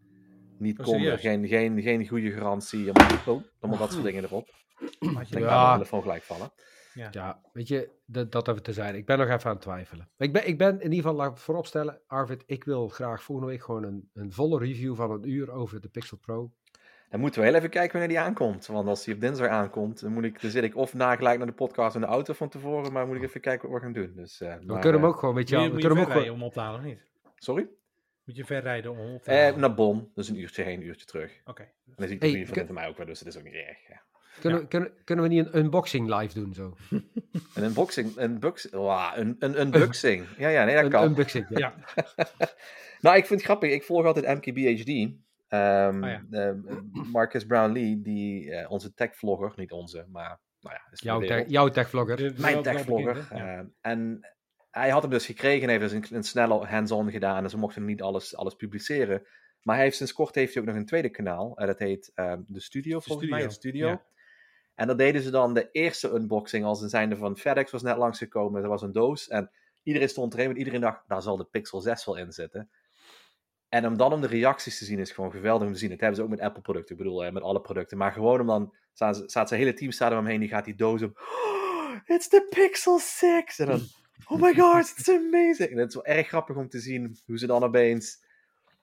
niet 0.60 0.78
Oh, 0.78 0.84
konden. 0.84 1.18
Geen, 1.18 1.48
geen, 1.48 1.82
geen 1.82 2.08
goede 2.08 2.30
garantie. 2.30 2.90
Allemaal, 2.92 3.18
oh, 3.26 3.42
allemaal 3.60 3.78
dat 3.80 3.92
soort 3.92 4.04
dingen 4.04 4.24
erop. 4.24 4.48
Had 4.74 4.88
je 5.00 5.20
Ik 5.20 5.30
denk 5.30 5.44
Ja. 5.44 5.62
mijn 5.62 5.72
telefoon 5.72 6.02
gelijk 6.02 6.22
vallen. 6.22 6.52
Ja, 7.10 7.40
weet 7.52 7.68
je, 7.68 7.90
dat, 8.06 8.32
dat 8.32 8.48
even 8.48 8.62
te 8.62 8.72
zijn. 8.72 8.94
Ik 8.94 9.06
ben 9.06 9.18
nog 9.18 9.28
even 9.28 9.44
aan 9.44 9.52
het 9.52 9.62
twijfelen. 9.62 10.08
Ik 10.18 10.32
ben, 10.32 10.46
ik 10.48 10.58
ben 10.58 10.74
in 10.74 10.82
ieder 10.82 10.96
geval, 10.96 11.14
laat 11.14 11.28
ik 11.28 11.34
het 11.34 11.42
vooropstellen, 11.42 12.00
Arvid, 12.06 12.42
ik 12.46 12.64
wil 12.64 12.88
graag 12.88 13.22
volgende 13.22 13.50
week 13.50 13.62
gewoon 13.62 13.82
een, 13.82 14.10
een 14.14 14.32
volle 14.32 14.58
review 14.58 14.94
van 14.96 15.10
een 15.10 15.28
uur 15.28 15.50
over 15.50 15.80
de 15.80 15.88
Pixel 15.88 16.16
Pro. 16.16 16.50
Dan 17.10 17.20
moeten 17.20 17.40
we 17.40 17.46
heel 17.46 17.56
even 17.56 17.70
kijken 17.70 17.98
wanneer 17.98 18.16
die 18.16 18.26
aankomt. 18.26 18.66
Want 18.66 18.88
als 18.88 19.04
die 19.04 19.14
op 19.14 19.20
dinsdag 19.20 19.48
aankomt, 19.48 20.00
dan, 20.00 20.12
moet 20.12 20.24
ik, 20.24 20.40
dan 20.42 20.50
zit 20.50 20.62
ik 20.64 20.76
of 20.76 20.94
na 20.94 21.16
gelijk 21.16 21.38
naar 21.38 21.46
de 21.46 21.52
podcast 21.52 21.94
in 21.94 22.00
de 22.00 22.06
auto 22.06 22.32
van 22.32 22.48
tevoren, 22.48 22.92
maar 22.92 23.06
moet 23.06 23.16
ik 23.16 23.22
even 23.22 23.40
kijken 23.40 23.68
wat 23.68 23.78
we 23.78 23.84
gaan 23.84 23.92
doen. 23.92 24.12
Dus, 24.14 24.40
eh, 24.40 24.48
We 24.54 24.64
maar, 24.66 24.80
kunnen 24.80 25.00
hem 25.00 25.08
eh, 25.08 25.14
ook 25.14 25.18
gewoon, 25.18 25.34
weet 25.34 25.48
je 25.48 25.56
Moet 25.56 25.64
wel, 25.64 25.74
je, 25.76 25.76
we 25.76 25.82
je 25.82 25.88
kunnen 25.88 26.04
hem 26.08 26.16
ook 26.16 26.22
gewoon... 26.22 26.40
om 26.40 26.46
op 26.46 26.52
te 26.52 26.60
halen 26.60 26.80
of 26.80 26.86
niet? 26.86 27.00
Sorry? 27.34 27.68
Moet 28.30 28.38
je 28.38 28.44
ver 28.44 28.62
rijden 28.62 28.90
om 28.90 29.14
op 29.14 29.22
te 29.22 29.30
Eh, 29.30 29.56
naar 29.56 29.74
Bonn, 29.74 30.10
dus 30.14 30.28
een 30.28 30.38
uurtje 30.40 30.62
heen, 30.62 30.80
een 30.80 30.86
uurtje 30.86 31.06
terug. 31.06 31.40
Oké. 31.44 31.62
En 31.62 31.70
dan 31.96 32.06
zie 32.06 32.14
ik 32.16 32.20
de 32.20 32.28
Hey, 32.30 32.46
kun- 32.52 32.66
van 32.66 32.74
mij 32.74 32.88
ook 32.88 32.96
wel, 32.96 33.06
dus 33.06 33.18
dat 33.18 33.28
is 33.28 33.36
ook 33.38 33.44
niet 33.44 33.54
erg. 33.54 33.88
Ja. 33.88 34.02
Kunnen, 34.40 34.60
we- 34.60 34.66
kunnen, 34.66 34.92
kunnen 35.04 35.24
we 35.24 35.30
niet 35.30 35.46
een 35.46 35.58
unboxing 35.58 36.14
live 36.14 36.34
doen 36.34 36.54
zo? 36.54 36.76
Een 37.54 37.62
unboxing, 37.64 38.16
een 38.16 38.38
box, 38.38 38.68
wow, 38.70 39.12
een, 39.14 39.36
een 39.38 39.60
unboxing. 39.60 40.24
Ja, 40.38 40.48
ja, 40.48 40.64
nee, 40.64 40.74
dat 40.74 40.84
Een 40.84 40.90
kan. 40.90 41.04
unboxing, 41.04 41.46
ja. 41.48 41.58
Ja. 41.58 41.74
Nou, 43.00 43.16
ik 43.16 43.26
vind 43.26 43.40
het 43.40 43.42
grappig. 43.42 43.70
Ik 43.72 43.82
volg 43.82 44.04
altijd 44.06 44.26
MKBHD. 44.44 44.88
Ehm 45.48 46.04
Oh 46.04 46.08
ja. 46.10 46.24
eh, 46.30 46.52
Marcus 47.12 47.44
Brownlee, 47.46 48.00
die, 48.00 48.50
eh, 48.50 48.70
onze 48.70 48.94
tech-vlogger, 48.94 49.52
niet 49.56 49.72
onze, 49.72 50.06
maar 50.08 50.40
nou 50.60 50.74
ja, 50.74 50.82
is 50.90 51.00
Jouw, 51.00 51.20
tech, 51.20 51.44
jouw 51.48 51.68
techvlogger. 51.68 52.32
Mijn 52.40 52.62
tech-vlogger. 52.62 53.26
hè? 53.28 53.36
Ja. 53.36 53.56
Ehm, 53.58 53.66
en 53.80 54.20
hij 54.70 54.90
had 54.90 55.02
hem 55.02 55.10
dus 55.10 55.26
gekregen 55.26 55.62
en 55.62 55.68
heeft 55.68 55.92
dus 55.92 56.10
een, 56.10 56.16
een 56.16 56.22
snelle 56.22 56.66
hands-on 56.66 57.10
gedaan. 57.10 57.44
En 57.44 57.50
ze 57.50 57.58
mochten 57.58 57.84
niet 57.84 58.02
alles, 58.02 58.36
alles 58.36 58.54
publiceren. 58.54 59.26
Maar 59.62 59.74
hij 59.74 59.84
heeft 59.84 59.96
sinds 59.96 60.12
kort 60.12 60.34
heeft 60.34 60.54
hij 60.54 60.62
ook 60.62 60.68
nog 60.68 60.78
een 60.78 60.86
tweede 60.86 61.08
kanaal. 61.10 61.56
en 61.56 61.66
dat 61.66 61.78
heet 61.78 62.12
ehm, 62.14 62.40
De 62.46 62.60
Studio, 62.60 63.00
volgens 63.00 63.30
mij. 63.30 63.42
Het 63.42 63.52
Studio. 63.52 63.88
ja. 63.88 64.04
En 64.74 64.86
dan 64.86 64.96
deden 64.96 65.22
ze 65.22 65.30
dan 65.30 65.54
de 65.54 65.70
eerste 65.70 66.10
unboxing 66.10 66.64
als 66.64 66.82
een 66.82 66.88
zijnde 66.88 67.16
van 67.16 67.36
FedEx 67.36 67.70
was 67.70 67.82
net 67.82 67.96
langsgekomen. 67.96 68.62
Er 68.62 68.68
was 68.68 68.82
een 68.82 68.92
doos 68.92 69.28
en 69.28 69.50
iedereen 69.82 70.08
stond 70.08 70.34
erin. 70.34 70.46
Want 70.46 70.58
iedereen 70.58 70.80
dacht, 70.80 71.08
daar 71.08 71.22
zal 71.22 71.36
de 71.36 71.44
Pixel 71.44 71.80
6 71.80 72.04
wel 72.04 72.16
in 72.16 72.32
zitten. 72.32 72.70
En 73.68 73.86
om 73.86 73.96
dan 73.96 74.12
om 74.12 74.20
de 74.20 74.26
reacties 74.26 74.78
te 74.78 74.84
zien 74.84 74.98
is 74.98 75.10
gewoon 75.10 75.30
geweldig 75.30 75.66
om 75.66 75.72
te 75.72 75.78
zien. 75.78 75.90
Dat 75.90 76.00
hebben 76.00 76.16
ze 76.16 76.22
ook 76.22 76.30
met 76.30 76.40
Apple 76.40 76.62
producten. 76.62 76.96
Ik 76.96 77.02
bedoel, 77.02 77.32
met 77.32 77.42
alle 77.42 77.60
producten. 77.60 77.98
Maar 77.98 78.12
gewoon 78.12 78.40
om 78.40 78.46
dan, 78.46 78.74
staat, 78.92 79.22
staat 79.26 79.48
zijn 79.48 79.60
hele 79.60 79.74
team 79.74 79.90
staat 79.90 80.12
er 80.12 80.18
omheen. 80.18 80.40
Die 80.40 80.48
gaat 80.48 80.64
die 80.64 80.74
doos 80.74 81.02
op. 81.02 81.18
Oh, 81.18 81.96
it's 82.16 82.28
the 82.28 82.46
Pixel 82.50 82.98
6! 82.98 83.58
En 83.58 83.66
dan, 83.66 83.80
oh 84.28 84.40
my 84.40 84.54
god, 84.54 84.94
it's 84.96 85.08
amazing! 85.08 85.70
En 85.70 85.76
het 85.78 85.88
is 85.88 85.94
wel 85.94 86.04
erg 86.04 86.28
grappig 86.28 86.56
om 86.56 86.68
te 86.68 86.78
zien 86.80 87.18
hoe 87.26 87.38
ze 87.38 87.46
dan 87.46 87.62
opeens... 87.62 88.28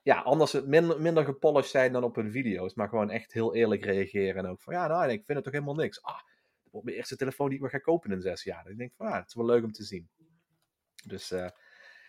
Ja, 0.02 0.22
anders 0.22 0.62
minder, 0.62 1.02
minder 1.02 1.24
gepolished 1.26 1.72
zijn 1.72 1.92
dan 1.92 2.04
op 2.04 2.16
hun 2.16 2.32
video's. 2.32 2.74
Maar 2.74 2.90
gewoon 2.90 3.10
echt 3.10 3.34
heel 3.34 3.56
eerlijk 3.56 3.84
reageren. 3.86 4.36
En 4.36 4.46
ook 4.52 4.62
van, 4.62 4.74
ja, 4.74 4.88
nou, 4.88 5.04
ik 5.04 5.24
vind 5.26 5.28
het 5.38 5.44
toch 5.44 5.54
helemaal 5.54 5.76
niks. 5.76 6.02
Ah, 6.04 6.14
dat 6.14 6.72
wordt 6.72 6.86
mijn 6.86 6.98
eerste 6.98 7.16
telefoon 7.16 7.46
die 7.48 7.56
ik 7.56 7.62
weer 7.62 7.72
ga 7.72 7.78
kopen 7.78 8.12
in 8.12 8.22
zes 8.22 8.44
jaar. 8.44 8.64
Dan 8.64 8.76
denk 8.76 8.90
ik 8.90 8.96
van, 8.98 9.08
ja, 9.08 9.16
het 9.18 9.28
is 9.28 9.34
wel 9.36 9.46
leuk 9.46 9.64
om 9.64 9.72
te 9.72 9.84
zien. 9.84 10.08
Dus 11.08 11.32
eh, 11.32 11.48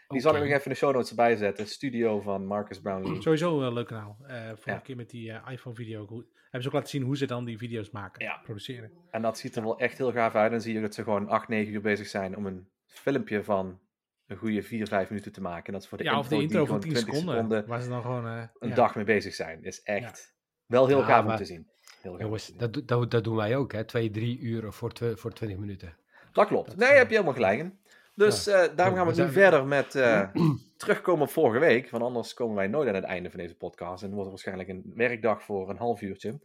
die 0.08 0.20
zal 0.20 0.34
ik 0.34 0.40
nog 0.40 0.48
even 0.48 0.64
in 0.64 0.70
de 0.70 0.76
show 0.76 0.92
notes 0.94 1.10
erbij 1.10 1.36
zetten. 1.36 1.66
Studio 1.66 2.20
van 2.20 2.46
Marcus 2.46 2.80
Brownlee. 2.80 3.22
Sowieso 3.22 3.60
een 3.62 3.72
leuk 3.72 3.86
kanaal. 3.86 4.16
Eh 4.26 4.46
vorige 4.46 4.70
Ja. 4.70 4.78
keer 4.78 4.96
met 4.96 5.10
die 5.10 5.32
eh, 5.32 5.52
iPhone-video 5.52 6.00
ook. 6.00 6.08
hoe- 6.08 6.26
Hebben 6.42 6.62
ze 6.62 6.68
ook 6.68 6.74
laten 6.74 6.88
zien 6.90 7.02
hoe 7.02 7.16
ze 7.16 7.26
dan 7.26 7.44
die 7.44 7.58
video's 7.58 7.90
maken, 7.90 8.24
Ja. 8.24 8.36
produceren. 8.42 8.92
En 9.10 9.22
dat 9.22 9.38
ziet 9.38 9.56
er 9.56 9.62
wel 9.62 9.78
echt 9.78 9.98
heel 9.98 10.12
gaaf 10.12 10.34
uit. 10.34 10.50
Dan 10.50 10.60
zie 10.60 10.74
je 10.74 10.80
dat 10.80 10.94
ze 10.94 11.02
gewoon 11.02 11.28
8, 11.28 11.48
9 11.48 11.72
uur 11.72 11.80
bezig 11.80 12.06
zijn 12.06 12.36
om 12.36 12.46
een 12.46 12.68
filmpje 12.88 13.44
van 13.44 13.78
een 14.26 14.36
goede 14.36 14.62
4, 14.62 14.86
5 14.86 15.08
minuten 15.08 15.32
te 15.32 15.40
maken. 15.40 15.66
En 15.66 15.72
dat 15.72 15.82
ze 15.82 15.88
voor 15.88 15.98
de 15.98 16.04
ja, 16.04 16.10
intro, 16.10 16.24
of 16.24 16.28
de 16.28 16.42
intro 16.42 16.58
van 16.58 16.66
gewoon 16.66 16.80
10 16.80 16.90
20 16.92 17.14
seconden, 17.14 17.66
Waar 17.66 17.80
ze 17.82 17.88
dan 17.88 18.02
gewoon... 18.02 18.26
eh, 18.26 18.42
een 18.58 18.68
ja. 18.68 18.74
dag 18.74 18.94
mee 18.94 19.04
bezig 19.04 19.34
zijn. 19.34 19.64
Is 19.64 19.82
echt 19.82 20.34
wel 20.66 20.86
heel 20.86 20.98
Ja, 20.98 21.04
gaaf 21.04 21.24
om 21.26 21.36
te 21.36 21.44
zien. 21.44 21.68
Heel 22.02 22.20
Jongens, 22.20 22.44
te 22.44 22.50
zien. 22.50 22.58
dat, 22.72 22.88
dat, 22.88 23.10
dat 23.10 23.24
doen 23.24 23.36
wij 23.36 23.56
ook, 23.56 23.72
hè. 23.72 23.84
Twee, 23.84 24.10
drie 24.10 24.38
uur 24.38 24.72
voor, 24.72 24.92
twe- 24.92 25.16
voor 25.16 25.32
20 25.32 25.58
minuten. 25.58 25.96
Dat 26.32 26.46
klopt. 26.46 26.76
Nee, 26.76 26.88
heb 26.92 27.06
je 27.08 27.12
helemaal 27.12 27.34
gelijk 27.34 27.58
in. 27.58 27.78
Dus 28.14 28.46
eh, 28.46 28.54
daarom 28.76 28.96
gaan 28.96 29.06
we 29.06 29.12
we 29.14 29.18
nu 29.22 29.30
zijn- 29.30 29.32
verder 29.32 29.66
met 29.66 29.94
eh, 29.94 30.28
terugkomen 30.76 31.22
op 31.22 31.30
vorige 31.30 31.58
week. 31.58 31.90
Want 31.90 32.02
anders 32.02 32.34
komen 32.34 32.56
wij 32.56 32.66
nooit 32.66 32.88
aan 32.88 32.94
het 32.94 33.04
einde 33.04 33.30
van 33.30 33.38
deze 33.40 33.56
podcast. 33.56 34.02
En 34.02 34.08
dan 34.08 34.18
wordt 34.18 34.32
het 34.32 34.44
waarschijnlijk 34.44 34.68
een 34.68 34.92
werkdag 34.94 35.42
voor 35.42 35.70
een 35.70 35.76
half 35.76 36.02
uurtje. 36.02 36.38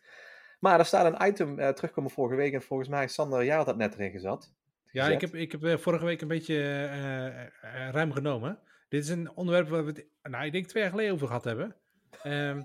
Maar 0.60 0.80
er 0.80 0.86
staat 0.86 1.14
een 1.20 1.28
item 1.28 1.60
eh, 1.60 1.70
terugkomen 1.70 2.12
vorige 2.12 2.36
week. 2.36 2.54
En 2.54 2.62
volgens 2.62 2.90
mij, 2.90 3.08
Sander, 3.08 3.46
jij 3.46 3.56
had 3.56 3.66
dat 3.66 3.78
net 3.78 3.94
erin 3.94 4.12
gezet. 4.12 4.52
Ja, 4.94 5.08
ik 5.08 5.22
heb, 5.22 5.36
ik 5.36 5.52
heb 5.52 5.64
eh, 5.64 5.78
vorige 5.78 6.06
week 6.06 6.22
een 6.22 6.28
beetje 6.28 6.56
eh, 6.56 7.42
eh, 7.44 7.50
ruim 7.92 8.12
genomen. 8.12 8.60
Dit 8.90 9.04
is 9.04 9.10
een 9.10 9.32
onderwerp 9.36 9.68
waar 9.70 9.86
we 9.86 9.92
het, 9.92 10.08
nou, 10.22 10.46
ik 10.46 10.52
denk 10.52 10.66
twee 10.68 10.82
jaar 10.84 10.92
geleden 10.92 11.14
over 11.14 11.28
gehad 11.28 11.44
hebben. 11.44 11.76
Ehm, 12.24 12.62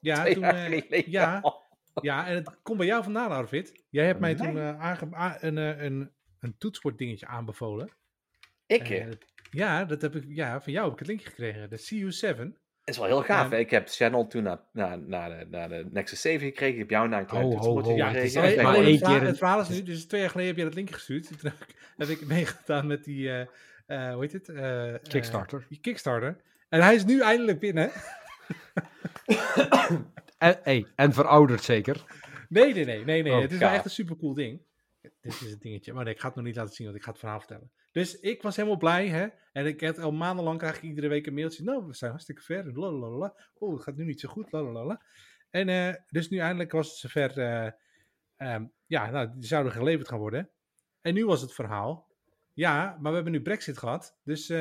ja, 0.00 0.20
Twee 0.20 0.34
toen, 0.34 0.42
jaar 0.42 0.54
geleden. 0.54 1.10
ja, 1.10 1.42
ja, 2.00 2.26
en 2.26 2.34
het 2.34 2.62
komt 2.62 2.78
bij 2.78 2.86
jou 2.86 3.02
vandaan, 3.02 3.30
Arvid. 3.30 3.84
Jij 3.90 4.06
hebt 4.06 4.20
mij 4.20 4.34
toen 4.34 4.56
a- 4.58 5.36
een, 5.40 5.56
een, 5.56 6.12
een 6.40 6.58
toetsenbord 6.58 7.24
aanbevolen. 7.24 7.90
Ik, 8.66 9.16
ja, 9.50 9.84
dat 9.84 10.02
heb 10.02 10.14
ik, 10.16 10.24
ja, 10.28 10.60
van 10.60 10.72
jou 10.72 10.84
heb 10.84 10.92
ik 10.92 10.98
het 10.98 11.08
linkje 11.08 11.28
gekregen. 11.28 11.70
De 11.70 11.78
CU7. 11.78 12.58
Is 12.88 12.98
wel 12.98 13.06
heel 13.06 13.22
gaaf. 13.22 13.50
Ja. 13.50 13.56
Ik 13.56 13.70
heb 13.70 13.88
Channel 13.88 14.26
toen 14.26 14.42
naar, 14.42 14.58
naar, 14.72 14.98
naar, 14.98 15.28
de, 15.28 15.46
naar 15.50 15.68
de 15.68 15.86
Nexus 15.90 16.20
7 16.20 16.46
gekregen. 16.46 16.72
Ik 16.74 16.80
heb 16.80 16.90
jou 16.90 17.08
naar 17.08 17.20
een 17.20 17.26
klein 17.26 17.44
ho, 17.56 17.94
Ja, 17.96 18.10
het 18.10 18.24
is 18.24 18.34
maar 18.34 18.44
één 18.44 18.52
het, 18.52 18.60
verhaal, 18.98 19.12
keer 19.12 19.20
een- 19.20 19.26
het 19.26 19.38
verhaal 19.38 19.60
is 19.60 19.68
nu, 19.68 19.82
dus 19.82 20.04
twee 20.06 20.20
jaar 20.20 20.30
geleden 20.30 20.50
heb 20.50 20.58
je 20.60 20.64
dat 20.64 20.74
linkje 20.74 20.94
gestuurd. 20.94 21.26
Toen 21.40 21.50
heb 21.50 21.52
ik, 21.68 21.74
heb 21.96 22.08
ik 22.08 22.26
meegedaan 22.26 22.86
met 22.86 23.04
die, 23.04 23.28
eh, 23.30 23.40
eh, 23.86 24.12
hoe 24.12 24.22
heet 24.22 24.32
het? 24.32 24.48
Eh, 24.48 24.94
eh, 24.94 25.00
Kickstarter. 25.08 25.66
die 25.68 25.80
Kickstarter. 25.80 26.36
En 26.68 26.82
hij 26.82 26.94
is 26.94 27.04
nu 27.04 27.20
eindelijk 27.20 27.60
binnen. 27.60 27.90
En, 30.38 30.58
hey, 30.62 30.86
en 30.94 31.12
verouderd 31.12 31.62
zeker. 31.62 32.04
Nee, 32.48 32.74
nee, 32.74 32.84
nee, 32.84 33.04
nee, 33.04 33.22
nee. 33.22 33.32
Oh, 33.32 33.40
het 33.40 33.52
is 33.52 33.58
wel 33.58 33.70
echt 33.70 33.84
een 33.84 33.90
supercool 33.90 34.34
ding. 34.34 34.60
Dit 35.20 35.40
is 35.40 35.50
het 35.50 35.60
dingetje. 35.60 35.92
Maar 35.92 36.04
nee, 36.04 36.14
ik 36.14 36.20
ga 36.20 36.26
het 36.26 36.36
nog 36.36 36.44
niet 36.44 36.56
laten 36.56 36.74
zien, 36.74 36.86
want 36.86 36.98
ik 36.98 37.04
ga 37.04 37.10
het 37.10 37.18
verhaal 37.18 37.38
vertellen. 37.38 37.70
Dus 37.92 38.20
ik 38.20 38.42
was 38.42 38.56
helemaal 38.56 38.78
blij, 38.78 39.08
hè. 39.08 39.26
En 39.52 39.66
ik 39.66 39.80
heb 39.80 39.98
al 39.98 40.12
maandenlang 40.12 40.58
krijg 40.58 40.76
ik 40.76 40.82
iedere 40.82 41.08
week 41.08 41.26
een 41.26 41.34
mailtje. 41.34 41.64
Nou, 41.64 41.86
we 41.86 41.94
zijn 41.94 42.10
hartstikke 42.10 42.42
ver. 42.42 42.72
Lalalala. 42.72 43.34
Oh, 43.54 43.74
het 43.74 43.82
gaat 43.82 43.96
nu 43.96 44.04
niet 44.04 44.20
zo 44.20 44.28
goed. 44.28 44.52
Lalalala. 44.52 45.02
En 45.50 45.68
eh, 45.68 45.94
dus 46.08 46.28
nu 46.28 46.38
eindelijk 46.38 46.72
was 46.72 46.88
het 46.88 46.96
zover. 46.96 47.38
eh 47.38 47.70
ehm, 48.36 48.64
ja, 48.86 49.10
nou, 49.10 49.30
die 49.34 49.46
zouden 49.46 49.72
geleverd 49.72 50.08
gaan 50.08 50.18
worden. 50.18 50.50
En 51.00 51.14
nu 51.14 51.26
was 51.26 51.40
het 51.40 51.54
verhaal. 51.54 52.06
Ja, 52.52 52.96
maar 53.00 53.08
we 53.10 53.14
hebben 53.14 53.32
nu 53.32 53.42
Brexit 53.42 53.78
gehad. 53.78 54.18
Dus, 54.24 54.48
eh, 54.48 54.58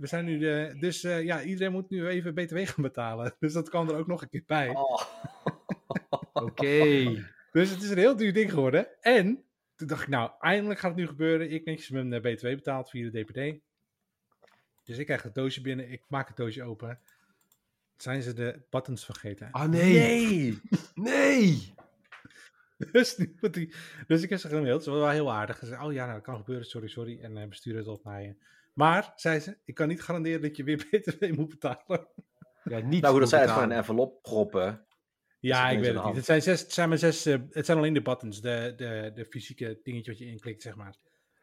we 0.00 0.06
zijn 0.06 0.24
nu 0.24 0.38
de, 0.38 0.76
dus 0.78 1.00
ja, 1.00 1.42
iedereen 1.42 1.72
moet 1.72 1.90
nu 1.90 2.06
even 2.06 2.34
BTW 2.34 2.56
gaan 2.56 2.82
betalen. 2.82 3.34
Dus 3.40 3.52
dat 3.52 3.68
kwam 3.68 3.88
er 3.88 3.96
ook 3.96 4.06
nog 4.06 4.22
een 4.22 4.28
keer 4.28 4.42
bij. 4.46 4.68
Oh. 4.68 5.02
Oké. 6.44 7.04
Dus 7.52 7.70
het 7.70 7.82
is 7.82 7.90
een 7.90 7.98
heel 7.98 8.16
duur 8.16 8.32
ding 8.32 8.50
geworden. 8.50 8.88
En 9.00 9.44
toen 9.76 9.86
dacht 9.86 10.02
ik, 10.02 10.08
nou, 10.08 10.30
eindelijk 10.40 10.80
gaat 10.80 10.90
het 10.90 11.00
nu 11.00 11.06
gebeuren. 11.06 11.50
Ik 11.50 11.64
netjes 11.64 11.88
mijn 11.88 12.12
eh, 12.12 12.20
BTW 12.20 12.46
betaald 12.46 12.90
via 12.90 13.10
de 13.10 13.22
DPD. 13.22 13.60
Dus 14.84 14.98
ik 14.98 15.06
krijg 15.06 15.22
het 15.22 15.34
doosje 15.34 15.60
binnen. 15.60 15.90
Ik 15.90 16.02
maak 16.08 16.28
het 16.28 16.36
doosje 16.36 16.62
open. 16.62 17.00
zijn 17.96 18.22
ze 18.22 18.32
de 18.32 18.62
buttons 18.70 19.04
vergeten. 19.04 19.48
Ah 19.50 19.68
nee. 19.68 20.60
Nee. 20.94 21.74
Dus, 22.92 23.16
nu 23.16 23.36
moet 23.40 23.54
die, 23.54 23.74
dus 24.06 24.22
ik 24.22 24.30
heb 24.30 24.38
ze 24.38 24.48
gemaild. 24.48 24.82
Ze 24.82 24.90
was 24.90 24.98
wel 24.98 25.08
heel 25.08 25.32
aardig. 25.32 25.58
Ze 25.58 25.66
zei, 25.66 25.84
oh 25.84 25.92
ja, 25.92 26.02
nou, 26.02 26.14
dat 26.14 26.24
kan 26.24 26.36
gebeuren. 26.36 26.66
Sorry, 26.66 26.88
sorry. 26.88 27.18
En 27.22 27.36
eh, 27.36 27.48
we 27.48 27.54
sturen 27.54 27.78
het 27.78 27.88
op 27.88 28.04
naar 28.04 28.22
je. 28.22 28.34
Maar, 28.72 29.12
zei 29.16 29.40
ze, 29.40 29.56
ik 29.64 29.74
kan 29.74 29.88
niet 29.88 30.02
garanderen 30.02 30.42
dat 30.42 30.56
je 30.56 30.64
weer 30.64 30.86
btw 30.90 31.32
moet 31.34 31.48
betalen. 31.48 32.06
Ja, 32.64 32.78
niet 32.78 33.02
Nou 33.02 33.12
goed, 33.12 33.20
dat 33.20 33.28
zij 33.28 33.40
het 33.40 33.50
gewoon 33.50 33.70
een 33.70 33.76
envelop 33.76 34.22
proppen. 34.22 34.86
Ja, 35.46 35.70
ik 35.70 35.78
weet 35.80 35.94
het 35.94 36.04
niet. 36.04 36.16
Het 36.16 36.24
zijn, 36.24 36.42
zes, 36.42 36.60
het 36.60 36.72
zijn 36.72 36.88
maar 36.88 36.98
zes, 36.98 37.26
eh, 37.26 37.36
het 37.50 37.66
zijn 37.66 37.78
alleen 37.78 37.92
de 37.92 38.02
buttons, 38.02 38.40
de, 38.40 38.72
de, 38.76 39.10
de 39.14 39.24
fysieke 39.24 39.80
dingetje 39.82 40.10
wat 40.10 40.20
je 40.20 40.26
inklikt, 40.26 40.62
zeg 40.62 40.76
maar. 40.76 40.94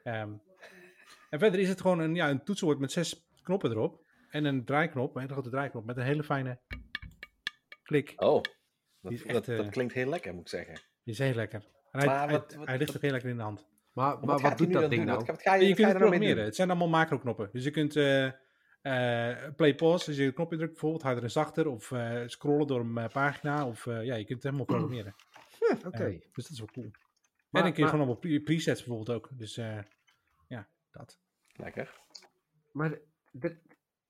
Ehm, 0.04 0.32
en 1.30 1.40
verder 1.40 1.60
is 1.60 1.70
het 1.70 1.82
gewoon 1.82 2.00
een, 2.00 2.16
ja, 2.16 2.30
een 2.30 2.44
toetsenbord 2.44 2.80
met 2.80 2.92
zes 2.92 3.26
knoppen 3.44 3.72
erop. 3.72 4.02
En 4.30 4.46
een 4.46 4.66
draaiknop, 4.66 5.16
een 5.16 5.22
hele 5.22 5.34
grote 5.34 5.50
draaiknop, 5.50 5.86
met 5.86 5.98
een 5.98 6.04
hele 6.04 6.24
fijne 6.24 6.60
klik. 7.84 8.14
Oh, 8.16 8.42
dat, 9.02 9.48
eh, 9.48 9.58
dat 9.58 9.70
klinkt 9.70 9.94
heel 9.94 10.10
lekker, 10.10 10.32
moet 10.34 10.42
ik 10.42 10.48
zeggen. 10.48 10.74
Die 11.04 11.14
is 11.14 11.20
heel 11.20 11.34
lekker. 11.34 11.60
En 11.92 12.00
hij, 12.00 12.08
Maar 12.08 12.24
hij, 12.28 12.32
wat- 12.38 12.54
wat- 12.54 12.68
hij 12.68 12.78
ligt 12.78 12.96
ook 12.96 13.02
heel 13.02 13.12
lekker 13.12 13.30
in 13.30 13.38
de 13.38 13.44
hand. 13.44 13.66
Maar, 13.94 14.12
Wat 14.12 14.26
maar 14.26 14.40
wat 14.40 14.58
doet 14.58 14.74
dat 14.74 14.82
ding 14.90 14.96
doen? 14.96 15.06
nou? 15.06 15.18
Wat, 15.18 15.28
wat 15.28 15.42
ga 15.42 15.54
je, 15.56 15.66
kunt 15.66 15.78
ga 15.80 15.88
het 15.88 15.98
programmeren. 15.98 16.36
doen? 16.36 16.46
Het 16.46 16.56
zijn 16.56 16.70
allemaal 16.70 16.88
macro-knoppen. 16.90 17.50
Dus 17.52 17.64
je 17.64 17.72
kunt 17.72 17.96
eh, 17.96 18.30
play 19.56 19.76
pause, 19.76 20.08
als 20.08 20.16
je 20.18 20.26
de 20.26 20.32
knop 20.34 20.52
indrukt, 20.52 20.72
bijvoorbeeld 20.72 21.02
harder 21.04 21.24
en 21.24 21.32
zachter. 21.32 21.68
Of 21.68 21.92
eh, 21.92 22.22
scrollen 22.26 22.68
door 22.68 22.80
een 22.80 22.98
eh, 22.98 23.08
pagina. 23.10 23.68
Of 23.68 23.88
eh, 23.88 24.04
ja, 24.06 24.16
je 24.16 24.26
kunt 24.26 24.44
het 24.44 24.44
helemaal 24.44 24.66
programmeren. 24.66 25.16
Oké. 25.86 26.04
Eh, 26.06 26.20
dus 26.34 26.44
dat 26.44 26.50
is 26.50 26.60
wel 26.60 26.70
cool. 26.74 26.86
Maar- 26.92 27.62
en 27.62 27.62
dan 27.62 27.62
kun 27.62 27.74
je 27.74 27.80
maar- 27.82 27.90
gewoon 27.90 28.06
allemaal 28.06 28.16
pre- 28.22 28.40
presets 28.42 28.84
bijvoorbeeld 28.84 29.18
ook. 29.18 29.30
Dus 29.38 29.58
eh, 29.58 29.80
ja, 30.48 30.68
dat. 30.92 31.20
Lekker. 31.56 32.00
Maar 32.72 32.92
er, 32.92 33.02
er, 33.40 33.58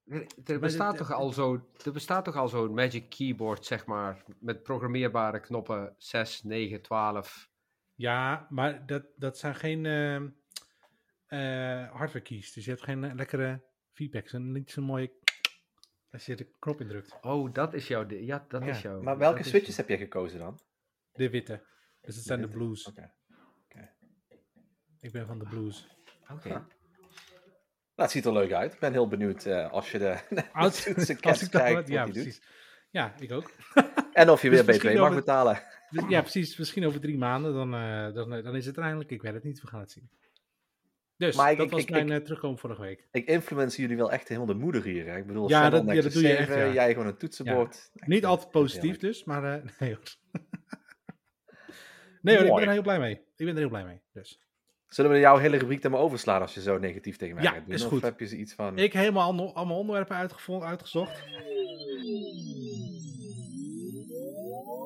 er 0.05 0.27
dit- 0.43 0.59
bestaat 0.59 0.97
toch 0.97 1.11
al 1.11 1.29
zo, 1.31 1.69
er 1.85 1.91
bestaat 1.91 2.25
toch 2.25 2.35
al 2.35 2.47
zo'n 2.47 2.73
Magic 2.73 3.09
Keyboard, 3.09 3.65
zeg 3.65 3.85
maar, 3.85 4.23
met 4.39 4.63
programmeerbare 4.63 5.39
knoppen 5.39 5.95
6, 5.97 6.43
9, 6.43 6.81
12. 6.81 7.49
Ja, 7.95 8.47
maar 8.49 8.85
dat, 8.85 9.03
dat 9.15 9.37
zijn 9.37 9.55
geen 9.55 9.85
eh, 9.85 10.15
eh, 11.27 11.91
hardware 11.91 12.21
keys. 12.21 12.53
Dus 12.53 12.63
je 12.65 12.71
hebt 12.71 12.83
geen 12.83 13.03
eh, 13.03 13.13
lekkere 13.13 13.61
feedbacks. 13.93 14.33
En 14.33 14.51
niet 14.51 14.71
zo'n 14.71 14.83
mooie... 14.83 15.11
Als 16.11 16.25
je 16.25 16.35
de 16.35 16.47
knop 16.59 16.81
indrukt. 16.81 17.17
Oh, 17.21 17.53
dat 17.53 17.73
is 17.73 17.87
jouw, 17.87 18.09
ja, 18.09 18.45
dat 18.47 18.63
Ja, 18.63 18.69
is 18.69 18.81
jouw. 18.81 19.01
Maar 19.01 19.17
welke 19.17 19.39
is 19.39 19.47
switches 19.47 19.77
heb 19.77 19.87
jij 19.87 19.97
gekozen 19.97 20.39
dan? 20.39 20.59
De 21.13 21.29
witte. 21.29 21.65
Dus 22.01 22.15
het 22.15 22.25
zijn 22.25 22.41
de 22.41 22.47
blues. 22.47 22.87
Oké. 22.87 23.11
Ik 24.99 25.11
ben 25.11 25.25
van 25.25 25.39
de 25.39 25.45
blues. 25.45 25.87
Oké. 26.31 26.47
Nou, 26.49 26.63
het 27.95 28.11
ziet 28.11 28.25
er 28.25 28.33
leuk 28.33 28.51
uit. 28.51 28.73
Ik 28.73 28.79
ben 28.79 28.91
heel 28.91 29.07
benieuwd 29.07 29.45
eh, 29.45 29.71
als 29.71 29.91
je 29.91 29.97
de 29.99 30.19
Als, 30.53 30.87
als 30.95 31.09
ik 31.09 31.21
dat 31.51 31.61
kijkt 31.61 31.87
ja, 31.87 32.05
die 32.05 32.13
doet. 32.13 32.23
precies. 32.23 32.43
Ja, 32.89 33.13
ik 33.19 33.31
ook. 33.31 33.51
En 34.13 34.29
of 34.29 34.41
je 34.41 34.49
Dus 34.49 34.57
weer 34.57 34.67
misschien 34.67 34.89
BTW 34.91 34.99
mag 34.99 35.09
over- 35.09 35.19
betalen. 35.19 35.61
Dus, 35.89 36.03
ja, 36.15 36.21
precies. 36.21 36.57
Misschien 36.57 36.85
over 36.85 36.99
drie 36.99 37.17
maanden, 37.17 37.53
dan, 37.53 37.73
eh, 37.73 38.13
dan, 38.13 38.29
dan 38.43 38.55
is 38.55 38.65
het 38.65 38.77
er 38.77 38.83
eindelijk. 38.83 39.11
Ik 39.11 39.21
weet 39.21 39.33
het 39.33 39.43
niet, 39.43 39.61
we 39.61 39.67
gaan 39.67 39.79
het 39.79 39.91
zien. 39.91 40.09
Dus, 41.27 41.35
Maar 41.35 41.51
ik- 41.51 41.57
dat 41.57 41.65
ik- 41.65 41.71
was 41.71 41.85
mijn 41.85 42.05
ik- 42.11 42.17
eh, 42.17 42.23
terugkomen 42.23 42.57
vorige 42.57 42.81
week. 42.81 43.07
Ik 43.11 43.27
influence 43.27 43.81
jullie 43.81 43.97
wel 43.97 44.11
echt 44.11 44.27
helemaal 44.27 44.47
de 44.55 44.61
moeder 44.61 44.83
hier. 44.83 45.05
Hè? 45.07 45.17
Ik 45.17 45.27
bedoel, 45.27 45.49
Ja, 45.49 45.69
dat- 45.69 45.85
ja, 45.85 46.01
dat 46.01 46.13
doe 46.13 46.21
je 46.21 46.35
echt, 46.35 46.47
7, 46.47 46.65
ja. 46.67 46.73
jij 46.73 46.91
gewoon 46.91 47.07
een 47.07 47.17
toetsenbord. 47.17 47.91
Niet 47.93 48.23
eh, 48.23 48.29
altijd 48.29 48.51
positief 48.51 48.97
dus, 48.97 49.23
maar 49.23 49.43
eh, 49.43 49.63
nee 49.79 49.89
hoor. 49.89 50.15
nee 52.21 52.37
hoor, 52.37 52.45
ik 52.45 52.53
ben 52.55 52.63
er 52.65 52.71
heel 52.71 52.81
blij 52.81 52.99
mee. 52.99 53.11
Ik 53.13 53.45
ben 53.45 53.47
er 53.47 53.57
heel 53.57 53.69
blij 53.69 53.85
mee, 53.85 54.01
dus. 54.13 54.41
Zullen 54.87 55.11
we 55.11 55.19
jouw 55.19 55.37
hele 55.37 55.57
rubriek 55.57 55.81
dan 55.81 55.91
maar 55.91 55.99
overslaan 55.99 56.41
als 56.41 56.53
je 56.53 56.61
zo 56.61 56.77
negatief 56.77 57.17
tegen 57.17 57.35
mij 57.35 57.43
Ja, 57.43 57.51
gaat 57.51 57.65
doen? 57.65 57.73
is 57.73 57.83
of 57.83 57.89
goed. 57.89 58.01
heb 58.01 58.19
je 58.19 58.27
zoiets 58.27 58.53
van... 58.53 58.77
Ik 58.77 58.93
heb 58.93 59.01
helemaal 59.01 59.53
allemaal 59.55 59.77
onderwerpen 59.77 60.15
uitgevonden, 60.15 60.67
uitgezocht. 60.67 61.23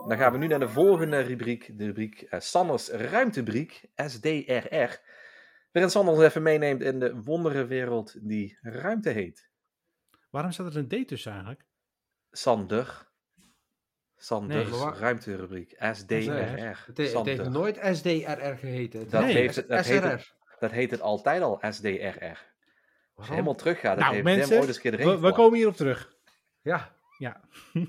Dan 0.08 0.17
gaan 0.17 0.32
we 0.32 0.38
nu 0.38 0.47
naar 0.47 0.60
de 0.60 0.69
volgende 0.69 1.19
rubriek. 1.19 1.78
De 1.78 1.86
rubriek 1.86 2.21
eh, 2.21 2.39
Sanders 2.39 2.89
Ruimtebriek, 2.89 3.82
SDRR. 3.95 5.00
Waarin 5.78 5.96
Sander 5.96 6.13
ons 6.13 6.24
even 6.24 6.42
meeneemt 6.42 6.82
in 6.82 7.00
de 7.00 7.16
wonderenwereld 7.22 8.28
die 8.28 8.58
ruimte 8.62 9.10
heet. 9.10 9.50
Waarom 10.30 10.52
staat 10.52 10.76
er 10.76 10.78
een 10.90 11.04
D 11.04 11.08
tussen 11.08 11.32
eigenlijk? 11.32 11.66
Sander. 12.32 13.08
Sanders 14.16 14.70
Nee, 14.70 14.80
waar- 14.80 14.98
ruimterubriek, 14.98 15.76
SDRR. 15.80 16.13
Het, 16.86 16.98
he- 16.98 17.04
het 17.18 17.26
heeft 17.26 17.50
nooit 17.50 17.80
SDRR 17.82 18.56
geheten. 18.58 19.00
Het 19.00 19.12
Dat 19.12 19.24
heet 19.24 19.34
heeft 19.34 19.56
het- 19.56 19.68
dat 19.68 19.86
SRR. 19.86 19.94
heet 19.94 20.04
het- 20.04 20.36
Dat 20.60 20.72
heet 20.72 20.92
het 20.92 21.02
altijd 21.02 21.42
al, 21.42 21.60
SDRR. 21.72 22.38
Als 23.16 23.26
je 23.28 23.32
helemaal 23.32 23.56
teruggaat, 23.56 23.98
nou 23.98 24.12
heeft 24.12 24.24
mensen, 24.24 24.58
ooit 24.58 24.68
eens 24.68 24.76
een 24.76 24.82
keer 24.82 24.94
erin 24.94 25.08
we, 25.08 25.20
we 25.20 25.34
komen 25.34 25.58
hierop 25.58 25.76
terug. 25.76 26.13
Ja, 26.62 26.96
Ja. 27.18 27.42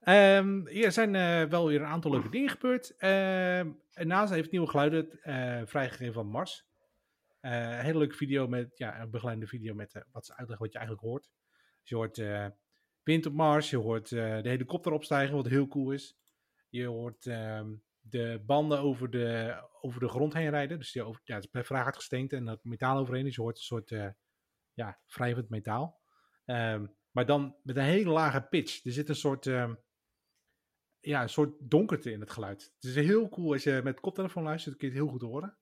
Ehm, 0.00 0.66
er 0.66 0.92
zijn 0.92 1.14
eh, 1.14 1.42
wel 1.44 1.66
weer 1.66 1.80
een 1.80 1.86
aantal 1.86 2.10
leuke 2.10 2.28
dingen 2.28 2.48
gebeurd. 2.50 2.94
Ehm, 2.96 3.70
en 3.92 4.06
NASA 4.06 4.34
heeft 4.34 4.50
nieuwe 4.50 4.66
geluiden 4.68 5.22
eh, 5.22 5.60
vrijgegeven 5.64 6.12
van 6.14 6.26
Mars. 6.26 6.70
Eh, 7.42 7.52
een 7.52 7.84
hele 7.84 7.98
leuke 7.98 8.16
video 8.16 8.48
met, 8.48 8.78
ja, 8.78 9.00
een 9.00 9.10
begeleide 9.10 9.46
video 9.46 9.74
met 9.74 9.94
eh, 9.94 10.02
wat 10.12 10.26
ze 10.26 10.36
uitleggen 10.36 10.64
wat 10.64 10.72
je 10.72 10.78
eigenlijk 10.78 11.08
hoort. 11.08 11.30
Dus 11.80 11.88
je 11.90 11.94
hoort 11.94 12.18
eh, 12.18 12.46
wind 13.02 13.26
op 13.26 13.32
Mars, 13.32 13.70
je 13.70 13.76
hoort 13.76 14.12
eh, 14.12 14.42
de 14.42 14.48
helikopter 14.48 14.92
opstijgen, 14.92 15.36
wat 15.36 15.46
heel 15.46 15.68
cool 15.68 15.90
is. 15.90 16.16
Je 16.68 16.86
hoort 16.86 17.26
ehm, 17.26 17.74
de 18.00 18.42
banden 18.46 18.78
over 18.78 19.10
de, 19.10 19.56
over 19.80 20.00
de 20.00 20.08
grond 20.08 20.32
heen 20.32 20.50
rijden. 20.50 20.78
Dus 20.78 20.92
die 20.92 21.02
over, 21.02 21.20
ja, 21.24 21.34
het 21.34 21.48
is 21.52 21.66
vraag 21.66 21.94
gesteend 21.94 22.32
en 22.32 22.44
dat 22.44 22.64
metaal 22.64 22.98
overheen. 22.98 23.24
Dus 23.24 23.34
je 23.34 23.40
hoort 23.40 23.56
een 23.56 23.62
soort 23.62 23.90
eh, 23.90 24.08
ja, 24.72 25.00
wrijvend 25.06 25.48
metaal. 25.48 26.00
Ehm, 26.44 26.86
maar 27.10 27.26
dan 27.26 27.56
met 27.62 27.76
een 27.76 27.82
hele 27.82 28.10
lage 28.10 28.42
pitch. 28.42 28.84
Er 28.84 28.92
zit 28.92 29.08
een 29.08 29.14
soort, 29.14 29.46
ehm, 29.46 29.74
ja, 31.00 31.22
een 31.22 31.28
soort 31.28 31.54
donkerte 31.58 32.10
in 32.10 32.20
het 32.20 32.30
geluid. 32.30 32.72
Het 32.74 32.84
is 32.84 32.94
heel 32.94 33.28
cool 33.28 33.52
als 33.52 33.62
je 33.62 33.80
met 33.84 34.00
koptelefoon 34.00 34.42
luistert, 34.42 34.76
kun 34.76 34.88
je 34.88 34.94
het 34.94 35.02
heel 35.02 35.12
goed 35.12 35.22
horen. 35.22 35.58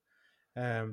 Ehm 0.53 0.91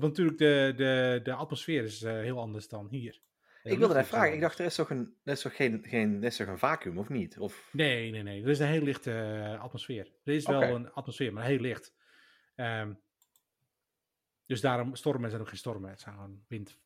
want 0.00 0.12
natuurlijk 0.16 0.38
de, 0.38 0.72
de, 0.76 1.20
de 1.22 1.32
atmosfeer 1.32 1.84
is 1.84 2.02
eh, 2.02 2.12
heel 2.12 2.38
anders 2.38 2.68
dan 2.68 2.88
hier. 2.90 3.20
Ik 3.62 3.78
wilde 3.78 3.94
net 3.94 4.02
is 4.02 4.08
vragen, 4.08 4.34
ik 4.34 4.40
dacht, 4.40 4.58
er 4.58 4.64
is 4.64 4.74
toch, 4.74 4.90
een, 4.90 5.16
er 5.24 5.32
is 5.32 5.40
toch 5.40 5.56
geen, 5.56 5.84
geen 5.88 6.16
er 6.16 6.24
is 6.24 6.36
toch 6.36 6.46
een 6.46 6.58
vacuüm, 6.58 6.98
of 6.98 7.08
niet? 7.08 7.38
Of, 7.38 7.68
Nee, 7.72 8.10
nee, 8.10 8.22
nee. 8.22 8.42
Er 8.42 8.48
is 8.48 8.58
een 8.58 8.66
heel 8.66 8.82
lichte 8.82 9.12
eh, 9.12 9.60
atmosfeer. 9.60 10.12
Er 10.24 10.34
is 10.34 10.46
wel 10.46 10.62
een 10.62 10.92
atmosfeer, 10.92 11.32
maar 11.32 11.44
heel 11.44 11.58
licht. 11.58 11.94
Ehm, 12.54 12.92
dus 14.46 14.60
daarom, 14.60 14.94
stormen 14.94 15.30
zijn 15.30 15.42
ook 15.42 15.48
geen 15.48 15.58
stormen. 15.58 15.90
Het 15.90 16.00
zijn 16.00 16.14
gewoon 16.14 16.44
wind. 16.48 16.78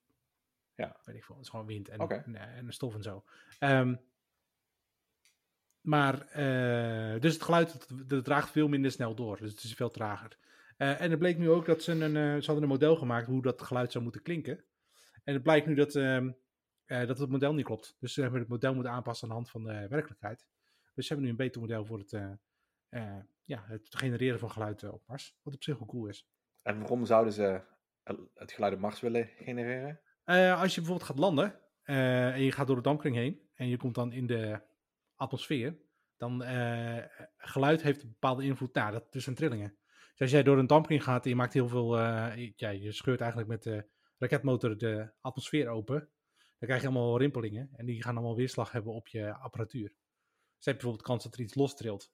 Ja. 0.75 0.97
Weet 1.05 1.17
ik 1.17 1.25
veel. 1.25 1.35
Het 1.35 1.45
is 1.45 1.51
gewoon 1.51 1.67
wind 1.67 1.89
en, 1.89 2.01
eh, 2.35 2.57
en 2.57 2.73
stof 2.73 2.95
en 2.95 3.03
zo. 3.03 3.25
Ehm, 3.59 3.95
maar, 5.81 6.17
dus 7.21 7.33
het 7.33 7.43
geluid 7.43 7.73
dat, 7.73 8.09
dat 8.09 8.25
draagt 8.25 8.51
veel 8.51 8.69
minder 8.69 8.91
snel 8.91 9.15
door. 9.15 9.39
Dus 9.39 9.51
het 9.51 9.63
is 9.63 9.75
veel 9.75 9.91
trager. 9.91 10.39
Eh, 10.79 11.01
en 11.01 11.11
het 11.11 11.19
bleek 11.19 11.39
nu 11.39 11.51
ook 11.51 11.67
dat 11.67 11.83
ze 11.83 11.93
een, 11.93 12.17
eh, 12.17 12.41
ze 12.41 12.47
hadden 12.47 12.63
een 12.63 12.69
model 12.69 12.97
gemaakt 12.97 13.27
hoe 13.27 13.43
dat 13.43 13.63
geluid 13.63 13.93
zou 13.93 14.05
moeten 14.05 14.23
klinken. 14.23 14.65
En 15.25 15.35
het 15.35 15.43
blijkt 15.43 15.67
nu 15.67 15.75
dat, 15.75 15.95
ehm, 15.95 16.31
eh, 16.85 17.07
dat 17.07 17.19
het 17.19 17.31
model 17.31 17.55
niet 17.55 17.65
klopt. 17.65 17.97
Dus 18.01 18.13
ze 18.13 18.21
hebben 18.23 18.41
het 18.41 18.49
model 18.49 18.75
moeten 18.75 18.93
aanpassen 18.93 19.23
aan 19.23 19.29
de 19.29 19.35
hand 19.35 19.51
van 19.51 19.65
de 19.65 19.89
werkelijkheid. 19.89 20.47
Dus 20.95 21.07
ze 21.07 21.13
hebben 21.13 21.25
nu 21.25 21.31
een 21.31 21.45
beter 21.45 21.61
model 21.61 21.85
voor 21.85 21.99
het, 21.99 22.11
ja, 23.45 23.65
het 23.67 23.87
genereren 23.89 24.39
van 24.39 24.51
geluid 24.51 24.83
op 24.83 25.03
Mars. 25.07 25.37
Wat 25.43 25.55
op 25.55 25.63
zich 25.63 25.79
wel 25.79 25.87
cool 25.87 26.07
is. 26.07 26.29
en 26.63 26.79
waarom 26.79 27.05
zouden 27.05 27.33
ze 27.33 27.63
het 28.35 28.53
geluid 28.53 28.75
op 28.75 28.81
Mars 28.81 29.01
willen 29.01 29.27
genereren? 29.27 30.01
Als 30.25 30.75
je 30.75 30.81
bijvoorbeeld 30.81 31.09
gaat 31.09 31.19
landen 31.19 31.61
en 31.83 32.43
je 32.43 32.53
gaat 32.53 32.67
door 32.67 32.77
de 32.77 32.83
dampkring 32.83 33.17
heen 33.17 33.49
en 33.55 33.69
je 33.69 33.77
komt 33.77 33.95
dan 33.95 34.13
in 34.13 34.27
de 34.27 34.61
atmosfeer, 35.15 35.79
dan 36.17 36.43
geluid 37.37 37.83
heeft 37.83 38.03
een 38.03 38.09
bepaalde 38.09 38.45
invloed. 38.45 38.75
Nou, 38.75 38.93
dat, 38.93 39.13
dat 39.13 39.23
zijn 39.23 39.37
trillingen. 39.37 39.79
Dus 40.19 40.27
als 40.27 40.31
jij 40.31 40.43
door 40.43 40.59
een 40.59 40.67
dampkring 40.67 41.03
gaat 41.03 41.25
en 41.25 41.31
je 41.31 41.37
maakt 41.37 41.53
heel 41.53 41.69
veel, 41.69 41.99
eh, 41.99 42.37
je- 42.37 42.53
ja, 42.57 42.69
je 42.69 42.93
scheurt 42.93 43.21
eigenlijk 43.21 43.51
met 43.51 43.63
de 43.63 43.87
raketmotor 44.19 44.79
de 44.79 45.11
atmosfeer 45.21 45.69
open, 45.69 45.99
dan 46.37 46.69
krijg 46.69 46.81
je 46.81 46.87
allemaal 46.89 47.19
rimpelingen 47.19 47.69
en 47.77 47.87
die 47.87 48.03
gaan 48.03 48.17
allemaal 48.17 48.37
weerslag 48.37 48.73
hebben 48.73 48.93
op 48.93 49.09
je 49.09 49.35
apparatuur. 49.35 49.89
Dus 49.89 50.65
je 50.65 50.71
hebt 50.71 50.77
bijvoorbeeld 50.83 51.03
kans 51.07 51.25
dat 51.25 51.35
er 51.35 51.41
iets 51.41 51.55
lostrilt. 51.55 52.13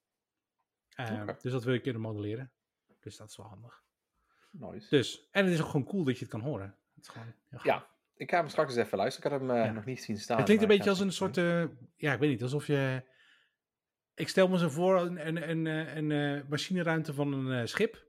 Eh, 0.88 1.20
Oké. 1.22 1.36
Dus 1.40 1.52
dat 1.52 1.64
wil 1.64 1.74
je 1.74 1.80
kunnen 1.80 2.00
modelleren. 2.00 2.52
Dus 3.00 3.16
dat 3.16 3.28
is 3.30 3.36
wel 3.36 3.46
handig. 3.46 3.82
Nice. 4.50 4.88
Dus, 4.88 5.28
en 5.30 5.44
het 5.44 5.54
is 5.54 5.60
ook 5.60 5.66
gewoon 5.70 5.86
cool 5.86 6.04
dat 6.04 6.14
je 6.14 6.20
het 6.24 6.30
kan 6.30 6.40
horen. 6.40 6.76
Het 6.94 7.04
is 7.04 7.08
gewoon. 7.08 7.34
Ja, 7.62 7.86
ik 8.14 8.30
ga 8.30 8.36
hem 8.36 8.48
straks 8.48 8.74
eens 8.76 8.84
even 8.86 8.98
luisteren. 8.98 9.32
Ik 9.32 9.38
had 9.38 9.48
hem 9.48 9.58
eh, 9.58 9.64
Ja. 9.66 9.72
nog 9.72 9.84
niet 9.84 10.02
zien 10.02 10.18
staan. 10.18 10.36
Het 10.36 10.44
klinkt 10.44 10.62
een 10.62 10.68
beetje 10.68 10.84
ik 10.84 10.90
als 10.90 11.00
een 11.00 11.12
soort, 11.12 11.36
eh, 11.36 11.64
ja, 11.96 12.12
ik 12.12 12.18
weet 12.18 12.30
niet, 12.30 12.42
alsof 12.42 12.66
je... 12.66 13.02
Ik 14.14 14.28
stel 14.28 14.48
me 14.48 14.58
zo 14.58 14.68
voor 14.68 15.00
een, 15.00 15.26
een, 15.26 15.50
een, 15.50 15.66
eh, 15.66 15.96
een, 15.96 16.10
eh, 16.10 16.48
machineruimte 16.48 17.14
van 17.14 17.32
een 17.32 17.60
eh, 17.60 17.66
schip. 17.66 18.06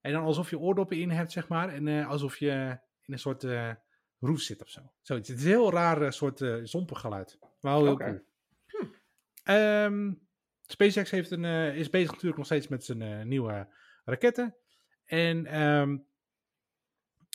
En 0.00 0.12
dan 0.12 0.22
alsof 0.24 0.50
je 0.50 0.58
oordoppen 0.58 0.96
in 0.96 1.10
hebt, 1.10 1.32
zeg 1.32 1.48
maar. 1.48 1.68
En 1.68 2.04
alsof 2.04 2.36
je 2.36 2.78
in 3.00 3.12
een 3.12 3.18
soort 3.18 3.46
roes 4.18 4.46
zit 4.46 4.62
of 4.62 4.68
zo. 4.68 4.92
Zoiets. 5.02 5.28
Het 5.28 5.38
is 5.38 5.44
een 5.44 5.50
heel 5.50 5.72
raar 5.72 6.12
soort 6.12 6.40
eh 6.40 6.56
zompig 6.62 7.00
geluid. 7.00 7.38
Maar 7.60 7.72
wel 7.72 7.84
heel 7.84 7.96
cool. 7.96 8.20
Ehm, 9.42 10.12
SpaceX 10.66 11.10
heeft 11.10 11.30
een, 11.30 11.44
is 11.74 11.90
bezig 11.90 12.10
natuurlijk 12.10 12.36
nog 12.36 12.46
steeds 12.46 12.68
met 12.68 12.84
zijn 12.84 13.28
nieuwe 13.28 13.68
raketten. 14.04 14.56
En 15.04 15.46
ehm, 15.46 15.98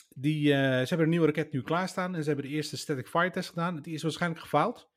die, 0.08 0.46
ze 0.48 0.86
hebben 0.88 1.00
een 1.00 1.08
nieuwe 1.08 1.26
raket 1.26 1.52
nu 1.52 1.62
klaarstaan. 1.62 2.14
En 2.14 2.22
ze 2.22 2.28
hebben 2.28 2.46
de 2.46 2.54
eerste 2.54 2.76
static 2.76 3.08
fire 3.08 3.30
test 3.30 3.48
gedaan. 3.48 3.82
Die 3.82 3.94
is 3.94 4.02
waarschijnlijk 4.02 4.42
gefaald. 4.42 4.93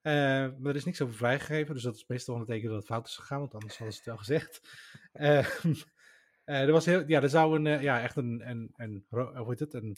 Eh, 0.00 0.12
maar 0.58 0.70
er 0.70 0.74
is 0.76 0.84
niks 0.84 1.00
over 1.00 1.14
vrijgegeven, 1.14 1.74
dus 1.74 1.82
dat 1.82 1.94
is 1.94 2.06
meestal 2.06 2.36
een 2.36 2.44
teken 2.44 2.68
dat 2.68 2.76
het 2.76 2.86
fout 2.86 3.06
is 3.06 3.16
gegaan, 3.16 3.38
want 3.38 3.54
anders 3.54 3.76
hadden 3.78 3.92
ze 3.92 3.98
het 3.98 4.08
wel 4.08 4.18
gezegd. 4.18 4.60
Eh, 5.12 5.64
eh, 6.44 6.60
er 6.62 6.72
was 6.72 6.84
heel, 6.84 7.04
ja, 7.06 7.22
er 7.22 7.28
zou 7.28 7.56
een, 7.56 7.66
eh, 7.66 7.82
ja, 7.82 8.00
echt 8.00 8.16
een, 8.16 8.48
een, 8.48 8.72
een, 8.76 9.06
hoe 9.08 9.44
heet 9.48 9.58
het, 9.58 9.74
een, 9.74 9.96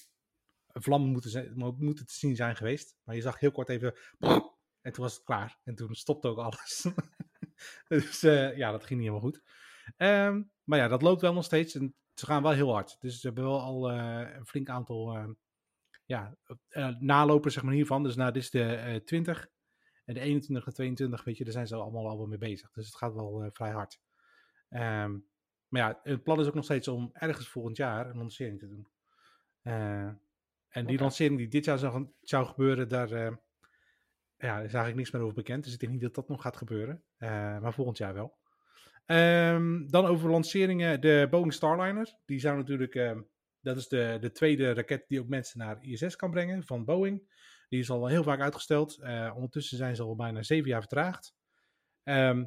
vlam 0.66 1.02
moeten, 1.02 1.30
zijn, 1.30 1.52
mo- 1.54 1.76
moeten 1.78 2.06
te 2.06 2.14
zien 2.14 2.36
zijn 2.36 2.56
geweest. 2.56 2.96
Maar 3.02 3.14
je 3.14 3.20
zag 3.20 3.38
heel 3.38 3.50
kort 3.50 3.68
even, 3.68 3.94
en 4.82 4.92
toen 4.92 5.04
was 5.04 5.14
het 5.14 5.22
klaar. 5.22 5.58
En 5.64 5.74
toen 5.74 5.94
stopte 5.94 6.28
ook 6.28 6.38
alles. 6.38 6.86
dus 7.88 8.20
ja, 8.56 8.70
dat 8.70 8.84
ging 8.84 9.00
niet 9.00 9.08
helemaal 9.08 9.30
goed. 9.30 9.42
Ehm, 9.96 10.42
maar 10.64 10.78
ja, 10.78 10.88
dat 10.88 11.02
loopt 11.02 11.20
wel 11.20 11.32
nog 11.32 11.44
steeds 11.44 11.74
en 11.74 11.94
ze 12.14 12.26
gaan 12.26 12.42
wel 12.42 12.52
heel 12.52 12.72
hard. 12.72 12.96
Dus 13.00 13.20
ze 13.20 13.26
hebben 13.26 13.44
wel 13.44 13.60
al 13.60 13.90
een 13.90 14.46
flink 14.46 14.68
aantal 14.68 15.36
ja, 16.10 16.36
eh, 16.68 16.88
nalopen 16.98 17.52
zeg 17.52 17.62
maar, 17.62 17.74
hiervan. 17.74 18.02
Dus 18.02 18.16
nou, 18.16 18.32
dit 18.32 18.42
is 18.42 18.50
de 18.50 18.74
eh 18.74 18.96
20 18.96 19.48
en 20.10 20.16
de 20.16 20.22
21 20.22 20.66
en 20.66 20.72
22, 20.72 21.24
weet 21.24 21.36
je, 21.36 21.44
daar 21.44 21.52
zijn 21.52 21.66
ze 21.66 21.74
allemaal 21.74 22.08
al 22.08 22.16
wel 22.16 22.26
mee 22.26 22.38
bezig. 22.38 22.70
Dus 22.72 22.86
het 22.86 22.96
gaat 22.96 23.14
wel 23.14 23.42
eh, 23.42 23.50
vrij 23.50 23.70
hard. 23.70 24.00
Ehm, 24.68 25.18
maar 25.68 25.80
ja, 25.80 26.00
het 26.02 26.22
plan 26.22 26.40
is 26.40 26.46
ook 26.46 26.54
nog 26.54 26.64
steeds 26.64 26.88
om 26.88 27.10
ergens 27.12 27.48
volgend 27.48 27.76
jaar 27.76 28.10
een 28.10 28.16
lancering 28.16 28.58
te 28.58 28.68
doen. 28.68 28.88
Eh, 29.62 30.10
en 30.68 30.86
die 30.86 30.98
lancering 30.98 31.38
die 31.38 31.48
dit 31.48 31.64
jaar 31.64 31.78
zou, 31.78 32.08
zou 32.20 32.46
gebeuren, 32.46 32.88
daar, 32.88 33.12
eh, 33.12 33.36
ja, 34.36 34.54
is 34.56 34.60
eigenlijk 34.60 34.96
niks 34.96 35.10
meer 35.10 35.22
over 35.22 35.34
bekend. 35.34 35.64
Dus 35.64 35.72
ik 35.72 35.80
denk 35.80 35.92
niet 35.92 36.00
dat 36.00 36.14
dat 36.14 36.28
nog 36.28 36.42
gaat 36.42 36.56
gebeuren. 36.56 37.02
Maar 37.18 37.74
volgend 37.74 37.98
jaar 37.98 38.14
wel. 38.14 38.38
Ehm, 39.06 39.86
dan 39.86 40.06
over 40.06 40.30
lanceringen. 40.30 41.00
De 41.00 41.26
Boeing 41.30 41.52
Starliner. 41.52 42.16
Die 42.24 42.38
zou 42.38 42.56
natuurlijk. 42.56 42.94
ehm, 42.94 43.20
dat 43.60 43.76
is 43.76 43.88
de, 43.88 44.16
de 44.20 44.32
tweede 44.32 44.74
raket 44.74 45.04
die 45.08 45.20
ook 45.20 45.28
mensen 45.28 45.58
naar 45.58 45.84
ISS 45.84 46.16
kan 46.16 46.30
brengen 46.30 46.64
van 46.64 46.84
Boeing. 46.84 47.22
Die 47.70 47.80
is 47.80 47.90
al 47.90 48.06
heel 48.06 48.22
vaak 48.22 48.40
uitgesteld. 48.40 48.98
Eh, 48.98 49.32
ondertussen 49.34 49.76
zijn 49.76 49.96
ze 49.96 50.02
al 50.02 50.16
bijna 50.16 50.42
zeven 50.42 50.68
jaar 50.68 50.80
vertraagd. 50.80 51.34
Ehm, 52.02 52.44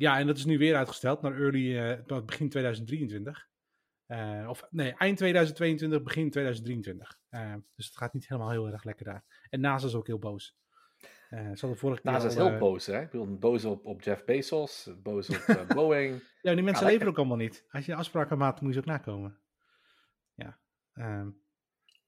ja, 0.00 0.18
en 0.18 0.26
dat 0.26 0.36
is 0.36 0.44
nu 0.44 0.58
weer 0.58 0.76
uitgesteld 0.76 1.22
naar 1.22 1.40
early, 1.40 1.78
eh, 1.78 2.24
begin 2.24 2.48
2023. 2.48 3.48
Eh, 4.06 4.46
of 4.48 4.66
nee, 4.70 4.94
eind 4.94 5.16
2022, 5.16 6.02
begin 6.02 6.30
2023. 6.30 7.18
Eh, 7.28 7.54
dus 7.74 7.86
het 7.86 7.96
gaat 7.96 8.12
niet 8.12 8.28
helemaal 8.28 8.50
heel 8.50 8.68
erg 8.68 8.84
lekker 8.84 9.04
daar. 9.04 9.24
En 9.50 9.60
NASA 9.60 9.86
is 9.86 9.94
ook 9.94 10.06
heel 10.06 10.18
boos. 10.18 10.58
Ze 11.28 11.36
hadden 11.36 11.76
vorige 11.76 12.02
keer 12.02 12.12
NASA 12.12 12.26
is 12.26 12.36
al, 12.36 12.48
heel 12.48 12.58
boos, 12.58 12.86
hè? 12.86 13.00
Ik 13.00 13.10
bedoel, 13.10 13.38
boos 13.38 13.64
op, 13.64 13.86
op 13.86 14.02
Jeff 14.02 14.24
Bezos, 14.24 14.90
boos 15.02 15.28
op 15.28 15.66
Boeing. 15.74 16.22
Ja, 16.42 16.54
die 16.54 16.62
mensen 16.62 16.86
leveren 16.86 17.08
ook 17.08 17.18
allemaal 17.18 17.36
niet. 17.36 17.66
Als 17.70 17.86
je 17.86 17.94
afspraken 17.94 18.38
maakt, 18.38 18.60
moet 18.60 18.74
je 18.74 18.80
ze 18.80 18.80
ook 18.80 18.96
nakomen. 18.96 19.38
Ja, 20.34 20.58
ehm, 20.92 21.30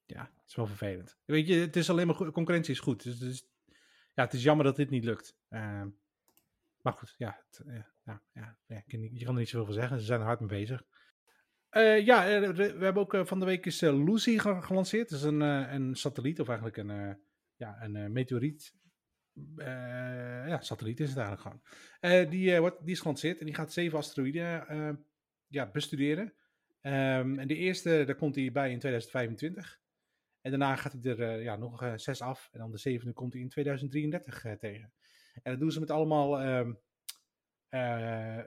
ja, 0.04 0.30
is 0.52 0.58
wel 0.58 0.76
vervelend. 0.76 1.18
Weet 1.24 1.46
je, 1.46 1.54
het 1.54 1.76
is 1.76 1.90
alleen 1.90 2.06
maar 2.06 2.32
concurrentie 2.32 2.72
is 2.72 2.80
goed. 2.80 3.20
Dus, 3.20 3.46
ja, 4.14 4.24
het 4.24 4.32
is 4.32 4.42
jammer 4.42 4.64
dat 4.64 4.76
dit 4.76 4.90
niet 4.90 5.04
lukt. 5.04 5.36
Ehm, 5.48 5.88
maar 6.80 6.92
goed, 6.92 7.14
ja, 7.16 7.44
het, 7.46 7.66
eh, 7.66 7.82
ja, 8.04 8.22
ja, 8.32 8.58
ja, 8.66 8.82
je 8.86 9.24
kan 9.24 9.34
er 9.34 9.40
niet 9.40 9.48
zoveel 9.48 9.64
van 9.64 9.74
zeggen. 9.74 9.98
Ze 9.98 10.04
zijn 10.04 10.20
er 10.20 10.26
hard 10.26 10.40
mee 10.40 10.48
bezig. 10.48 10.82
Eh, 11.68 12.04
ja, 12.04 12.28
eh, 12.28 12.50
we 12.50 12.84
hebben 12.84 13.02
ook 13.02 13.26
van 13.26 13.40
de 13.40 13.46
week 13.46 13.66
is 13.66 13.80
Lucy 13.80 14.38
ge- 14.38 14.62
gelanceerd. 14.62 15.08
Dat 15.08 15.18
is 15.18 15.24
een, 15.24 15.40
een 15.40 15.94
satelliet, 15.94 16.40
of 16.40 16.48
eigenlijk 16.48 16.76
een, 16.76 17.18
ja, 17.56 17.82
een 17.82 18.12
meteoriet. 18.12 18.74
Ja, 19.56 20.60
satelliet 20.60 21.00
is 21.00 21.08
het 21.08 21.18
eigenlijk 21.18 21.62
gewoon. 22.00 22.30
Die, 22.30 22.60
wordt, 22.60 22.84
die 22.84 22.94
is 22.94 23.00
gelanceerd 23.00 23.38
en 23.38 23.46
die 23.46 23.54
gaat 23.54 23.72
zeven 23.72 23.98
asteroïden 23.98 25.06
ja, 25.46 25.70
bestuderen. 25.70 26.34
Ehm, 26.80 27.38
en 27.38 27.48
de 27.48 27.56
eerste, 27.56 28.02
daar 28.06 28.16
komt 28.16 28.34
hij 28.34 28.52
bij 28.52 28.70
in 28.70 28.78
2025. 28.78 29.81
En 30.42 30.50
daarna 30.50 30.76
gaat 30.76 30.92
hij 30.92 31.02
er 31.12 31.22
eh, 31.22 31.42
ja, 31.42 31.56
nog 31.56 31.82
eh, 31.82 31.92
zes 31.96 32.20
af. 32.22 32.48
En 32.52 32.58
dan 32.58 32.70
de 32.70 32.78
zevende 32.78 33.12
komt 33.12 33.32
hij 33.32 33.42
in 33.42 33.48
2033 33.48 34.44
eh, 34.44 34.52
tegen. 34.52 34.92
En 35.42 35.50
dat 35.52 35.60
doen 35.60 35.70
ze 35.72 35.80
met 35.80 35.90
allemaal 35.90 36.40
ehm, 36.40 36.72
eh, 37.68 38.44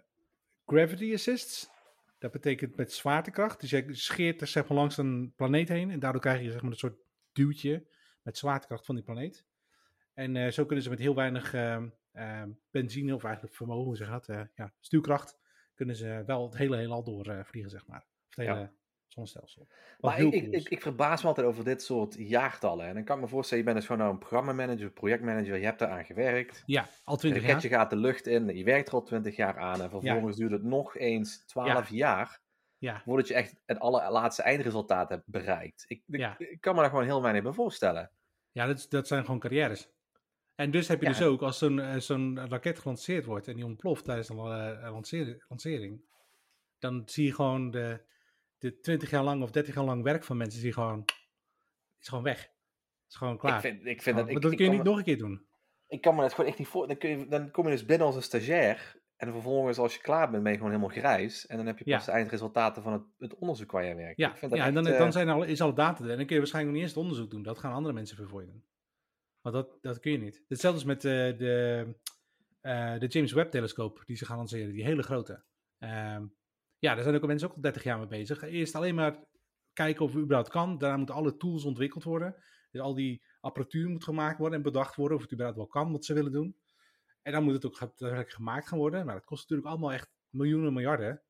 gravity 0.66 1.14
assists. 1.14 1.70
Dat 2.18 2.32
betekent 2.32 2.76
met 2.76 2.92
zwaartekracht. 2.94 3.60
Dus 3.62 3.70
je 3.70 3.94
scheert 3.96 4.42
er 4.42 4.48
zeg 4.48 4.68
maar, 4.68 4.78
langs 4.78 4.98
een 4.98 5.34
planeet 5.36 5.70
heen. 5.70 5.92
En 5.92 6.00
daardoor 6.00 6.22
krijg 6.22 6.42
je 6.42 6.52
zeg 6.52 6.62
maar, 6.62 6.72
een 6.72 6.78
soort 6.78 6.98
duwtje 7.32 7.88
met 8.22 8.38
zwaartekracht 8.38 8.86
van 8.86 8.96
die 8.96 9.04
planeet. 9.04 9.46
En 10.14 10.54
zo 10.54 10.66
kunnen 10.66 10.84
ze 10.84 10.90
met 10.90 11.00
heel 11.00 11.16
weinig 11.16 11.54
ehm, 11.54 11.90
ehm, 12.12 12.52
benzine, 12.72 13.16
of 13.16 13.24
eigenlijk 13.24 13.56
vermogen, 13.56 13.86
hoe 13.86 14.10
dat, 14.12 14.30
eh, 14.30 14.42
ja, 14.56 14.74
stuwkracht, 14.80 15.38
kunnen 15.74 15.96
ze 15.96 16.24
wel 16.26 16.46
het 16.46 16.58
hele 16.58 16.78
heelal 16.78 17.04
doorvliegen, 17.04 17.72
zeg 17.72 17.88
maar. 17.88 18.06
Of 18.28 18.36
het 18.36 18.46
Ja. 18.46 18.56
hele. 18.56 18.72
Wat 19.16 19.38
Maar 20.00 20.20
ik, 20.20 20.34
ik, 20.34 20.44
cool 20.44 20.64
ik, 20.70 20.82
verbaas 20.82 21.22
me 21.22 21.28
altijd 21.28 21.48
over 21.48 21.64
dit 21.64 21.84
soort 21.84 22.16
jaartallen. 22.18 22.86
En 22.88 22.94
dan 22.94 23.04
kan 23.04 23.16
ik 23.16 23.22
me 23.24 23.28
voorstellen, 23.30 23.64
je 23.64 23.70
bent 23.70 23.78
dus 23.80 23.88
gewoon 23.88 24.02
nou 24.02 24.14
een 24.14 24.20
programmamanager, 24.28 24.92
projectmanager, 24.92 25.58
je 25.58 25.66
hebt 25.66 25.82
eraan 25.82 26.06
gewerkt. 26.06 26.64
ja, 26.66 26.88
al 27.04 27.14
Een 27.14 27.20
20 27.20 27.42
raketje 27.46 27.70
jaar. 27.70 27.80
gaat 27.80 27.90
de 27.90 27.96
lucht 27.96 28.28
in, 28.28 28.48
je 28.58 28.64
werkt 28.64 28.88
er 28.88 28.94
al 28.94 29.04
20 29.04 29.36
jaar 29.36 29.58
aan 29.58 29.82
en 29.82 29.90
vervolgens 29.90 30.38
duurt 30.38 30.52
het 30.52 30.64
nog 30.64 30.98
eens 30.98 31.46
12 31.46 31.90
jaar 31.90 32.40
Ja, 32.78 33.02
voordat 33.06 33.28
je 33.28 33.34
echt 33.34 33.56
het 33.66 33.80
allerlaatste 33.80 34.42
eindresultaat 34.44 35.10
hebt 35.10 35.24
bereikt. 35.28 35.86
Ik, 35.88 36.04
ik, 36.08 36.20
Ja. 36.20 36.36
ik 36.38 36.62
kan 36.62 36.76
me 36.76 36.82
daar 36.82 36.90
gewoon 36.90 37.06
heel 37.06 37.22
weinig 37.22 37.44
bij 37.44 37.52
voorstellen. 37.52 38.12
ja 38.52 38.66
dat, 38.66 38.86
dat 38.90 39.08
zijn 39.08 39.26
gewoon 39.26 39.40
carrières. 39.40 39.90
En 40.56 40.72
dus 40.72 40.88
heb 40.88 41.00
je 41.02 41.06
Ja. 41.06 41.12
dus 41.12 41.22
ook, 41.22 41.42
als 41.42 41.58
zo'n 41.58 41.80
eh, 41.80 42.00
zo'n 42.00 42.48
raket 42.50 42.80
gelanceerd 42.80 43.26
wordt 43.26 43.48
en 43.48 43.56
die 43.56 43.66
ontploft 43.66 44.06
tijdens 44.06 44.30
een 44.30 44.38
eh, 44.38 44.98
lancering, 45.50 46.02
dan 46.80 47.02
zie 47.06 47.26
je 47.26 47.34
gewoon 47.34 47.72
de, 47.72 48.00
de 48.70 48.80
20 48.80 49.10
jaar 49.10 49.24
lang 49.24 49.44
of 49.44 49.52
30 49.52 49.76
jaar 49.76 49.84
lang 49.84 50.04
werk 50.04 50.24
van 50.24 50.38
mensen, 50.38 50.66
je 50.66 50.74
gewoon, 50.74 51.06
is 52.00 52.08
gewoon 52.08 52.24
weg. 52.24 52.50
Is 53.10 53.16
gewoon 53.16 53.38
klaar. 53.38 53.56
Ik 53.56 53.62
vind, 53.62 53.86
ik 53.86 54.02
vind 54.02 54.16
dat, 54.16 54.26
maar 54.26 54.36
ik, 54.36 54.42
dat 54.42 54.52
ik 54.52 54.58
kun 54.58 54.66
je 54.66 54.72
niet 54.72 54.84
me- 54.84 54.90
nog 54.90 54.98
een 54.98 55.04
keer 55.04 55.18
doen. 55.18 55.46
ik 55.88 56.02
kan 56.02 56.16
me 56.16 56.22
dat 56.22 56.34
gewoon 56.34 56.50
echt 56.50 56.58
niet 56.60 56.68
voor. 56.68 56.88
Dan, 56.88 56.98
kun 56.98 57.10
je, 57.10 57.28
dan 57.28 57.52
kom 57.52 57.66
je 57.66 57.72
dus 57.72 57.86
binnen 57.86 58.08
als 58.08 58.16
een 58.16 58.24
stagiair. 58.24 59.04
En 59.16 59.32
vervolgens, 59.32 59.78
als 59.78 59.94
je 59.96 60.02
klaar 60.02 60.30
bent, 60.32 60.44
ben 60.44 60.52
je 60.52 60.58
gewoon 60.58 60.74
helemaal 60.74 60.96
grijs. 60.98 61.46
En 61.48 61.58
dan 61.58 61.66
heb 61.66 61.78
je 61.78 61.84
pas 61.84 62.06
Ja. 62.06 62.12
de 62.12 62.18
eindresultaten 62.18 62.84
van 62.84 62.94
het, 62.94 63.04
het 63.18 63.36
onderzoek 63.36 63.72
waar 63.72 63.86
je 63.86 63.96
werkt. 63.96 64.18
Ja, 64.18 64.30
ik 64.32 64.38
vind 64.38 64.52
dat 64.52 64.60
ja 64.60 64.66
en 64.66 64.74
dan, 64.74 64.86
echt, 64.86 64.94
eh, 64.94 65.00
dan 65.02 65.12
zijn 65.12 65.30
al, 65.30 65.44
is 65.44 65.62
alle 65.62 65.74
data 65.74 66.04
er. 66.04 66.10
En 66.10 66.18
dan 66.18 66.26
kun 66.26 66.36
je 66.36 66.42
waarschijnlijk 66.42 66.74
nog 66.76 66.84
niet 66.84 66.84
eens 66.84 66.94
het 66.94 67.04
onderzoek 67.04 67.32
doen. 67.32 67.44
Dat 67.44 67.60
gaan 67.60 67.74
andere 67.74 67.94
mensen 67.94 68.28
voor 68.28 68.42
je 68.42 68.48
doen. 68.48 68.64
Want 69.42 69.56
dat, 69.56 69.78
dat 69.82 70.00
kun 70.00 70.12
je 70.12 70.18
niet. 70.18 70.44
Hetzelfde 70.48 70.80
is 70.80 70.86
met 70.86 71.06
eh, 71.06 71.12
de, 71.38 71.86
eh, 72.62 73.00
de 73.00 73.08
James 73.08 73.32
Webb 73.32 73.52
telescoop 73.52 74.02
die 74.06 74.16
ze 74.16 74.26
gaan 74.26 74.38
lanceren. 74.38 74.74
Die 74.74 74.84
hele 74.84 75.04
grote. 75.04 75.44
Ehm, 75.80 76.26
ja, 76.80 76.94
daar 76.96 77.04
zijn 77.04 77.16
ook 77.16 77.28
mensen 77.28 77.48
ook 77.48 77.56
al 77.56 77.62
30 77.62 77.84
jaar 77.84 77.98
mee 77.98 78.08
bezig. 78.08 78.42
Eerst 78.42 78.76
alleen 78.76 78.96
maar 78.96 79.24
kijken 79.74 80.06
of 80.06 80.14
het 80.14 80.22
überhaupt 80.22 80.50
kan. 80.50 80.78
Daarna 80.78 80.98
moeten 80.98 81.16
alle 81.16 81.38
tools 81.38 81.66
ontwikkeld 81.66 82.04
worden. 82.04 82.36
Dus 82.72 82.82
al 82.82 82.94
die 82.94 83.24
apparatuur 83.40 83.90
moet 83.90 84.04
gemaakt 84.04 84.38
worden 84.38 84.58
en 84.58 84.64
bedacht 84.64 84.96
worden 84.96 85.18
of 85.18 85.24
het 85.24 85.32
überhaupt 85.32 85.60
wel 85.60 85.68
kan 85.68 85.92
wat 85.92 86.06
ze 86.06 86.14
willen 86.14 86.32
doen. 86.32 86.56
En 87.22 87.32
dan 87.32 87.44
moet 87.44 87.54
het 87.54 87.66
ook 87.66 87.80
daadwerkelijk 87.80 88.32
gemaakt 88.32 88.68
gaan 88.68 88.78
worden. 88.78 89.06
Maar 89.06 89.16
dat 89.16 89.24
kost 89.24 89.42
natuurlijk 89.42 89.70
allemaal 89.70 89.94
echt 89.94 90.10
miljoenen, 90.30 90.74
miljarden. 90.74 91.22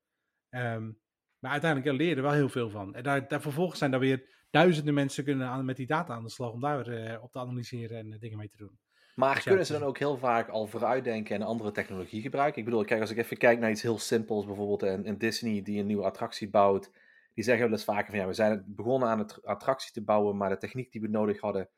Ehm, 0.50 0.92
maar 1.40 1.52
uiteindelijk 1.52 2.02
je 2.02 2.16
er 2.16 2.22
wel 2.22 2.32
heel 2.32 2.50
veel 2.50 2.70
van. 2.70 2.96
En 2.96 3.04
daar, 3.04 3.28
daar 3.28 3.42
vervolgens 3.42 3.80
zijn 3.80 3.94
er 3.94 4.00
weer 4.00 4.46
duizenden 4.50 4.94
mensen 4.94 5.24
kunnen 5.24 5.48
aan, 5.48 5.66
met 5.66 5.78
die 5.78 5.88
data 5.88 6.14
aan 6.14 6.24
de 6.24 6.30
slag 6.30 6.52
om 6.52 6.62
daar 6.62 6.88
eh, 6.88 7.24
op 7.24 7.32
te 7.32 7.40
analyseren 7.40 7.98
en 7.98 8.14
eh, 8.14 8.20
dingen 8.20 8.38
mee 8.38 8.50
te 8.50 8.58
doen. 8.58 8.80
Maar 9.16 9.44
kunnen 9.44 9.66
ze 9.66 9.74
dan 9.74 9.84
ook 9.84 9.98
heel 9.98 10.18
vaak 10.18 10.50
al 10.50 10.68
vooruitdenken 10.68 11.36
en 11.36 11.42
andere 11.42 11.72
technologie 11.72 12.22
gebruiken? 12.22 12.60
Ik 12.60 12.66
bedoel, 12.66 12.84
kijk, 12.84 13.02
als 13.02 13.10
ik 13.12 13.18
even 13.18 13.38
kijk 13.38 13.60
naar 13.60 13.70
iets 13.70 13.82
heel 13.82 13.98
simpels, 14.00 14.46
bijvoorbeeld 14.46 14.82
een, 14.82 15.08
een 15.08 15.18
Disney 15.18 15.62
die 15.62 15.80
een 15.80 15.86
nieuwe 15.86 16.04
attractie 16.04 16.50
bouwt, 16.50 16.92
die 17.34 17.44
zeggen 17.44 17.64
wel 17.64 17.74
eens 17.74 17.84
vaker 17.84 18.10
van 18.10 18.20
ja, 18.20 18.28
we 18.28 18.34
zijn 18.34 18.64
begonnen 18.68 19.10
aan 19.10 19.20
het 19.20 19.46
attractie 19.46 19.92
te 19.92 20.04
bouwen, 20.04 20.38
maar 20.38 20.50
de 20.50 20.58
techniek 20.58 20.92
die 20.92 21.02
we 21.02 21.08
nodig 21.08 21.40
hadden, 21.40 21.70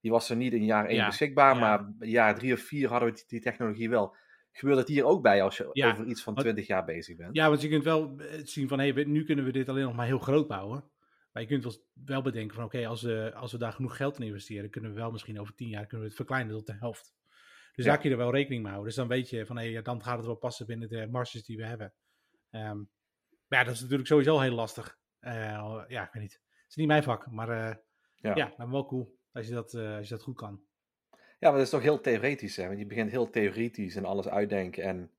die 0.00 0.10
was 0.10 0.30
er 0.30 0.36
niet 0.36 0.52
in 0.52 0.64
jaar 0.64 0.86
1 0.86 0.96
Ja, 0.96 1.06
beschikbaar, 1.06 1.54
ja. 1.54 1.60
maar 1.60 1.92
jaar 2.08 2.34
3 2.34 2.52
of 2.52 2.60
4 2.60 2.88
hadden 2.88 3.08
we 3.08 3.14
die, 3.14 3.24
die 3.26 3.40
technologie 3.40 3.88
wel. 3.90 4.14
Gebeurt 4.52 4.78
het 4.78 4.88
hier 4.88 5.04
ook 5.04 5.22
bij 5.22 5.42
als 5.42 5.56
je 5.56 5.68
Ja, 5.72 5.90
over 5.90 6.04
iets 6.04 6.22
van 6.22 6.32
want- 6.34 6.44
20 6.46 6.66
jaar 6.66 6.84
bezig 6.84 7.16
bent? 7.16 7.36
Ja, 7.36 7.48
want 7.48 7.60
je 7.62 7.68
kunt 7.68 7.84
wel 7.84 8.14
eh, 8.18 8.40
zien 8.44 8.68
van, 8.68 8.78
hé, 8.78 8.90
hey, 8.92 9.04
nu 9.04 9.24
kunnen 9.24 9.44
we 9.44 9.52
dit 9.52 9.68
alleen 9.68 9.84
nog 9.84 9.94
maar 9.94 10.06
heel 10.06 10.18
groot 10.18 10.46
bouwen. 10.48 10.84
Maar 11.36 11.44
je 11.44 11.50
kunt 11.60 11.80
wel, 12.04 12.22
bedenken 12.22 12.54
van, 12.56 12.64
oké, 12.64 12.86
als, 12.86 13.02
we, 13.02 13.32
als 13.34 13.52
we 13.52 13.58
daar 13.58 13.72
genoeg 13.72 13.96
geld 13.96 14.18
in 14.18 14.26
investeren, 14.26 14.70
kunnen 14.70 14.90
we 14.90 14.96
wel 14.96 15.10
misschien 15.10 15.40
over 15.40 15.54
tien 15.54 15.68
jaar 15.68 15.82
kunnen 15.86 16.00
we 16.00 16.06
het 16.06 16.16
verkleinen 16.16 16.52
tot 16.56 16.66
de 16.66 16.72
helft. 16.78 17.14
Dus 17.74 17.84
Ja. 17.84 17.90
daar 17.90 18.00
kun 18.00 18.10
je 18.10 18.16
er 18.16 18.22
wel 18.22 18.32
rekening 18.32 18.62
mee 18.62 18.72
houden. 18.72 18.92
Dus 18.94 19.00
dan 19.00 19.08
weet 19.08 19.30
je 19.30 19.46
van, 19.46 19.56
hé, 19.56 19.62
ja, 19.62 19.80
dan 19.82 20.02
gaat 20.02 20.16
het 20.16 20.26
wel 20.26 20.34
passen 20.34 20.66
binnen 20.66 20.88
de 20.88 21.06
marges 21.10 21.44
die 21.44 21.56
we 21.56 21.64
hebben. 21.64 21.92
Ehm, 22.50 22.76
maar 23.48 23.58
ja, 23.58 23.64
dat 23.64 23.74
is 23.74 23.80
natuurlijk 23.80 24.08
sowieso 24.08 24.40
heel 24.40 24.54
lastig. 24.54 24.98
Eh, 25.18 25.84
ja, 25.88 26.02
ik 26.06 26.12
weet 26.12 26.22
niet. 26.22 26.32
Het 26.50 26.68
is 26.68 26.74
niet 26.76 26.86
mijn 26.86 27.02
vak, 27.02 27.30
maar 27.30 27.48
Ja. 28.14 28.34
ja. 28.34 28.54
maar 28.56 28.70
wel 28.70 28.86
cool 28.86 29.18
als 29.32 29.46
je 29.46 29.52
dat, 29.52 29.74
eh, 29.74 29.96
als 29.96 30.08
je 30.08 30.14
dat 30.14 30.22
goed 30.22 30.36
kan. 30.36 30.60
Ja, 31.10 31.18
maar 31.48 31.52
dat 31.52 31.60
is 31.60 31.70
toch 31.70 31.82
heel 31.82 32.00
theoretisch, 32.00 32.56
hè? 32.56 32.66
Want 32.66 32.78
je 32.78 32.86
begint 32.86 33.10
heel 33.10 33.30
theoretisch 33.30 33.96
en 33.96 34.04
alles 34.04 34.28
uitdenken. 34.28 34.82
En 34.82 35.10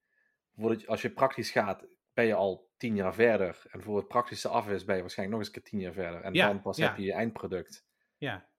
voordat 0.56 0.82
je- 0.82 0.88
als 0.88 1.02
je 1.02 1.10
praktisch 1.10 1.52
gaat, 1.52 1.86
ben 2.18 2.26
je 2.26 2.34
al 2.34 2.70
tien 2.78 2.96
jaar 2.96 3.14
verder. 3.14 3.62
En 3.72 3.82
voor 3.82 3.98
het 3.98 4.08
praktische 4.08 4.48
af 4.48 4.70
is, 4.70 4.86
ben 4.86 4.96
je 4.96 5.02
waarschijnlijk 5.02 5.38
nog 5.38 5.48
eens 5.48 5.56
een 5.56 5.62
keer 5.62 5.72
tien 5.72 5.80
jaar 5.80 5.94
verder. 5.94 6.22
En 6.22 6.34
Ja, 6.34 6.48
dan 6.48 6.62
pas 6.62 6.78
ja. 6.78 6.88
heb 6.88 6.98
je 6.98 7.04
je 7.04 7.14
eindproduct. 7.14 7.86
Ja. 8.18 8.50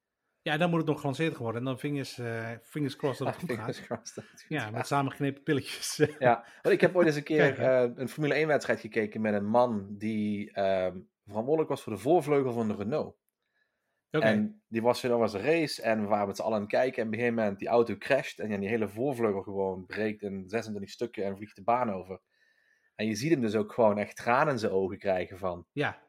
Ja, 0.43 0.57
dan 0.57 0.71
moet 0.71 0.79
het 0.79 0.89
nog 0.89 1.01
gelanceerd 1.01 1.37
worden. 1.37 1.61
En 1.61 1.67
dan 1.67 1.79
fingers, 1.79 2.19
eh 2.19 2.51
fingers 2.63 2.97
crossed 2.97 3.27
dat 3.27 3.41
het 3.41 3.45
goed 3.51 3.59
gaat. 3.59 3.83
crossed 3.83 4.15
dat 4.15 4.45
Ja, 4.49 4.71
met 4.71 4.87
samengeknepen 4.87 5.43
pilletjes. 5.43 5.97
Ja, 6.19 6.45
want 6.63 6.75
ik 6.75 6.81
heb 6.81 6.97
ooit 6.97 7.07
eens 7.07 7.17
een 7.17 7.23
keer 7.23 7.59
eh, 7.59 7.91
een 7.95 8.09
Formule 8.09 8.35
1 8.35 8.47
wedstrijd 8.47 8.81
gekeken 8.81 9.21
met 9.21 9.35
een 9.35 9.49
man 9.49 9.95
die 9.97 10.53
ehm, 10.53 10.99
verantwoordelijk 11.27 11.69
was 11.71 11.83
voor 11.83 11.93
de 11.93 11.99
voorvleugel 11.99 12.53
van 12.53 12.69
de 12.69 12.75
Renault. 12.75 13.17
En 14.11 14.63
die 14.69 14.83
was, 14.83 15.03
er 15.03 15.19
was 15.19 15.33
een 15.35 15.41
race 15.41 15.83
en 15.83 16.01
we 16.01 16.07
waren 16.07 16.27
met 16.27 16.37
z'n 16.37 16.43
allen 16.43 16.55
aan 16.55 16.61
het 16.61 16.71
kijken. 16.71 17.03
En 17.03 17.07
op 17.07 17.13
een 17.13 17.19
gegeven 17.19 17.39
moment 17.39 17.59
die 17.59 17.69
auto 17.69 17.97
crasht 17.97 18.39
en 18.39 18.51
ja, 18.51 18.57
die 18.57 18.69
hele 18.69 18.89
voorvleugel 18.89 19.43
gewoon 19.43 19.87
breekt 19.87 20.23
in 20.23 20.49
26 20.49 20.91
stukken 20.91 21.25
en 21.25 21.37
vliegt 21.37 21.57
de 21.57 21.63
baan 21.63 21.91
over. 21.93 22.21
En 22.99 23.07
je 23.07 23.15
ziet 23.15 23.31
hem 23.31 23.41
dus 23.41 23.55
ook 23.55 23.73
gewoon 23.73 23.99
echt 23.99 24.17
tranen 24.17 24.53
in 24.53 24.59
zijn 24.59 24.73
ogen 24.73 24.99
krijgen 24.99 25.39
van, 25.39 25.67
Ja, 25.73 26.03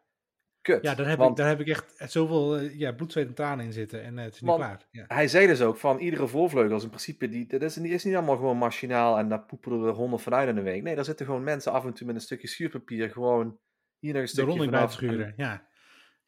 kut. 0.61 0.83
ja 0.83 0.95
daar, 0.95 1.07
heb 1.07 1.17
Want 1.17 1.29
ik, 1.29 1.35
daar 1.37 1.47
heb 1.47 1.59
ik 1.59 1.67
echt 1.67 2.11
zoveel 2.11 2.57
eh, 2.57 2.79
ja, 2.79 2.91
bloed, 2.91 3.11
zweet 3.11 3.27
en 3.27 3.33
tranen 3.33 3.65
in 3.65 3.73
zitten. 3.73 4.03
En 4.03 4.17
eh, 4.17 4.23
het 4.23 4.33
is 4.33 4.41
niet 4.41 4.55
klaar. 4.55 4.87
Ja. 4.91 5.05
hij 5.07 5.27
zei 5.27 5.47
dus 5.47 5.61
ook 5.61 5.77
van, 5.77 5.99
iedere 5.99 6.27
voorvleugel 6.27 6.75
is 6.75 6.83
in 6.83 6.89
principe, 6.89 7.29
die, 7.29 7.47
dat 7.47 7.61
is, 7.61 7.73
die 7.73 7.93
is 7.93 8.03
niet 8.03 8.15
allemaal 8.15 8.35
gewoon 8.35 8.57
machinaal 8.57 9.17
en 9.17 9.29
daar 9.29 9.45
poepelen 9.45 9.87
er 9.87 9.93
honderd 9.93 10.21
vanuit 10.21 10.49
in 10.49 10.57
een 10.57 10.63
week. 10.63 10.83
Nee, 10.83 10.95
daar 10.95 11.05
zitten 11.05 11.25
gewoon 11.25 11.43
mensen 11.43 11.71
af 11.71 11.85
en 11.85 11.93
toe 11.93 12.05
met 12.07 12.15
een 12.15 12.21
stukje 12.21 12.47
schuurpapier 12.47 13.09
gewoon 13.09 13.59
hier 13.99 14.13
nog 14.13 14.21
een 14.21 14.27
De 14.27 14.31
stukje 14.31 14.49
ronding 14.49 14.71
bij 14.71 14.87
schuren. 14.87 15.33
Ja. 15.37 15.67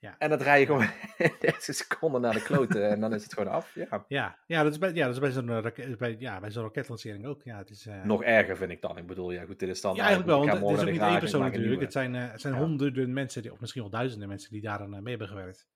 En 0.01 0.29
dat 0.29 0.41
rij 0.41 0.59
je 0.59 0.65
gewoon 0.65 0.81
in 1.17 1.33
30 1.39 1.75
seconden 1.75 2.21
naar 2.21 2.33
de 2.33 2.41
kloten 2.41 2.89
en 2.89 2.99
dan 2.99 3.13
is 3.13 3.23
het 3.23 3.33
gewoon 3.33 3.51
af. 3.51 3.75
Ja. 3.75 4.05
Ja, 4.07 4.37
ja, 4.45 4.63
dat 4.63 4.71
is 4.71 4.77
bij, 4.77 4.93
ja, 4.93 5.05
dat 5.05 5.13
is 5.13 5.19
bij 5.19 5.31
zo'n 5.31 5.49
eh, 5.49 5.97
bij, 5.97 6.15
ja, 6.19 6.39
bij 6.39 6.51
zo'n 6.51 6.63
raketlancering 6.63 7.25
ook. 7.25 7.43
Ja, 7.43 7.57
het 7.57 7.69
is, 7.69 7.85
eh, 7.85 8.03
Nog 8.03 8.23
erger 8.23 8.57
vind 8.57 8.71
ik 8.71 8.81
dan. 8.81 8.97
Ik 8.97 9.07
bedoel, 9.07 9.31
ja 9.31 9.45
goed, 9.45 9.59
dit 9.59 9.69
is 9.69 9.81
dan... 9.81 9.95
ja, 9.95 9.99
eigenlijk 9.99 10.29
wel. 10.29 10.39
Want 10.39 10.51
het 10.51 10.61
is 10.61 10.79
ook 10.85 10.91
niet 10.91 11.01
één 11.01 11.13
de 11.13 11.19
persoon 11.19 11.41
een 11.41 11.51
natuurlijk. 11.51 11.81
Het 11.81 11.91
zijn, 11.91 12.15
eh, 12.15 12.31
het 12.31 12.41
zijn 12.41 12.53
Ja. 12.53 12.59
honderden 12.59 13.13
mensen, 13.13 13.41
die, 13.41 13.51
of 13.51 13.59
misschien 13.59 13.81
wel 13.81 13.91
duizenden 13.91 14.27
mensen 14.27 14.51
die 14.51 14.61
daar 14.61 14.79
aan 14.79 14.93
eh, 14.93 14.99
mee 14.99 15.09
hebben 15.09 15.27
gewerkt. 15.27 15.69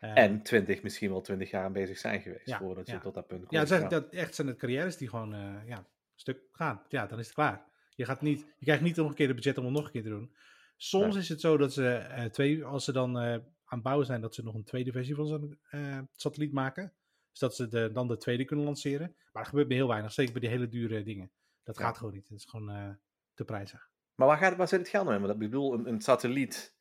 En 0.00 0.42
20, 0.42 0.82
misschien 0.82 1.10
wel 1.10 1.20
20 1.20 1.50
jaar 1.50 1.64
aan 1.64 1.72
bezig 1.72 1.98
zijn 1.98 2.20
geweest 2.20 2.46
Ja, 2.46 2.58
voordat 2.58 2.86
je 2.86 2.92
ja. 2.92 2.98
tot 2.98 3.14
dat 3.14 3.26
punt 3.26 3.40
komt. 3.40 3.52
ja, 3.52 3.64
zijn, 3.64 3.88
dat, 3.88 4.08
echt 4.12 4.34
zijn 4.34 4.46
het 4.46 4.56
carrières 4.56 4.96
die 4.96 5.08
gewoon 5.08 5.62
ja, 5.66 5.86
stuk 6.14 6.38
gaan. 6.52 6.82
Ja, 6.88 7.06
dan 7.06 7.18
is 7.18 7.26
het 7.26 7.34
klaar. 7.34 7.64
Je, 7.94 8.04
gaat 8.04 8.20
niet, 8.20 8.40
je 8.58 8.64
krijgt 8.64 8.82
niet 8.82 8.96
nog 8.96 9.08
een 9.08 9.14
keer 9.14 9.26
het 9.26 9.36
budget 9.36 9.58
om 9.58 9.64
het 9.64 9.72
nog 9.72 9.84
een 9.84 9.90
keer 9.90 10.02
te 10.02 10.08
doen. 10.08 10.34
Soms 10.76 11.16
is 11.16 11.28
het 11.28 11.40
zo 11.40 11.56
dat 11.56 11.72
ze 11.72 12.28
twee, 12.32 12.64
als 12.64 12.84
ze 12.84 12.92
dan 12.92 13.42
aan 13.66 13.78
het 13.78 13.82
bouwen 13.82 14.06
zijn, 14.06 14.20
dat 14.20 14.34
ze 14.34 14.42
nog 14.42 14.54
een 14.54 14.64
tweede 14.64 14.92
versie 14.92 15.14
van 15.14 15.26
zo'n 15.26 15.58
eh, 15.70 15.98
satelliet 16.12 16.52
maken. 16.52 16.92
Dus 17.30 17.38
dat 17.40 17.56
ze 17.56 17.68
de, 17.68 17.90
dan 17.92 18.08
de 18.08 18.16
tweede 18.16 18.44
kunnen 18.44 18.64
lanceren. 18.64 19.14
Maar 19.32 19.42
dat 19.42 19.46
gebeurt 19.48 19.68
bij 19.68 19.76
heel 19.76 19.88
weinig, 19.88 20.12
zeker 20.12 20.32
bij 20.32 20.40
die 20.40 20.50
hele 20.50 20.68
dure 20.68 21.02
dingen. 21.02 21.30
Dat 21.64 21.78
Ja. 21.78 21.84
gaat 21.84 21.98
gewoon 21.98 22.12
niet. 22.14 22.28
Het 22.28 22.38
is 22.38 22.44
gewoon 22.44 22.70
eh, 22.70 22.88
te 23.34 23.44
prijzig. 23.44 23.90
Maar 24.14 24.26
waar, 24.26 24.38
gaat, 24.38 24.56
waar 24.56 24.68
zit 24.68 24.78
het 24.78 24.88
geld 24.88 25.04
nou 25.04 25.16
in? 25.16 25.22
Want 25.22 25.34
ik 25.34 25.40
bedoel, 25.40 25.74
een, 25.74 25.88
een 25.88 26.00
satelliet 26.00 26.76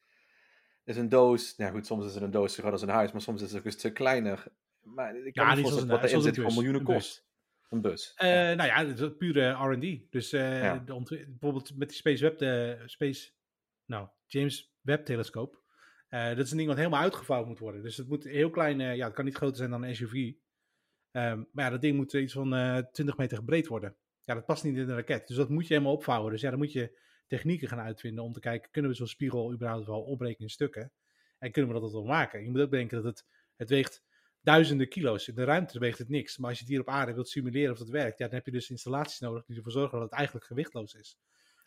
is 0.84 0.98
een 0.98 1.10
doos. 1.10 1.54
Ja 1.58 1.70
goed, 1.70 1.86
soms 1.86 2.06
is 2.06 2.14
het 2.14 2.24
een 2.24 2.32
doos 2.32 2.54
zo 2.54 2.60
groot 2.62 2.72
als 2.74 2.82
een 2.82 2.90
huis, 2.90 3.12
maar 3.12 3.22
soms 3.22 3.42
is 3.42 3.50
het 3.52 3.60
ook 3.60 3.66
een 3.66 3.72
stuk 3.72 3.94
kleiner. 3.94 4.48
Maar 4.82 5.16
ik 5.16 5.34
kan 5.34 5.44
Ja, 5.44 5.50
me 5.50 5.56
niet 5.56 5.62
voorstellen 5.66 5.90
dat 5.90 6.04
een- 6.04 6.10
erin 6.10 6.22
zit 6.22 6.36
gewoon 6.36 6.54
miljoenen 6.54 6.80
een 6.82 6.88
bus. 6.88 6.96
kost. 6.96 7.26
Een 7.70 7.82
bus. 7.82 8.14
Eh, 8.16 8.30
Ja. 8.30 8.54
Nou 8.54 8.70
ja, 8.70 8.86
het 8.86 9.00
is 9.00 9.10
pure 9.18 9.50
R&D. 9.50 10.12
Dus 10.12 10.30
de 10.30 10.94
ontwi- 10.94 11.26
bijvoorbeeld 11.28 11.78
met 11.78 11.88
die 11.90 11.98
Space 11.98 12.24
Web, 12.24 12.38
de 12.38 12.82
Space, 12.86 13.32
nou, 13.86 14.08
James 14.26 14.74
Webb 14.82 15.06
telescoop. 15.06 15.64
Eh, 16.16 16.36
dat 16.36 16.46
is 16.46 16.52
een 16.52 16.58
ding 16.58 16.70
wat 16.70 16.78
helemaal 16.78 17.02
uitgevouwen 17.02 17.50
moet 17.50 17.60
worden. 17.60 17.82
Dus 17.82 17.98
het 17.98 18.08
moet 18.08 18.24
heel 18.24 18.50
klein, 18.50 18.82
eh, 18.82 18.96
ja, 18.96 19.06
het 19.06 19.14
kan 19.14 19.26
niet 19.26 19.36
groter 19.36 19.58
zijn 19.58 19.70
dan 19.70 19.84
een 19.84 19.96
SUV. 19.96 20.32
Ehm, 21.12 21.44
maar 21.52 21.66
ja, 21.66 21.70
dat 21.70 21.82
ding 21.82 21.96
moet 21.96 22.14
iets 22.14 22.34
van 22.34 22.54
eh 22.54 22.78
20 22.78 23.18
meter 23.18 23.44
breed 23.44 23.68
worden. 23.68 23.96
Ja, 24.24 24.34
dat 24.34 24.46
past 24.46 24.64
niet 24.64 24.76
in 24.76 24.90
een 24.90 24.96
raket. 24.96 25.28
Dus 25.28 25.38
dat 25.38 25.50
moet 25.50 25.68
je 25.68 25.74
helemaal 25.74 25.94
opvouwen. 25.94 26.32
Dus 26.32 26.42
ja, 26.42 26.50
dan 26.50 26.60
moet 26.60 26.72
je 26.72 27.00
technieken 27.28 27.68
gaan 27.68 27.80
uitvinden 27.80 28.24
om 28.24 28.34
te 28.34 28.40
kijken, 28.40 28.72
kunnen 28.72 28.92
we 28.92 28.98
zo'n 28.98 29.08
spiegel 29.08 29.54
überhaupt 29.54 29.86
wel 29.86 30.02
opbreken 30.02 30.42
in 30.42 30.50
stukken? 30.50 30.92
En 31.38 31.52
kunnen 31.52 31.74
we 31.74 31.80
dat 31.80 31.92
wel 31.92 32.04
maken? 32.04 32.44
Je 32.44 32.50
moet 32.50 32.62
ook 32.62 32.72
denken 32.72 33.04
dat 33.04 33.06
het, 33.06 33.26
het 33.56 33.70
weegt 33.70 34.04
duizenden 34.42 34.90
kilo's. 34.90 35.28
In 35.28 35.36
de 35.36 35.44
ruimte 35.44 35.80
weegt 35.80 35.98
het 35.98 36.10
niks. 36.10 36.38
Maar 36.38 36.50
als 36.50 36.58
je 36.58 36.64
het 36.64 36.74
hier 36.74 36.82
op 36.82 36.90
aarde 36.90 37.14
wilt 37.14 37.30
simuleren 37.30 37.72
of 37.72 37.78
dat 37.78 37.90
werkt, 37.90 38.18
ja, 38.18 38.26
dan 38.26 38.36
heb 38.36 38.46
je 38.46 38.52
dus 38.52 38.70
installaties 38.70 39.20
nodig 39.20 39.46
die 39.46 39.56
ervoor 39.56 39.72
zorgen 39.72 40.00
dat 40.00 40.10
het 40.10 40.18
eigenlijk 40.18 40.46
gewichtloos 40.46 40.94
is. 40.94 41.18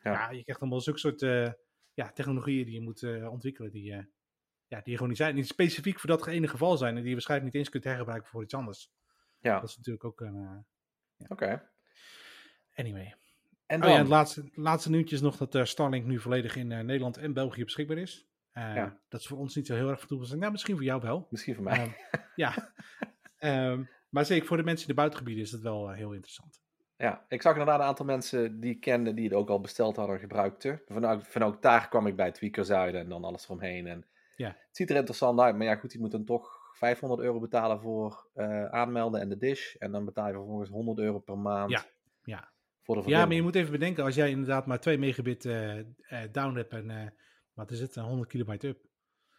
Ja. 0.01 0.13
Ja, 0.13 0.31
je 0.31 0.43
krijgt 0.43 0.61
allemaal 0.61 0.81
zulke 0.81 0.99
soort 0.99 1.23
eh, 1.23 1.53
ja, 1.95 2.13
technologieën 2.13 2.65
die 2.65 2.75
je 2.75 2.81
moet 2.81 3.03
eh, 3.03 3.31
ontwikkelen, 3.31 3.71
die, 3.71 3.93
eh, 3.93 4.05
ja, 4.69 4.77
die 4.77 4.85
er 4.87 4.93
gewoon 4.93 5.09
niet 5.09 5.17
zijn. 5.17 5.35
Die 5.35 5.45
specifiek 5.45 6.01
voor 6.01 6.11
dat 6.11 6.27
ene 6.27 6.49
geval 6.49 6.77
zijn 6.77 6.91
en 6.91 6.99
die 7.01 7.07
je 7.09 7.13
waarschijnlijk 7.13 7.53
niet 7.53 7.63
eens 7.63 7.71
kunt 7.73 7.85
hergebruiken 7.85 8.29
voor 8.29 8.43
iets 8.43 8.55
anders. 8.55 8.91
ja, 9.39 9.61
Dat 9.61 9.69
is 9.69 9.77
natuurlijk 9.77 10.05
ook 10.05 10.21
een. 10.21 10.35
eh, 10.37 11.27
oké. 11.31 11.69
anyway. 12.75 13.15
En 13.67 13.77
Oh 13.77 13.83
dan? 13.83 13.93
ja, 13.93 13.99
het 13.99 14.09
laatste, 14.09 14.51
laatste 14.55 14.91
nieuwtje 14.91 15.15
is 15.15 15.21
nog 15.23 15.37
dat 15.37 15.55
eh, 15.55 15.65
Starlink 15.65 16.05
nu 16.07 16.21
volledig 16.21 16.57
in 16.57 16.73
eh, 16.73 16.81
Nederland 16.81 17.17
en 17.17 17.33
België 17.33 17.65
beschikbaar 17.65 17.99
is. 17.99 18.27
Ja. 18.53 18.99
Dat 19.09 19.21
is 19.21 19.27
voor 19.27 19.39
ons 19.39 19.55
niet 19.55 19.67
zo 19.67 19.75
heel 19.75 19.89
erg 19.89 19.99
van 19.99 20.09
toepassing. 20.09 20.41
Nou, 20.41 20.53
misschien 20.53 20.75
voor 20.75 20.85
jou 20.85 21.01
wel. 21.01 21.27
Misschien 21.31 21.55
voor 21.55 21.65
mij. 21.65 21.79
Ehm, 21.79 21.91
ja. 22.35 22.55
Ehm, 23.39 23.83
maar 24.09 24.25
zeker 24.25 24.47
voor 24.47 24.57
de 24.57 24.63
mensen 24.63 24.83
in 24.89 24.95
de 24.95 25.01
buitengebieden 25.01 25.45
is 25.45 25.51
het 25.53 25.61
wel 25.61 25.91
heel 25.91 26.13
interessant. 26.13 26.61
Ja, 26.97 27.25
ik 27.29 27.43
zag 27.43 27.53
inderdaad 27.53 27.81
een 27.81 27.87
aantal 27.87 28.07
mensen 28.07 28.61
die 28.61 28.71
ik 28.75 28.81
kende 28.81 29.15
die 29.15 29.25
het 29.25 29.33
ook 29.35 29.49
al 29.49 29.61
besteld 29.61 29.97
hadden 29.97 30.15
en 30.15 30.21
gebruikten. 30.21 30.83
Van 30.87 31.43
ook, 31.43 31.63
daar 31.63 31.89
kwam 31.89 32.07
ik 32.07 32.17
bij 32.17 32.33
Tweaker 32.33 32.65
Zuiden 32.65 33.01
en 33.01 33.09
dan 33.09 33.25
alles 33.25 33.45
eromheen. 33.45 33.87
En 33.87 34.07
Ja. 34.39 34.49
Het 34.49 34.77
ziet 34.77 34.91
er 34.91 34.97
interessant 34.97 35.41
uit, 35.41 35.57
maar 35.57 35.67
ja 35.67 35.77
goed, 35.77 35.91
die 35.91 36.01
moet 36.01 36.11
dan 36.11 36.25
toch 36.25 36.59
500 36.73 37.21
euro 37.21 37.41
betalen 37.41 37.81
voor 37.81 38.29
eh, 38.35 38.65
aanmelden 38.65 39.21
en 39.21 39.29
de 39.29 39.37
dish. 39.37 39.75
En 39.75 39.93
dan 39.93 40.05
betaal 40.05 40.27
je 40.27 40.33
vervolgens 40.33 40.71
100 40.71 40.99
euro 40.99 41.19
per 41.19 41.39
maand 41.39 41.71
Ja, 41.71 41.85
ja. 42.23 42.53
voor 42.83 43.03
de 43.03 43.11
Ja, 43.11 43.27
maar 43.27 43.35
je 43.35 43.43
moet 43.43 43.55
even 43.55 43.73
bedenken, 43.73 44.05
als 44.05 44.15
jij 44.15 44.31
inderdaad 44.31 44.67
maar 44.67 44.81
2 44.81 44.99
megabit 44.99 45.45
eh, 45.45 45.79
eh, 45.79 45.87
down 46.33 46.57
hebt 46.57 46.73
en 46.73 47.15
wat 47.53 47.71
is 47.71 47.81
het, 47.81 47.97
een 47.97 48.05
100 48.05 48.29
kilobyte 48.29 48.67
up. 48.69 48.87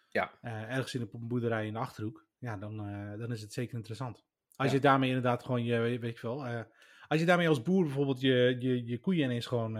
Ja. 0.08 0.32
ergens 0.42 0.94
in 0.96 1.02
een 1.02 1.28
boerderij 1.28 1.68
in 1.68 1.74
de 1.74 1.80
achterhoek, 1.80 2.26
ja, 2.38 2.58
dan, 2.58 2.78
dan 3.18 3.32
is 3.32 3.42
het 3.42 3.54
zeker 3.54 3.76
interessant. 3.76 4.24
Als 4.56 4.68
Ja. 4.68 4.74
je 4.76 4.80
daarmee 4.80 5.08
inderdaad 5.08 5.44
gewoon 5.44 5.64
je, 5.64 5.80
weet 6.00 6.20
je 6.20 6.28
wel, 6.28 6.46
eh, 6.46 6.62
als 7.08 7.20
je 7.20 7.26
daarmee 7.26 7.48
als 7.50 7.62
boer 7.62 7.84
bijvoorbeeld 7.84 8.22
je, 8.22 8.56
je, 8.60 8.86
je 8.86 9.00
koeien 9.00 9.24
ineens 9.24 9.46
gewoon 9.46 9.80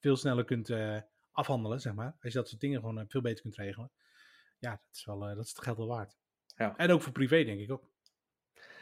veel 0.00 0.16
sneller 0.16 0.44
kunt 0.44 0.70
afhandelen, 1.32 1.80
zeg 1.80 1.94
maar. 1.94 2.16
Als 2.20 2.32
je 2.32 2.38
dat 2.38 2.48
soort 2.48 2.60
dingen 2.60 2.80
gewoon 2.80 3.04
veel 3.08 3.20
beter 3.20 3.42
kunt 3.42 3.56
regelen. 3.56 3.90
Ja, 4.64 4.70
dat 4.70 4.94
is, 4.96 5.04
wel, 5.04 5.28
eh, 5.28 5.34
dat 5.36 5.44
is 5.44 5.50
het 5.50 5.62
geld 5.62 5.76
wel 5.76 5.86
waard. 5.86 6.16
Ja. 6.56 6.76
En 6.76 6.90
ook 6.90 7.02
voor 7.02 7.12
privé, 7.12 7.44
denk 7.44 7.60
ik 7.60 7.70
ook. 7.70 7.92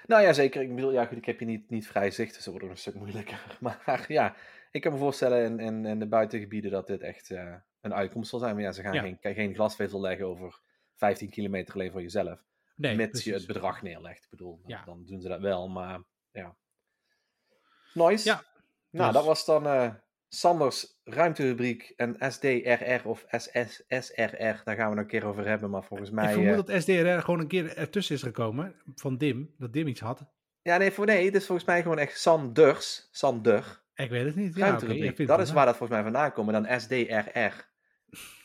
Nou 0.07 0.23
ja, 0.23 0.33
zeker. 0.33 0.63
Ik 0.63 0.75
bedoel, 0.75 0.93
ja 0.93 1.05
goed, 1.07 1.17
ik 1.17 1.25
heb 1.25 1.41
je 1.41 1.47
niet, 1.47 1.71
niet 1.71 1.87
vrij 1.87 2.11
zicht, 2.11 2.35
dus 2.35 2.45
dat 2.45 2.53
wordt 2.53 2.65
ook 2.65 2.73
een 2.73 2.79
stuk 2.81 2.95
moeilijker. 2.95 3.57
Maar 3.61 4.05
ja, 4.09 4.37
ik 4.71 4.81
kan 4.81 4.93
me 4.93 4.99
voorstellen 4.99 5.45
in, 5.45 5.59
in, 5.61 5.87
in 5.87 5.99
de 5.99 6.07
buitengebieden 6.07 6.71
dat 6.71 6.87
dit 6.87 7.01
echt 7.01 7.31
eh, 7.31 7.55
een 7.81 7.95
uitkomst 7.95 8.31
zal 8.31 8.39
zijn. 8.39 8.55
Maar 8.55 8.63
ja, 8.65 8.73
ze 8.73 8.83
gaan 8.83 8.93
Ja. 8.95 9.03
geen, 9.03 9.19
geen 9.35 9.55
glasvezel 9.55 10.01
leggen 10.01 10.27
over 10.27 10.61
15 10.95 11.31
kilometer 11.31 11.75
alleen 11.75 11.91
voor 11.91 12.03
jezelf. 12.03 12.45
Nee, 12.77 12.97
mits 12.97 13.25
je 13.25 13.33
het 13.33 13.47
bedrag 13.47 13.83
neerlegt. 13.83 14.25
Ik 14.25 14.31
bedoel, 14.31 14.59
dan, 14.61 14.71
Ja. 14.71 14.85
dan 14.85 15.05
doen 15.05 15.21
ze 15.21 15.29
dat 15.29 15.41
wel, 15.41 15.69
maar 15.69 16.01
ja. 16.31 16.57
Nice. 17.95 18.29
Ja, 18.29 18.45
Nou, 18.91 19.05
dus- 19.07 19.15
dat 19.15 19.25
was 19.25 19.45
dan 19.45 19.67
eh, 19.67 19.95
Sanders 20.35 21.01
ruimterubriek 21.05 21.93
en 21.97 22.17
SDRR 22.19 23.09
of 23.09 23.25
SSSRR. 23.29 24.61
Daar 24.65 24.77
gaan 24.77 24.89
we 24.89 24.95
nog 24.95 24.99
een 24.99 25.07
keer 25.07 25.25
over 25.27 25.47
hebben, 25.47 25.71
maar 25.71 25.85
volgens 25.85 26.11
mij... 26.11 26.25
ik 26.25 26.33
vermoed 26.33 26.69
eh, 26.69 26.75
dat 26.75 26.83
SDRR 26.83 27.19
gewoon 27.25 27.41
een 27.41 27.47
keer 27.47 27.77
ertussen 27.77 28.15
is 28.15 28.23
gekomen 28.23 28.75
van 28.95 29.17
Dim, 29.17 29.55
dat 29.59 29.73
Dim 29.73 29.87
iets 29.87 30.01
had. 30.01 30.25
Ja, 30.63 30.77
nee, 30.77 30.91
voor, 30.91 31.07
nee, 31.07 31.25
het 31.25 31.35
is 31.35 31.47
volgens 31.47 31.67
mij 31.67 31.83
gewoon 31.83 31.99
echt 31.99 32.19
Sanders. 32.21 33.09
Sander. 33.11 33.83
Ik 33.95 34.11
weet 34.11 34.25
het 34.25 34.35
niet. 34.37 34.57
Ja, 34.57 34.77
dat 35.27 35.41
is 35.41 35.53
waar 35.53 35.67
dat 35.67 35.77
volgens 35.77 35.91
mij 35.91 36.03
vandaan 36.03 36.33
komt. 36.33 36.53
En 36.53 36.63
dan 36.63 36.81
SDRR. 36.81 37.71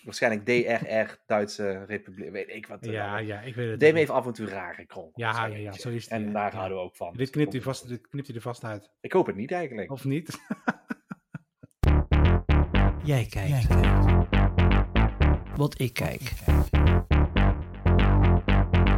Waarschijnlijk 0.04 0.46
DRR, 0.46 1.18
Duitse 1.26 1.84
Republiek. 1.86 2.32
Weet 2.32 2.50
ik 2.50 2.68
wat. 2.68 2.86
eh, 2.86 2.92
Ja, 2.92 3.18
ja, 3.18 3.40
ik 3.42 3.56
weet 3.56 3.70
het. 3.72 3.82
Niet. 3.82 3.94
even 3.96 4.14
af 4.14 4.26
en 4.26 4.34
toe 4.34 4.48
rare 4.48 4.86
krol. 4.86 5.12
Ja, 5.16 5.46
ja, 5.46 5.56
ja, 5.58 5.72
zo 5.72 5.90
is 5.90 6.04
het. 6.04 6.14
En 6.14 6.32
daar 6.32 6.52
Ja. 6.52 6.58
houden 6.58 6.78
we 6.78 6.84
ook 6.84 6.96
van. 6.96 7.14
Dit 7.18 7.30
knipt 7.30 7.52
hij 7.54 7.62
vast, 7.62 7.88
dit 7.88 8.08
knipt 8.08 8.28
hij 8.28 8.36
er 8.36 8.42
vast 8.42 8.64
uit. 8.64 8.90
Ik 9.02 9.12
hoop 9.14 9.26
het 9.26 9.36
niet 9.36 9.52
eigenlijk. 9.52 9.92
Of 9.92 10.04
niet? 10.04 10.38
Jij 13.08 13.26
kijkt. 13.26 13.68
Wat 15.56 15.80
ik 15.80 15.94
kijk. 15.94 16.32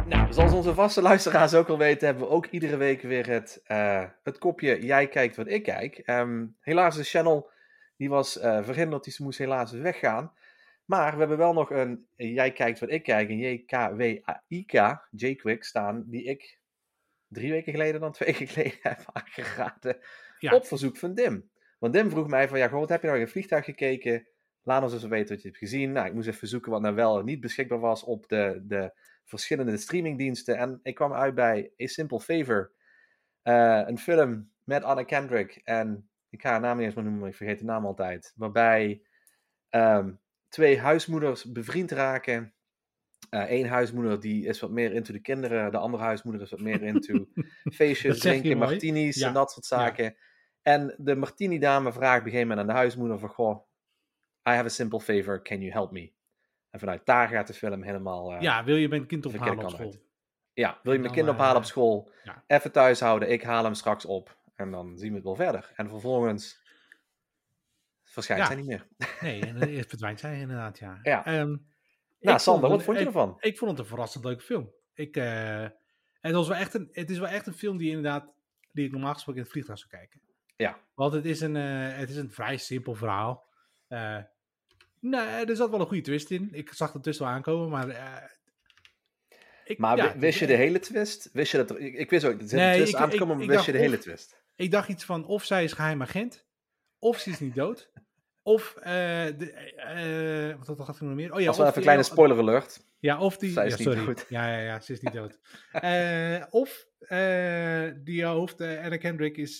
Nou, 0.06 0.32
zoals 0.32 0.52
onze 0.52 0.74
vaste 0.74 1.02
luisteraars 1.02 1.54
ook 1.54 1.68
al 1.68 1.78
weten, 1.78 2.06
hebben 2.06 2.26
we 2.26 2.32
ook 2.32 2.46
iedere 2.46 2.76
week 2.76 3.02
weer 3.02 3.28
het, 3.28 3.60
eh, 3.64 4.04
het 4.22 4.38
kopje 4.38 4.84
Jij 4.84 5.08
kijkt 5.08 5.36
wat 5.36 5.48
ik 5.48 5.62
kijk. 5.62 5.98
Ehm, 5.98 6.46
helaas, 6.60 6.96
de 6.96 7.02
channel 7.02 7.50
die 7.96 8.08
was 8.08 8.38
eh, 8.38 8.64
verhinderd, 8.64 9.04
die 9.04 9.14
moest 9.18 9.38
helaas 9.38 9.72
weggaan. 9.72 10.32
Maar 10.84 11.12
we 11.12 11.18
hebben 11.18 11.38
wel 11.38 11.52
nog 11.52 11.70
een 11.70 12.06
Jij 12.16 12.52
kijkt 12.52 12.80
wat 12.80 12.90
ik 12.90 13.02
kijk, 13.02 13.28
een 13.28 13.38
JKWAIK, 13.38 14.98
J-Quick 15.10 15.64
staan, 15.64 16.04
die 16.06 16.24
ik 16.24 16.58
drie 17.28 17.50
weken 17.50 17.72
geleden 17.72 18.00
dan 18.00 18.12
twee 18.12 18.28
weken 18.28 18.46
geleden 18.46 18.78
heb 18.90 19.04
aangeraden. 19.12 19.96
Ja. 20.38 20.54
Op 20.54 20.66
verzoek 20.66 20.96
van 20.96 21.14
Dim. 21.14 21.50
Want 21.80 21.92
Dim 21.92 22.10
vroeg 22.10 22.26
mij 22.26 22.48
van, 22.48 22.58
ja, 22.58 22.68
goh, 22.68 22.78
wat 22.80 22.88
heb 22.88 23.00
je 23.00 23.06
nou 23.06 23.18
in 23.18 23.24
een 23.24 23.30
vliegtuig 23.32 23.64
gekeken? 23.64 24.26
Laat 24.62 24.82
ons 24.82 24.92
eens 24.92 25.04
weten 25.04 25.34
wat 25.34 25.42
je 25.42 25.48
hebt 25.48 25.60
gezien. 25.60 25.92
Nou, 25.92 26.06
ik 26.06 26.12
moest 26.14 26.28
even 26.28 26.48
zoeken 26.48 26.70
wat 26.70 26.80
nou 26.80 26.94
wel 26.94 27.18
en 27.18 27.24
niet 27.24 27.40
beschikbaar 27.40 27.78
was 27.80 28.04
op 28.04 28.28
de, 28.28 28.62
de 28.66 28.92
verschillende 29.24 29.76
streamingdiensten. 29.76 30.56
En 30.56 30.80
ik 30.82 30.94
kwam 30.94 31.12
uit 31.12 31.34
bij 31.34 31.72
A 31.82 31.86
Simple 31.86 32.20
Favor. 32.20 32.72
Eh, 33.42 33.82
een 33.86 33.98
film 33.98 34.50
met 34.64 34.82
Anna 34.82 35.02
Kendrick. 35.02 35.60
En 35.64 36.08
ik 36.30 36.40
ga 36.42 36.50
haar 36.50 36.60
naam 36.60 36.76
niet 36.76 36.86
eens 36.86 36.94
meer 36.94 37.04
noemen, 37.04 37.28
ik 37.28 37.34
vergeet 37.34 37.58
de 37.58 37.64
naam 37.64 37.86
altijd. 37.86 38.32
Waarbij 38.36 39.02
ehm, 39.68 40.12
twee 40.48 40.78
huismoeders 40.78 41.52
bevriend 41.52 41.90
raken. 41.90 42.54
Eén 43.30 43.66
huismoeder 43.66 44.20
die 44.20 44.46
is 44.46 44.60
wat 44.60 44.70
meer 44.70 44.92
into 44.92 45.12
de 45.12 45.20
kinderen. 45.20 45.70
De 45.70 45.78
andere 45.78 46.02
huismoeder 46.02 46.42
is 46.42 46.50
wat 46.50 46.60
meer 46.60 46.82
into 46.82 47.28
feestjes, 47.78 48.14
je 48.14 48.20
drinken, 48.20 48.58
martinis 48.58 49.16
Ja. 49.16 49.26
en 49.28 49.34
dat 49.34 49.52
soort 49.52 49.66
zaken. 49.66 50.16
En 50.62 50.94
de 50.98 51.14
martini-dame 51.16 51.92
vraagt 51.92 52.18
op 52.20 52.24
een 52.24 52.30
gegeven 52.30 52.48
moment 52.48 52.68
aan 52.68 52.74
de 52.74 52.78
huismoeder 52.80 53.18
van... 53.18 53.28
Goh, 53.28 53.56
I 54.48 54.50
have 54.50 54.64
a 54.64 54.68
simple 54.68 55.00
favor, 55.00 55.42
can 55.42 55.58
you 55.60 55.72
help 55.72 55.90
me? 55.90 56.12
En 56.70 56.78
vanuit 56.80 57.06
daar 57.06 57.28
gaat 57.28 57.46
de 57.46 57.54
film 57.54 57.82
helemaal... 57.82 58.32
eh, 58.34 58.40
Ja, 58.40 58.64
wil 58.64 58.76
je 58.76 58.88
mijn 58.88 59.06
kind 59.06 59.22
verkeerde 59.30 59.50
ophalen 59.50 59.72
op 59.72 59.92
school? 59.92 60.02
Ja, 60.52 60.78
wil 60.82 60.92
je 60.92 60.98
mijn 60.98 61.12
kind 61.12 61.28
ophalen 61.28 61.56
op 61.56 61.62
eh, 61.62 61.68
school? 61.68 62.10
ja. 62.24 62.44
Even 62.46 62.72
thuis 62.72 63.00
houden, 63.00 63.30
ik 63.30 63.42
haal 63.42 63.64
hem 63.64 63.74
straks 63.74 64.04
op. 64.04 64.38
En 64.54 64.70
dan 64.70 64.98
zien 64.98 65.08
we 65.08 65.14
het 65.14 65.24
wel 65.24 65.34
verder. 65.34 65.72
En 65.76 65.88
vervolgens 65.88 66.62
verschijnt 68.04 68.42
Ja. 68.42 68.46
zij 68.48 68.56
niet 68.56 68.66
meer. 68.66 68.86
Nee, 69.20 69.40
en 69.46 69.60
eh, 69.60 69.82
verdwijnt 69.88 70.20
zij 70.20 70.40
inderdaad, 70.40 70.78
ja. 70.78 70.98
Ja. 71.02 71.24
Ehm, 71.26 71.34
Nou, 71.48 71.58
vond 72.20 72.40
Sander, 72.40 72.70
wat 72.70 72.82
vond 72.82 72.96
je 72.96 73.02
ik- 73.02 73.08
ervan? 73.08 73.36
Ik 73.40 73.58
vond 73.58 73.70
het 73.70 73.80
een 73.80 73.86
verrassend 73.86 74.24
leuke 74.24 74.42
film. 74.42 74.70
Ik, 74.94 75.16
eh, 75.16 75.66
het, 76.20 76.32
was 76.34 76.48
wel 76.48 76.56
echt 76.56 76.74
een, 76.74 76.88
het 76.92 77.10
is 77.10 77.18
wel 77.18 77.28
echt 77.28 77.46
een 77.46 77.52
film 77.54 77.76
die 77.76 77.88
inderdaad, 77.88 78.32
die 78.72 78.86
ik 78.86 78.92
normaal 78.92 79.12
gesproken 79.12 79.36
in 79.40 79.42
het 79.42 79.52
vliegtuig 79.52 79.78
zou 79.78 79.90
kijken. 79.90 80.20
Ja. 80.60 80.78
Want 80.94 81.12
het 81.12 81.24
is 81.24 81.40
een, 81.40 81.56
eh, 81.56 81.96
het 81.98 82.10
is 82.10 82.16
een 82.16 82.30
vrij 82.30 82.56
simpel 82.56 82.94
verhaal. 82.94 83.46
Nee, 85.00 85.20
er 85.46 85.56
zat 85.56 85.70
wel 85.70 85.80
een 85.80 85.86
goede 85.86 86.02
twist 86.02 86.30
in. 86.30 86.48
Ik 86.52 86.72
zag 86.72 86.92
het 86.92 87.02
tussen 87.02 87.24
wel 87.24 87.34
aankomen, 87.34 87.68
maar... 87.68 87.88
eh, 87.88 88.16
ik, 89.64 89.78
Maar 89.78 89.96
ja, 89.96 90.04
wist 90.18 90.34
is 90.34 90.38
je 90.38 90.46
de 90.46 90.54
hele 90.54 90.78
twist? 90.78 91.28
Wist 91.32 91.50
je 91.52 91.56
dat 91.56 91.70
er, 91.70 91.78
ik, 91.78 91.94
ik 91.94 92.10
wist 92.10 92.24
ook, 92.24 92.40
er 92.40 92.48
zit 92.48 92.58
Nee, 92.58 92.68
een 92.70 92.76
twist 92.76 92.92
ik- 92.94 92.98
aan 93.00 93.10
te 93.10 93.16
komen, 93.18 93.36
maar 93.36 93.46
wist 93.46 93.64
je 93.64 93.72
de 93.72 93.78
hele 93.78 93.96
of- 93.96 94.02
twist? 94.02 94.42
Ik 94.56 94.70
dacht 94.70 94.88
iets 94.88 95.04
van, 95.04 95.24
of 95.26 95.44
zij 95.44 95.64
is 95.64 95.72
geheim 95.72 96.02
agent, 96.02 96.46
of 96.98 97.18
ze 97.18 97.30
is 97.30 97.40
niet 97.40 97.54
dood, 97.54 97.90
of... 98.42 98.72
de, 98.82 100.56
wat 100.64 100.78
had 100.78 100.94
ik 100.96 101.00
nog 101.00 101.14
meer? 101.14 101.32
Oh 101.34 101.40
ja, 101.40 101.46
Als 101.48 101.56
wel 101.56 101.66
of 101.66 101.70
even 101.72 101.76
een 101.76 101.82
kleine 101.82 102.02
spoiler 102.02 102.38
alert. 102.38 102.84
Ja, 102.98 103.18
of 103.20 103.36
die. 103.36 103.50
Zij 103.50 103.66
is 103.66 103.72
ja, 103.72 103.78
niet 103.78 103.86
sorry. 103.88 104.04
dood. 104.06 104.26
Ja, 104.28 104.48
ja, 104.56 104.58
ja, 104.62 104.80
ze 104.80 104.92
is 104.92 105.00
niet 105.00 105.12
dood. 105.12 105.38
Of 106.62 106.86
die 108.04 108.24
hoofd, 108.24 108.60
eh, 108.60 108.82
Anna 108.84 108.96
Kendrick, 108.96 109.36
is 109.36 109.56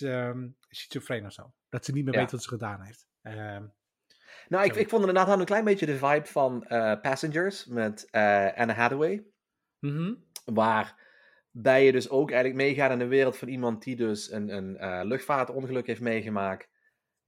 schizofreen 0.69 1.27
of 1.27 1.33
zo. 1.33 1.53
Dat 1.69 1.85
ze 1.85 1.93
niet 1.93 2.05
meer 2.05 2.15
Ja. 2.15 2.21
weet 2.21 2.31
wat 2.31 2.43
ze 2.43 2.49
gedaan 2.49 2.83
heeft. 2.83 3.07
Ehm, 3.23 3.65
Nou, 4.49 4.65
ik, 4.65 4.75
ik 4.77 4.89
vond 4.89 5.01
inderdaad 5.01 5.27
wel 5.27 5.39
een 5.41 5.45
klein 5.45 5.65
beetje 5.65 5.87
de 5.87 5.97
vibe 5.97 6.27
van 6.27 6.65
eh, 6.65 7.01
Passengers 7.01 7.67
met 7.67 8.11
eh, 8.11 8.55
Anne 8.57 8.73
Hathaway. 8.73 9.25
mhm. 9.79 10.15
Waarbij 10.45 11.85
je 11.85 11.93
dus 11.93 12.09
ook 12.09 12.31
eigenlijk 12.31 12.63
meegaat 12.63 12.91
in 12.91 12.99
de 12.99 13.07
wereld 13.07 13.37
van 13.37 13.49
iemand 13.49 13.83
die 13.83 13.97
dus 13.97 14.31
een, 14.31 14.49
een 14.57 14.77
eh, 14.77 15.01
luchtvaartongeluk 15.05 15.87
heeft 15.87 16.01
meegemaakt. 16.01 16.69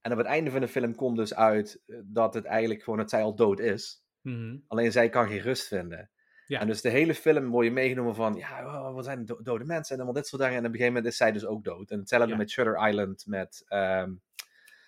En 0.01 0.13
op 0.13 0.19
het 0.19 0.27
einde 0.27 0.51
van 0.51 0.61
de 0.61 0.69
film 0.69 0.95
komt 0.95 1.17
dus 1.17 1.35
uit 1.35 1.83
eh, 1.87 1.97
dat 2.05 2.35
het 2.35 2.45
eigenlijk 2.45 2.83
gewoon 2.83 2.99
dat 2.99 3.11
zij 3.11 3.23
al 3.23 3.35
dood 3.35 3.61
is. 3.61 4.05
mhm. 4.21 4.57
Alleen 4.67 4.93
zij 4.93 5.09
kan 5.09 5.29
geen 5.29 5.39
rust 5.41 5.67
vinden. 5.67 6.11
Ja. 6.47 6.61
En 6.61 6.67
dus 6.67 6.81
de 6.81 6.89
hele 6.89 7.15
film 7.15 7.49
word 7.51 7.67
je 7.67 7.73
meegenomen 7.73 8.15
van, 8.15 8.35
ja, 8.35 8.65
oh, 8.67 8.95
wat 8.95 9.05
zijn 9.05 9.25
do- 9.25 9.43
dode 9.43 9.65
mensen 9.65 9.91
en 9.95 10.03
allemaal 10.03 10.21
dit 10.23 10.27
soort 10.31 10.43
dingen. 10.43 10.57
En 10.57 10.65
op 10.65 10.71
een 10.71 10.77
gegeven 10.77 10.93
moment 10.95 11.13
is 11.13 11.19
zij 11.19 11.33
dus 11.33 11.45
ook 11.45 11.65
dood. 11.65 11.91
En 11.91 11.99
hetzelfde 11.99 12.29
Ja. 12.29 12.37
met 12.37 12.51
Shutter 12.51 12.89
Island 12.89 13.27
met 13.27 13.65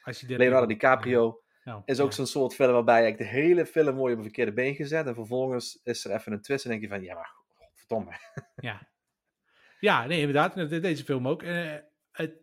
Als 0.02 0.20
je 0.20 0.26
dit 0.26 0.38
Leonardo 0.38 0.66
DiCaprio. 0.66 1.38
Nou, 1.64 1.82
Is 1.84 2.00
ook 2.00 2.08
ja. 2.08 2.14
zo'n 2.14 2.26
soort 2.26 2.54
film 2.54 2.72
waarbij 2.72 3.02
eigenlijk 3.02 3.30
de 3.30 3.38
hele 3.38 3.66
film 3.66 3.94
word 3.96 4.06
je 4.06 4.12
op 4.12 4.16
een 4.18 4.22
verkeerde 4.30 4.52
been 4.52 4.74
gezet. 4.74 5.06
En 5.06 5.14
vervolgens 5.14 5.80
is 5.84 6.04
er 6.04 6.10
even 6.14 6.32
een 6.32 6.40
twist 6.42 6.64
en 6.64 6.70
denk 6.70 6.82
je 6.82 6.88
van, 6.88 7.02
ja 7.02 7.14
maar, 7.14 7.32
godverdomme. 7.56 8.10
Ja. 8.56 8.88
ja, 9.80 10.06
nee, 10.06 10.18
inderdaad. 10.18 10.54
de- 10.54 10.80
Deze 10.80 11.04
film 11.04 11.28
ook. 11.28 11.42
Eh, 11.42 11.74
het, 12.12 12.34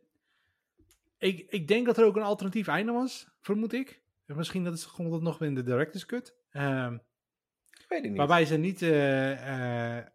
ik, 1.18 1.46
ik 1.50 1.68
denk 1.68 1.86
dat 1.86 1.98
er 1.98 2.06
ook 2.06 2.16
een 2.16 2.22
alternatief 2.24 2.68
einde 2.68 2.92
was, 2.92 3.28
vermoed 3.42 3.74
ik. 3.74 4.02
Misschien 4.26 4.64
dat 4.64 4.74
is 4.74 4.86
gewoon 4.86 5.12
dat 5.12 5.22
nog 5.22 5.42
in 5.42 5.56
de 5.56 5.64
director's 5.64 6.06
cut. 6.06 6.36
Ehm, 6.52 6.98
Weet 7.92 8.04
ik 8.04 8.10
niet. 8.10 8.18
waarbij 8.18 8.46
ze 8.46 8.58
niet... 8.58 8.82
eh, 8.82 9.98
eh, 9.98 10.06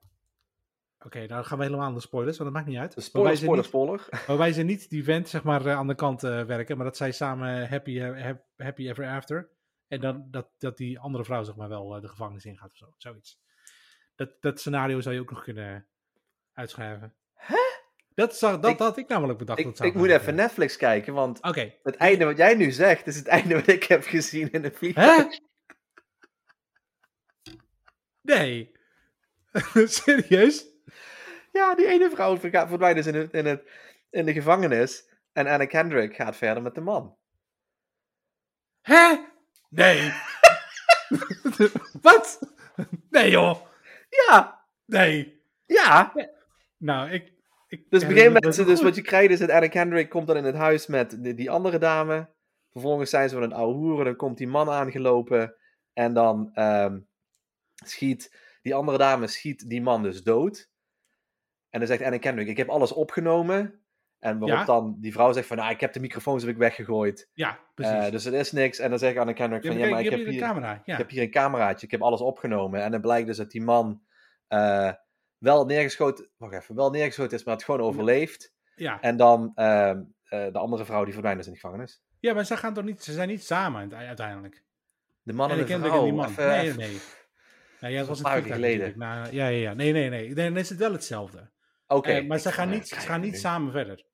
Oké, 1.04 1.26
nou 1.26 1.44
gaan 1.44 1.58
we 1.58 1.64
helemaal 1.64 1.86
aan 1.86 1.94
de 1.94 2.00
spoilers, 2.00 2.38
want 2.38 2.52
dat 2.52 2.58
maakt 2.62 2.72
niet 2.72 2.80
uit. 2.82 2.94
Spoiler, 3.04 3.36
spoiler, 3.36 3.56
niet- 3.56 3.66
spoiler. 3.66 4.08
Waarbij 4.26 4.52
ze 4.52 4.62
niet 4.62 4.90
die 4.90 5.04
vent 5.04 5.28
zeg 5.28 5.42
maar 5.42 5.66
eh, 5.66 5.76
aan 5.76 5.86
de 5.86 5.94
kant 5.94 6.20
werken, 6.20 6.76
maar 6.76 6.86
dat 6.86 6.96
zij 6.96 7.12
samen 7.12 7.68
happy, 7.68 7.98
hap- 8.00 8.44
happy 8.56 8.88
ever 8.88 9.06
after. 9.08 9.48
En 9.88 10.00
dan 10.00 10.28
dat, 10.30 10.48
dat 10.58 10.76
die 10.76 10.98
andere 10.98 11.24
vrouw 11.24 11.42
zeg 11.44 11.56
maar 11.56 11.68
wel 11.68 12.00
de 12.00 12.08
gevangenis 12.08 12.44
ingaat 12.44 12.70
of 12.70 12.76
zo. 12.76 12.94
Zoiets. 12.96 13.40
Dat, 14.14 14.30
dat 14.40 14.60
scenario 14.60 15.00
zou 15.00 15.14
je 15.14 15.20
ook 15.20 15.30
nog 15.30 15.42
kunnen 15.42 15.86
uitschrijven. 16.52 17.14
Hè? 17.34 17.56
Dat, 18.14 18.36
zou, 18.36 18.60
dat 18.60 18.70
Ik- 18.70 18.78
had 18.78 18.96
ik 18.96 19.08
namelijk 19.08 19.38
bedacht. 19.38 19.58
dat 19.62 19.68
Ik, 19.70 19.76
zou 19.76 19.88
ik 19.88 19.94
moet 19.94 20.08
even 20.08 20.34
Netflix 20.34 20.76
kijken, 20.76 21.14
want 21.14 21.38
het 21.82 21.96
einde 21.96 22.24
wat 22.24 22.36
jij 22.36 22.54
nu 22.54 22.70
zegt, 22.70 23.06
is 23.06 23.16
het 23.16 23.26
einde 23.26 23.54
wat 23.54 23.66
ik 23.66 23.82
heb 23.84 24.02
gezien 24.04 24.52
in 24.52 24.62
de 24.62 24.68
Hè? 24.68 24.74
vliegtuig. 24.74 25.38
Nee. 28.26 28.72
Serieus? 29.98 30.66
Ja, 31.52 31.74
die 31.74 31.86
ene 31.86 32.10
vrouw 32.10 32.36
verga- 32.38 32.68
verdwijnt 32.68 32.96
dus 32.96 33.06
in, 33.06 33.14
het, 33.14 33.32
in, 33.32 33.46
het, 33.46 33.70
in 34.10 34.24
de 34.26 34.32
gevangenis. 34.32 35.08
En 35.32 35.46
Anna 35.46 35.64
Kendrick 35.66 36.14
gaat 36.14 36.36
verder 36.36 36.62
met 36.62 36.74
de 36.74 36.80
man. 36.80 37.16
Hè? 38.80 39.16
Nee. 39.68 40.12
Wat? 42.02 42.54
Nee 43.10 43.30
joh. 43.30 43.60
Ja, 44.08 44.64
Nee. 44.84 45.42
ja. 45.66 46.12
Nou, 46.78 47.10
ik... 47.10 47.32
ik 47.68 47.90
Dus 47.90 48.02
op 48.02 48.08
ja, 48.08 48.14
een 48.14 48.16
gegeven 48.16 48.32
dat 48.32 48.42
moment, 48.42 48.58
is 48.58 48.66
dus 48.66 48.82
wat 48.82 48.94
je 48.94 49.02
krijgt 49.02 49.30
is 49.30 49.38
dat 49.38 49.50
Anna 49.50 49.68
Kendrick 49.68 50.08
komt 50.10 50.26
dan 50.26 50.36
in 50.36 50.44
het 50.44 50.54
huis 50.54 50.86
met 50.86 51.22
die, 51.22 51.34
die 51.34 51.50
andere 51.50 51.78
dame. 51.78 52.34
Vervolgens 52.72 53.10
zijn 53.10 53.28
ze 53.28 53.34
met 53.38 53.50
een 53.50 53.56
oude 53.56 53.78
hoer 53.78 53.98
en 53.98 54.04
dan 54.04 54.16
komt 54.16 54.38
die 54.38 54.48
man 54.48 54.70
aangelopen. 54.70 55.56
En 55.92 56.14
dan 56.14 56.50
ehm, 56.54 56.98
schiet 57.84 58.36
die 58.62 58.74
andere 58.74 58.98
dame 58.98 59.26
schiet 59.26 59.68
die 59.68 59.82
man 59.82 60.02
dus 60.02 60.22
dood. 60.22 60.70
En 61.70 61.78
dan 61.78 61.88
zegt 61.88 62.02
Anna 62.02 62.18
Kendrick, 62.18 62.48
ik 62.48 62.56
heb 62.56 62.68
alles 62.68 62.92
opgenomen. 62.92 63.80
En 64.18 64.38
waarop 64.38 64.58
Ja. 64.58 64.64
dan 64.64 64.96
die 65.00 65.12
vrouw 65.12 65.32
zegt 65.32 65.46
van, 65.46 65.56
nou, 65.56 65.70
ik 65.70 65.80
heb 65.80 65.92
de 65.92 66.00
microfoons 66.00 66.42
heb 66.42 66.50
ik 66.52 66.56
weggegooid. 66.58 67.30
Ja, 67.32 67.58
precies. 67.74 67.94
Eh, 68.04 68.10
dus 68.10 68.24
het 68.24 68.34
is 68.34 68.52
niks. 68.52 68.78
En 68.78 68.90
dan 68.90 68.98
zegt 68.98 69.16
Anna 69.16 69.32
Kendrick 69.32 69.62
ja, 69.62 69.70
van, 69.70 69.78
ja, 69.78 69.88
maar 69.88 70.00
ik 70.00 70.10
heb 70.10 70.26
hier 70.26 70.40
camera. 70.40 70.82
Ja. 70.84 70.92
ik 70.92 70.98
heb 70.98 71.10
hier 71.10 71.22
een 71.22 71.30
cameraatje, 71.30 71.86
ik 71.86 71.92
heb 71.92 72.02
alles 72.02 72.20
opgenomen. 72.20 72.82
En 72.82 72.90
dan 72.90 73.00
blijkt 73.00 73.26
dus 73.26 73.36
dat 73.36 73.50
die 73.50 73.62
man 73.62 74.02
eh, 74.46 74.92
wel 75.38 75.64
neergeschoten, 75.66 76.30
wacht 76.36 76.52
even, 76.54 76.74
wel 76.74 76.90
neergeschoten 76.90 77.36
is, 77.38 77.44
maar 77.44 77.54
het 77.54 77.64
gewoon 77.64 77.80
overleeft. 77.80 78.54
Ja. 78.74 79.00
En 79.00 79.16
dan 79.16 79.52
ehm, 79.54 80.02
eh, 80.24 80.46
de 80.52 80.58
andere 80.58 80.84
vrouw 80.84 81.02
die 81.04 81.12
verdwijnt 81.12 81.38
dus 81.38 81.46
in 81.46 81.52
de 81.52 81.58
gevangenis. 81.60 82.02
ja, 82.20 82.34
maar 82.34 82.44
ze, 82.44 82.56
gaan 82.56 82.74
toch 82.74 82.84
niet, 82.84 83.02
ze 83.04 83.12
zijn 83.12 83.28
niet 83.28 83.44
samen 83.44 83.80
uite- 83.80 83.96
uiteindelijk. 83.96 84.64
De 85.22 85.32
man 85.32 85.50
en, 85.50 85.58
en 85.58 85.66
de 85.66 85.90
die 85.90 86.12
man. 86.12 86.28
even- 86.28 86.46
nee, 86.48 86.72
nee. 86.72 86.98
Nou, 87.80 87.92
ja, 87.92 87.98
het 87.98 88.08
was 88.08 88.18
een 88.18 88.24
paar 88.24 88.42
geleden. 88.42 88.92
Nou, 88.98 89.32
ja, 89.32 89.46
ja, 89.46 89.58
ja. 89.60 89.74
Nee, 89.74 89.92
nee, 89.92 90.08
nee. 90.08 90.34
Dan 90.34 90.56
is 90.56 90.68
het 90.68 90.78
wel 90.78 90.92
hetzelfde. 90.92 91.50
Oké. 91.86 92.10
Eh, 92.10 92.26
maar 92.26 92.38
ze 92.38 92.48
ga 92.48 92.54
gaan 92.54 92.68
niet, 92.70 92.88
ze 92.88 92.94
gaan 92.96 93.20
niet 93.20 93.38
samen 93.38 93.72
verder. 93.72 94.04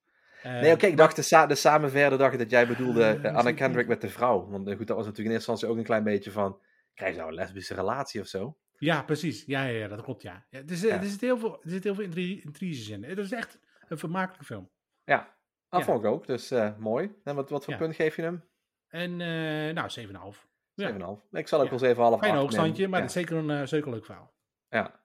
Eh, 0.42 0.52
Nee, 0.60 0.72
oké, 0.72 0.86
ik 0.86 0.96
dacht 0.96 1.16
de, 1.16 1.22
sa- 1.22 1.46
de 1.46 1.54
samen 1.54 1.90
verder 1.90 2.18
dacht 2.18 2.32
ik 2.32 2.38
dat 2.38 2.50
jij 2.50 2.66
bedoelde 2.66 3.02
Ah, 3.04 3.10
eh, 3.14 3.22
dat 3.22 3.34
Anna 3.34 3.52
Kendrick 3.52 3.86
met 3.86 4.00
de 4.00 4.08
vrouw. 4.08 4.48
Want 4.48 4.68
goed, 4.74 4.86
dat 4.86 4.96
was 4.96 5.06
natuurlijk 5.06 5.16
in 5.28 5.30
eerste 5.34 5.50
instantie 5.50 5.68
ook 5.68 5.76
een 5.76 5.84
klein 5.86 6.04
beetje 6.04 6.30
van, 6.30 6.58
krijg 6.94 7.10
je 7.12 7.18
nou 7.18 7.30
een 7.30 7.36
lesbische 7.36 7.74
relatie 7.74 8.20
of 8.20 8.26
zo? 8.26 8.56
Ja, 8.78 9.02
precies. 9.02 9.44
Ja, 9.46 9.64
ja, 9.64 9.78
ja 9.78 9.88
dat 9.88 10.02
klopt, 10.02 10.22
ja. 10.22 10.46
ja, 10.50 10.58
er, 10.58 10.86
Ja. 10.86 11.00
er, 11.00 11.04
zit 11.06 11.20
heel 11.20 11.38
veel, 11.38 11.62
er 11.62 11.70
zit 11.70 11.84
heel 11.84 11.94
veel 11.94 12.04
intri- 12.04 12.40
intriges 12.44 12.88
in. 12.88 13.04
Het 13.04 13.18
is 13.18 13.32
echt 13.32 13.58
een 13.88 13.98
vermakelijke 13.98 14.44
film. 14.44 14.70
Ja, 15.04 15.34
dat 15.68 15.84
vond 15.84 15.98
ik 16.04 16.10
ook. 16.10 16.26
Dus 16.26 16.52
mooi. 16.78 17.10
En 17.24 17.34
wat, 17.34 17.50
wat 17.50 17.64
voor 17.64 17.76
punt 17.76 17.94
geef 17.94 18.16
je 18.16 18.22
hem? 18.22 18.40
7,5. 18.40 18.46
En, 18.88 19.16
nou, 19.74 19.90
7,5. 19.90 20.46
Ja. 20.74 21.18
Ik 21.30 21.48
zal 21.48 21.60
ook 21.60 21.64
Ja. 21.64 21.70
wel 21.70 21.78
7,5 21.78 22.18
Fijn 22.20 22.32
acht 22.32 22.40
hoogstandje, 22.40 22.88
maar 22.88 23.00
het 23.00 23.08
is 23.08 23.16
zeker 23.16 23.36
een, 23.36 23.50
eh, 23.50 23.66
zeker 23.66 23.86
een 23.86 23.92
leuk 23.92 24.04
verhaal. 24.04 24.32
Ja. 24.68 25.00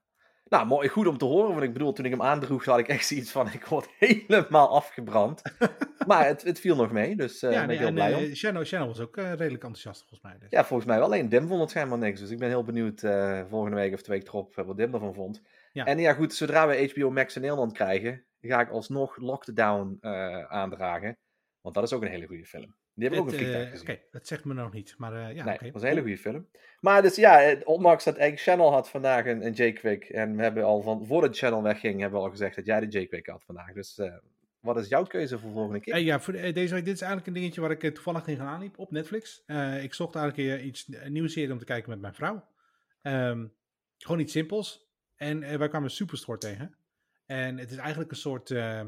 Nou, 0.50 0.66
mooi, 0.68 0.88
goed 0.88 1.08
om 1.08 1.18
te 1.18 1.26
horen. 1.26 1.50
Want 1.52 1.62
ik 1.64 1.74
bedoel, 1.74 1.94
toen 1.94 2.06
ik 2.06 2.12
hem 2.12 2.22
aandroeg, 2.22 2.66
had 2.66 2.80
ik 2.80 2.88
echt 2.88 3.06
zoiets 3.08 3.32
van: 3.32 3.48
ik 3.54 3.66
word 3.66 3.90
helemaal 4.00 4.70
afgebrand. 4.70 5.42
maar 6.08 6.26
het, 6.26 6.42
het 6.44 6.60
viel 6.60 6.76
nog 6.76 6.92
mee, 6.92 7.16
dus 7.16 7.42
eh 7.44 7.52
ja, 7.52 7.58
ben 7.58 7.66
nee, 7.68 7.76
ik 7.76 7.80
heel 7.80 7.88
en 7.88 7.94
blij 7.94 8.14
om. 8.14 8.24
eh, 8.24 8.34
Shannon, 8.34 8.66
Shannon 8.66 8.88
was 8.88 9.00
ook 9.00 9.16
redelijk 9.16 9.52
enthousiast 9.64 10.00
volgens 10.00 10.22
mij. 10.22 10.38
Dus. 10.40 10.50
Ja, 10.50 10.66
volgens 10.66 10.90
mij 10.90 10.98
wel. 10.98 11.06
Alleen 11.06 11.30
Dim 11.30 11.48
vond 11.48 11.62
het 11.62 11.70
schijnbaar 11.70 11.98
niks. 11.98 12.20
Dus 12.20 12.30
ik 12.30 12.40
ben 12.40 12.48
heel 12.50 12.64
benieuwd 12.64 13.00
volgende 13.50 13.76
week 13.76 13.94
of 13.94 14.02
twee 14.02 14.18
weken 14.18 14.34
erop 14.34 14.56
wat 14.56 14.78
Dim 14.78 14.94
ervan 14.94 15.14
vond. 15.14 15.42
Ja. 15.72 15.86
En 15.86 16.00
ja, 16.00 16.14
goed, 16.14 16.34
zodra 16.34 16.68
we 16.68 16.92
HBO 16.96 17.10
Max 17.12 17.36
in 17.36 17.42
Nederland 17.42 17.74
krijgen, 17.74 18.26
ga 18.42 18.62
ik 18.62 18.70
alsnog 18.70 19.18
Lockdown 19.18 19.98
aandragen. 20.48 21.18
Want 21.62 21.76
dat 21.76 21.84
is 21.84 21.94
ook 21.94 22.02
een 22.02 22.08
hele 22.12 22.28
goede 22.28 22.46
film. 22.46 22.76
Die 22.98 23.06
heb 23.10 23.14
ik 23.18 23.20
ook 23.20 23.32
Het, 23.32 23.40
een 23.42 23.46
eh, 23.46 23.52
vliegtuig 23.52 23.82
Oké, 23.82 23.92
gezien. 23.92 24.00
dat 24.12 24.28
zegt 24.28 24.46
me 24.46 24.54
nog 24.54 24.74
niet. 24.74 24.96
Maar 24.98 25.14
eh, 25.14 25.36
ja, 25.36 25.44
nee, 25.46 25.54
oké. 25.54 25.64
dat 25.64 25.74
was 25.74 25.82
een 25.82 25.88
hele 25.88 26.02
goede 26.02 26.18
film. 26.18 26.48
Maar 26.80 27.02
dus 27.02 27.16
ja, 27.16 27.42
eh, 27.44 27.62
ondanks 27.64 28.04
dat 28.04 28.18
eigenlijk 28.18 28.50
Channel 28.50 28.72
had 28.72 28.90
vandaag 28.90 29.26
een, 29.26 29.46
een 29.46 29.54
J-Quick. 29.54 30.04
En 30.04 30.36
we 30.36 30.42
hebben 30.44 30.64
al 30.64 30.82
van, 30.82 31.06
voordat 31.06 31.38
Channel 31.38 31.64
wegging, 31.64 32.00
hebben 32.00 32.20
we 32.20 32.26
al 32.26 32.32
gezegd 32.32 32.56
dat 32.56 32.66
jij 32.66 32.80
de 32.80 33.00
J-Quick 33.00 33.28
had 33.28 33.44
vandaag. 33.44 33.74
Dus 33.74 33.98
eh, 33.98 34.14
wat 34.60 34.78
is 34.78 34.88
jouw 34.88 35.04
keuze 35.04 35.40
voor 35.40 35.52
volgende 35.52 35.80
keer? 35.80 35.94
Eh, 35.94 36.04
ja, 36.06 36.20
voor 36.20 36.34
de- 36.34 36.40
eh, 36.40 36.54
deze, 36.54 36.76
dit 36.76 36.94
is 36.94 37.02
eigenlijk 37.02 37.28
een 37.28 37.34
dingetje 37.42 37.62
waar 37.62 37.72
ik 37.72 37.84
eh, 37.84 37.92
toevallig 37.92 38.24
tegenaan 38.24 38.60
liep 38.60 38.78
op 38.80 38.92
Netflix. 38.92 39.44
Eh, 39.46 39.84
ik 39.84 39.94
zocht 39.94 40.16
eigenlijk 40.16 40.60
eh, 40.60 40.66
iets, 40.66 40.88
een 40.92 41.12
nieuwe 41.12 41.28
serie 41.30 41.52
om 41.52 41.58
te 41.60 41.66
kijken 41.66 41.90
met 41.90 42.00
mijn 42.02 42.14
vrouw. 42.16 42.48
Ehm, 43.02 43.46
gewoon 43.98 44.20
iets 44.20 44.32
simpels. 44.32 44.90
En 45.16 45.44
eh, 45.44 45.58
wij 45.58 45.68
kwamen 45.68 45.90
Superstore 45.92 46.38
tegen. 46.38 46.76
En 47.26 47.58
het 47.58 47.72
is 47.72 47.78
eigenlijk 47.78 48.12
een 48.12 48.18
soort 48.18 48.52
eh, 48.52 48.82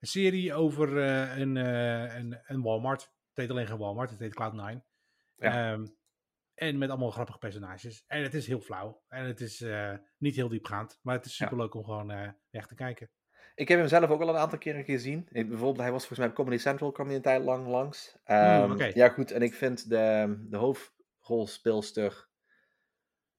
een 0.00 0.08
serie 0.08 0.54
over 0.54 1.02
eh, 1.02 1.38
een, 1.38 1.56
eh, 1.56 2.16
een, 2.16 2.38
een 2.46 2.62
Walmart. 2.62 3.00
Het 3.02 3.36
heet 3.36 3.50
alleen 3.50 3.66
geen 3.66 3.78
Walmart, 3.78 4.10
het 4.10 4.18
heet 4.18 4.40
Cloud9. 4.40 4.86
Ja. 5.36 5.72
Ehm, 5.72 5.86
en 6.54 6.78
met 6.78 6.88
allemaal 6.88 7.10
grappige 7.10 7.38
personages. 7.38 8.04
En 8.06 8.22
het 8.22 8.34
is 8.34 8.46
heel 8.46 8.60
flauw. 8.60 9.02
En 9.08 9.24
het 9.24 9.40
is 9.40 9.60
eh, 9.60 9.94
niet 10.18 10.36
heel 10.36 10.48
diepgaand. 10.48 10.98
Maar 11.02 11.14
het 11.14 11.24
is 11.24 11.36
super 11.36 11.56
leuk 11.56 11.74
om 11.74 11.84
gewoon 11.84 12.34
weg 12.50 12.66
te 12.66 12.74
kijken. 12.74 13.10
Ik 13.54 13.68
heb 13.68 13.78
hem 13.78 13.88
zelf 13.88 14.10
ook 14.10 14.20
al 14.20 14.28
een 14.28 14.36
aantal 14.36 14.58
keren 14.58 14.84
gezien. 14.84 15.28
Ik, 15.30 15.48
bijvoorbeeld, 15.48 15.78
hij 15.78 15.90
was 15.90 15.98
volgens 16.00 16.18
mij 16.18 16.28
op 16.28 16.34
Comedy 16.34 16.56
Central, 16.56 16.92
kwam 16.92 17.06
hij 17.06 17.16
een 17.16 17.22
tijd 17.22 17.44
lang 17.44 17.66
langs. 17.66 18.18
Ehm, 18.24 18.70
oké. 18.70 18.90
Ja, 18.94 19.08
goed. 19.08 19.30
En 19.30 19.42
ik 19.42 19.54
vind 19.54 19.88
de, 19.88 20.36
de 20.48 20.56
hoofdrolspeelster 20.56 22.27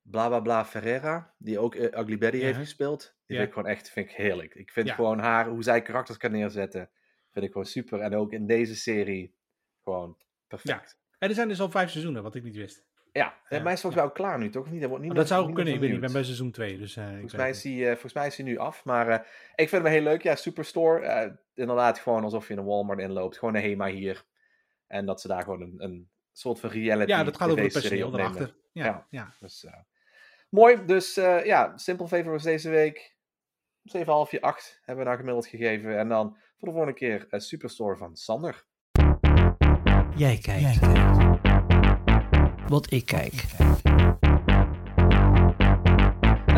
bla 0.10 0.28
bla 0.28 0.40
bla 0.40 0.66
Ferreira, 0.66 1.34
die 1.38 1.60
ook 1.60 1.76
eh, 1.76 2.00
Ugly 2.02 2.18
Betty 2.18 2.38
Ja. 2.38 2.44
heeft 2.46 2.58
gespeeld. 2.58 3.00
Die 3.02 3.10
Ja. 3.26 3.36
vind 3.36 3.48
ik 3.48 3.54
gewoon 3.54 3.70
echt 3.70 3.90
vind 3.90 4.10
ik 4.10 4.16
heerlijk. 4.16 4.56
Ik 4.56 4.72
vind 4.72 4.88
Ja. 4.88 4.94
gewoon 4.96 5.20
haar, 5.20 5.48
hoe 5.48 5.64
zij 5.64 5.82
karakters 5.82 6.18
kan 6.18 6.32
neerzetten, 6.32 6.90
vind 7.32 7.46
ik 7.46 7.52
gewoon 7.52 7.68
super. 7.68 8.00
En 8.00 8.16
ook 8.16 8.32
in 8.32 8.46
deze 8.48 8.76
serie 8.76 9.36
gewoon 9.84 10.18
perfect. 10.48 10.98
En 11.20 11.30
er 11.30 11.36
zijn 11.36 11.48
dus 11.48 11.62
al 11.62 11.70
vijf 11.72 11.90
seizoenen, 11.90 12.24
wat 12.24 12.36
ik 12.36 12.44
niet 12.44 12.56
wist. 12.56 12.88
Ja, 13.12 13.40
en 13.48 13.64
mij 13.64 13.74
is 13.74 13.82
volgens 13.82 14.02
mij 14.02 14.12
ook 14.12 14.16
klaar 14.18 14.38
nu, 14.40 14.50
toch? 14.50 14.72
Niet, 14.72 14.86
wordt 14.86 15.04
niet 15.04 15.16
dat 15.16 15.28
zou 15.28 15.46
niet 15.46 15.56
kunnen, 15.56 15.74
ik 15.74 15.80
weet 15.80 15.88
niet, 15.90 15.98
ik 15.98 16.04
ben 16.06 16.14
bij 16.14 16.24
seizoen 16.24 16.52
2. 16.52 16.78
Dus, 16.78 16.96
eh, 16.96 17.10
Volgens 17.10 17.34
mij, 17.36 17.50
is 17.50 17.62
die, 17.62 17.84
eh, 17.86 17.92
volgens 17.92 18.14
mij 18.14 18.28
is 18.28 18.36
die 18.36 18.46
nu 18.46 18.58
af. 18.58 18.86
Maar 18.86 19.08
eh, 19.08 19.20
ik 19.56 19.70
vind 19.70 19.84
hem 19.84 19.92
heel 19.92 20.02
leuk. 20.02 20.22
Ja, 20.24 20.36
Superstore. 20.36 21.40
inderdaad, 21.54 22.00
gewoon 22.00 22.24
alsof 22.24 22.48
je 22.48 22.54
in 22.54 22.60
een 22.60 22.66
Walmart 22.66 23.00
inloopt. 23.00 23.38
Gewoon 23.38 23.56
een 23.56 23.62
HEMA 23.62 23.88
hier. 23.88 24.26
En 24.88 25.06
dat 25.06 25.22
ze 25.22 25.28
daar 25.28 25.44
gewoon 25.44 25.62
een, 25.62 25.76
een 25.84 26.10
soort 26.32 26.60
van 26.60 26.70
reality 26.70 27.12
ja, 27.12 27.24
dat 27.24 27.38
gaat 27.38 27.50
over 27.50 27.64
het 27.64 27.74
personeel 27.74 28.14
erachter. 28.14 28.56
Ja, 28.72 28.86
Ja. 28.86 29.08
ja. 29.10 29.34
Dus, 29.40 29.68
mooi. 30.50 30.86
Dus 30.86 31.18
eh, 31.18 31.46
ja, 31.46 31.78
Simple 31.78 32.08
Favor 32.08 32.32
was 32.32 32.44
deze 32.44 32.70
week 32.70 33.16
7,5, 33.98 34.04
8 34.40 34.80
hebben 34.82 35.04
we 35.04 35.10
daar 35.10 35.20
gemiddeld 35.20 35.48
gegeven. 35.48 35.98
En 35.98 36.10
dan 36.10 36.38
voor 36.58 36.68
de 36.68 36.74
volgende 36.74 36.94
keer 36.94 37.28
eh, 37.30 37.40
Superstore 37.40 37.98
van 37.98 38.16
Sander. 38.16 38.66
Jij 40.16 40.38
kijkt. 40.38 40.80
Wat 42.68 42.92
ik 42.92 43.06
kijk. 43.06 43.46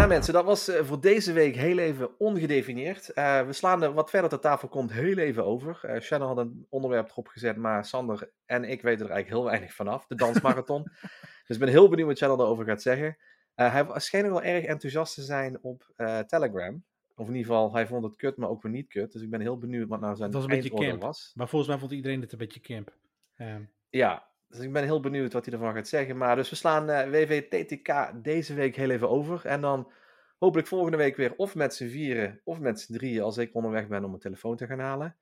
Nou 0.02 0.14
mensen, 0.14 0.34
dat 0.34 0.46
was 0.46 0.68
eh, 0.68 0.84
voor 0.84 1.02
deze 1.02 1.34
week 1.34 1.56
heel 1.56 1.78
even 1.78 2.20
ongedefinieerd. 2.20 3.10
Eh, 3.10 3.46
we 3.46 3.54
slaan 3.54 3.84
er 3.84 3.94
wat 3.94 4.10
verder 4.10 4.30
ter 4.30 4.40
tafel 4.40 4.68
komt 4.68 4.92
heel 4.92 5.18
even 5.18 5.46
over. 5.46 5.80
Eh 5.82 6.02
Shannon 6.02 6.28
had 6.28 6.38
een 6.38 6.66
onderwerp 6.70 7.10
erop 7.10 7.28
gezet, 7.28 7.58
maar 7.58 7.86
Sander 7.86 8.32
en 8.46 8.64
ik 8.64 8.82
weten 8.82 9.06
er 9.06 9.12
eigenlijk 9.12 9.42
heel 9.42 9.52
weinig 9.52 9.74
vanaf. 9.74 10.08
De 10.08 10.16
dansmarathon. 10.16 10.84
dus 11.48 11.56
ik 11.56 11.60
ben 11.60 11.68
heel 11.68 11.90
benieuwd 11.90 12.08
wat 12.08 12.18
Shannon 12.18 12.38
daarover 12.38 12.66
gaat 12.66 12.82
zeggen. 12.82 13.18
Eh, 13.56 13.74
hij 13.74 14.00
schijnt 14.00 14.26
ook 14.28 14.32
wel 14.32 14.44
erg 14.44 14.66
enthousiast 14.66 15.14
te 15.14 15.22
zijn 15.22 15.64
op 15.64 15.92
eh, 15.96 16.20
Telegram. 16.20 16.84
Of 17.16 17.28
in 17.28 17.36
ieder 17.36 17.52
geval, 17.52 17.74
hij 17.74 17.88
vond 17.88 18.04
het 18.04 18.16
kut, 18.16 18.38
maar 18.38 18.50
ook 18.50 18.62
weer 18.62 18.72
niet 18.72 18.88
kut. 18.88 19.12
Dus 19.12 19.22
ik 19.22 19.30
ben 19.30 19.42
heel 19.42 19.58
benieuwd 19.58 19.88
wat 19.88 20.00
nou 20.00 20.16
zijn 20.16 20.32
was 20.32 20.42
een 20.44 20.48
beetje 20.48 20.62
eindoordeel 20.64 20.90
camp. 20.90 21.02
was. 21.02 21.32
Maar 21.36 21.48
volgens 21.48 21.72
mij 21.72 21.80
vond 21.80 21.92
iedereen 21.92 22.22
het 22.22 22.32
een 22.32 22.38
beetje 22.38 22.60
camp. 22.60 22.94
Ehm, 23.36 23.62
Ja, 23.90 24.28
dus 24.48 24.60
ik 24.60 24.74
ben 24.74 24.84
heel 24.84 25.00
benieuwd 25.00 25.34
wat 25.34 25.46
hij 25.46 25.54
ervan 25.54 25.74
gaat 25.74 25.88
zeggen. 25.88 26.18
Maar 26.18 26.36
dus 26.36 26.50
we 26.50 26.56
slaan 26.56 26.90
eh 26.90 27.10
WVTTK 27.10 28.12
deze 28.24 28.54
week 28.54 28.76
heel 28.76 28.90
even 28.90 29.10
over. 29.10 29.46
En 29.46 29.62
dan 29.62 29.92
hopelijk 30.40 30.68
volgende 30.68 30.98
week 30.98 31.16
weer 31.16 31.34
of 31.36 31.56
met 31.56 31.76
z'n 31.76 31.88
vieren 31.88 32.42
of 32.44 32.60
met 32.60 32.80
z'n 32.80 32.94
drieën 32.94 33.22
als 33.24 33.38
ik 33.38 33.56
onderweg 33.56 33.88
ben 33.88 34.04
om 34.04 34.10
mijn 34.10 34.22
telefoon 34.22 34.56
te 34.56 34.66
gaan 34.68 34.80
halen. 34.80 35.16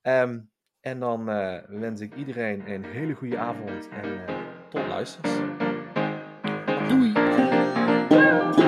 Ehm, 0.00 0.40
en 0.80 1.00
dan 1.00 1.28
eh, 1.28 1.62
wens 1.68 2.00
ik 2.00 2.14
iedereen 2.14 2.70
een 2.70 2.84
hele 2.84 3.14
goede 3.14 3.38
avond 3.38 3.88
en 3.88 4.26
eh, 4.26 4.34
tot 4.68 4.86
luisters. 4.86 5.36
Doei. 6.88 7.23
Woo! 8.14 8.63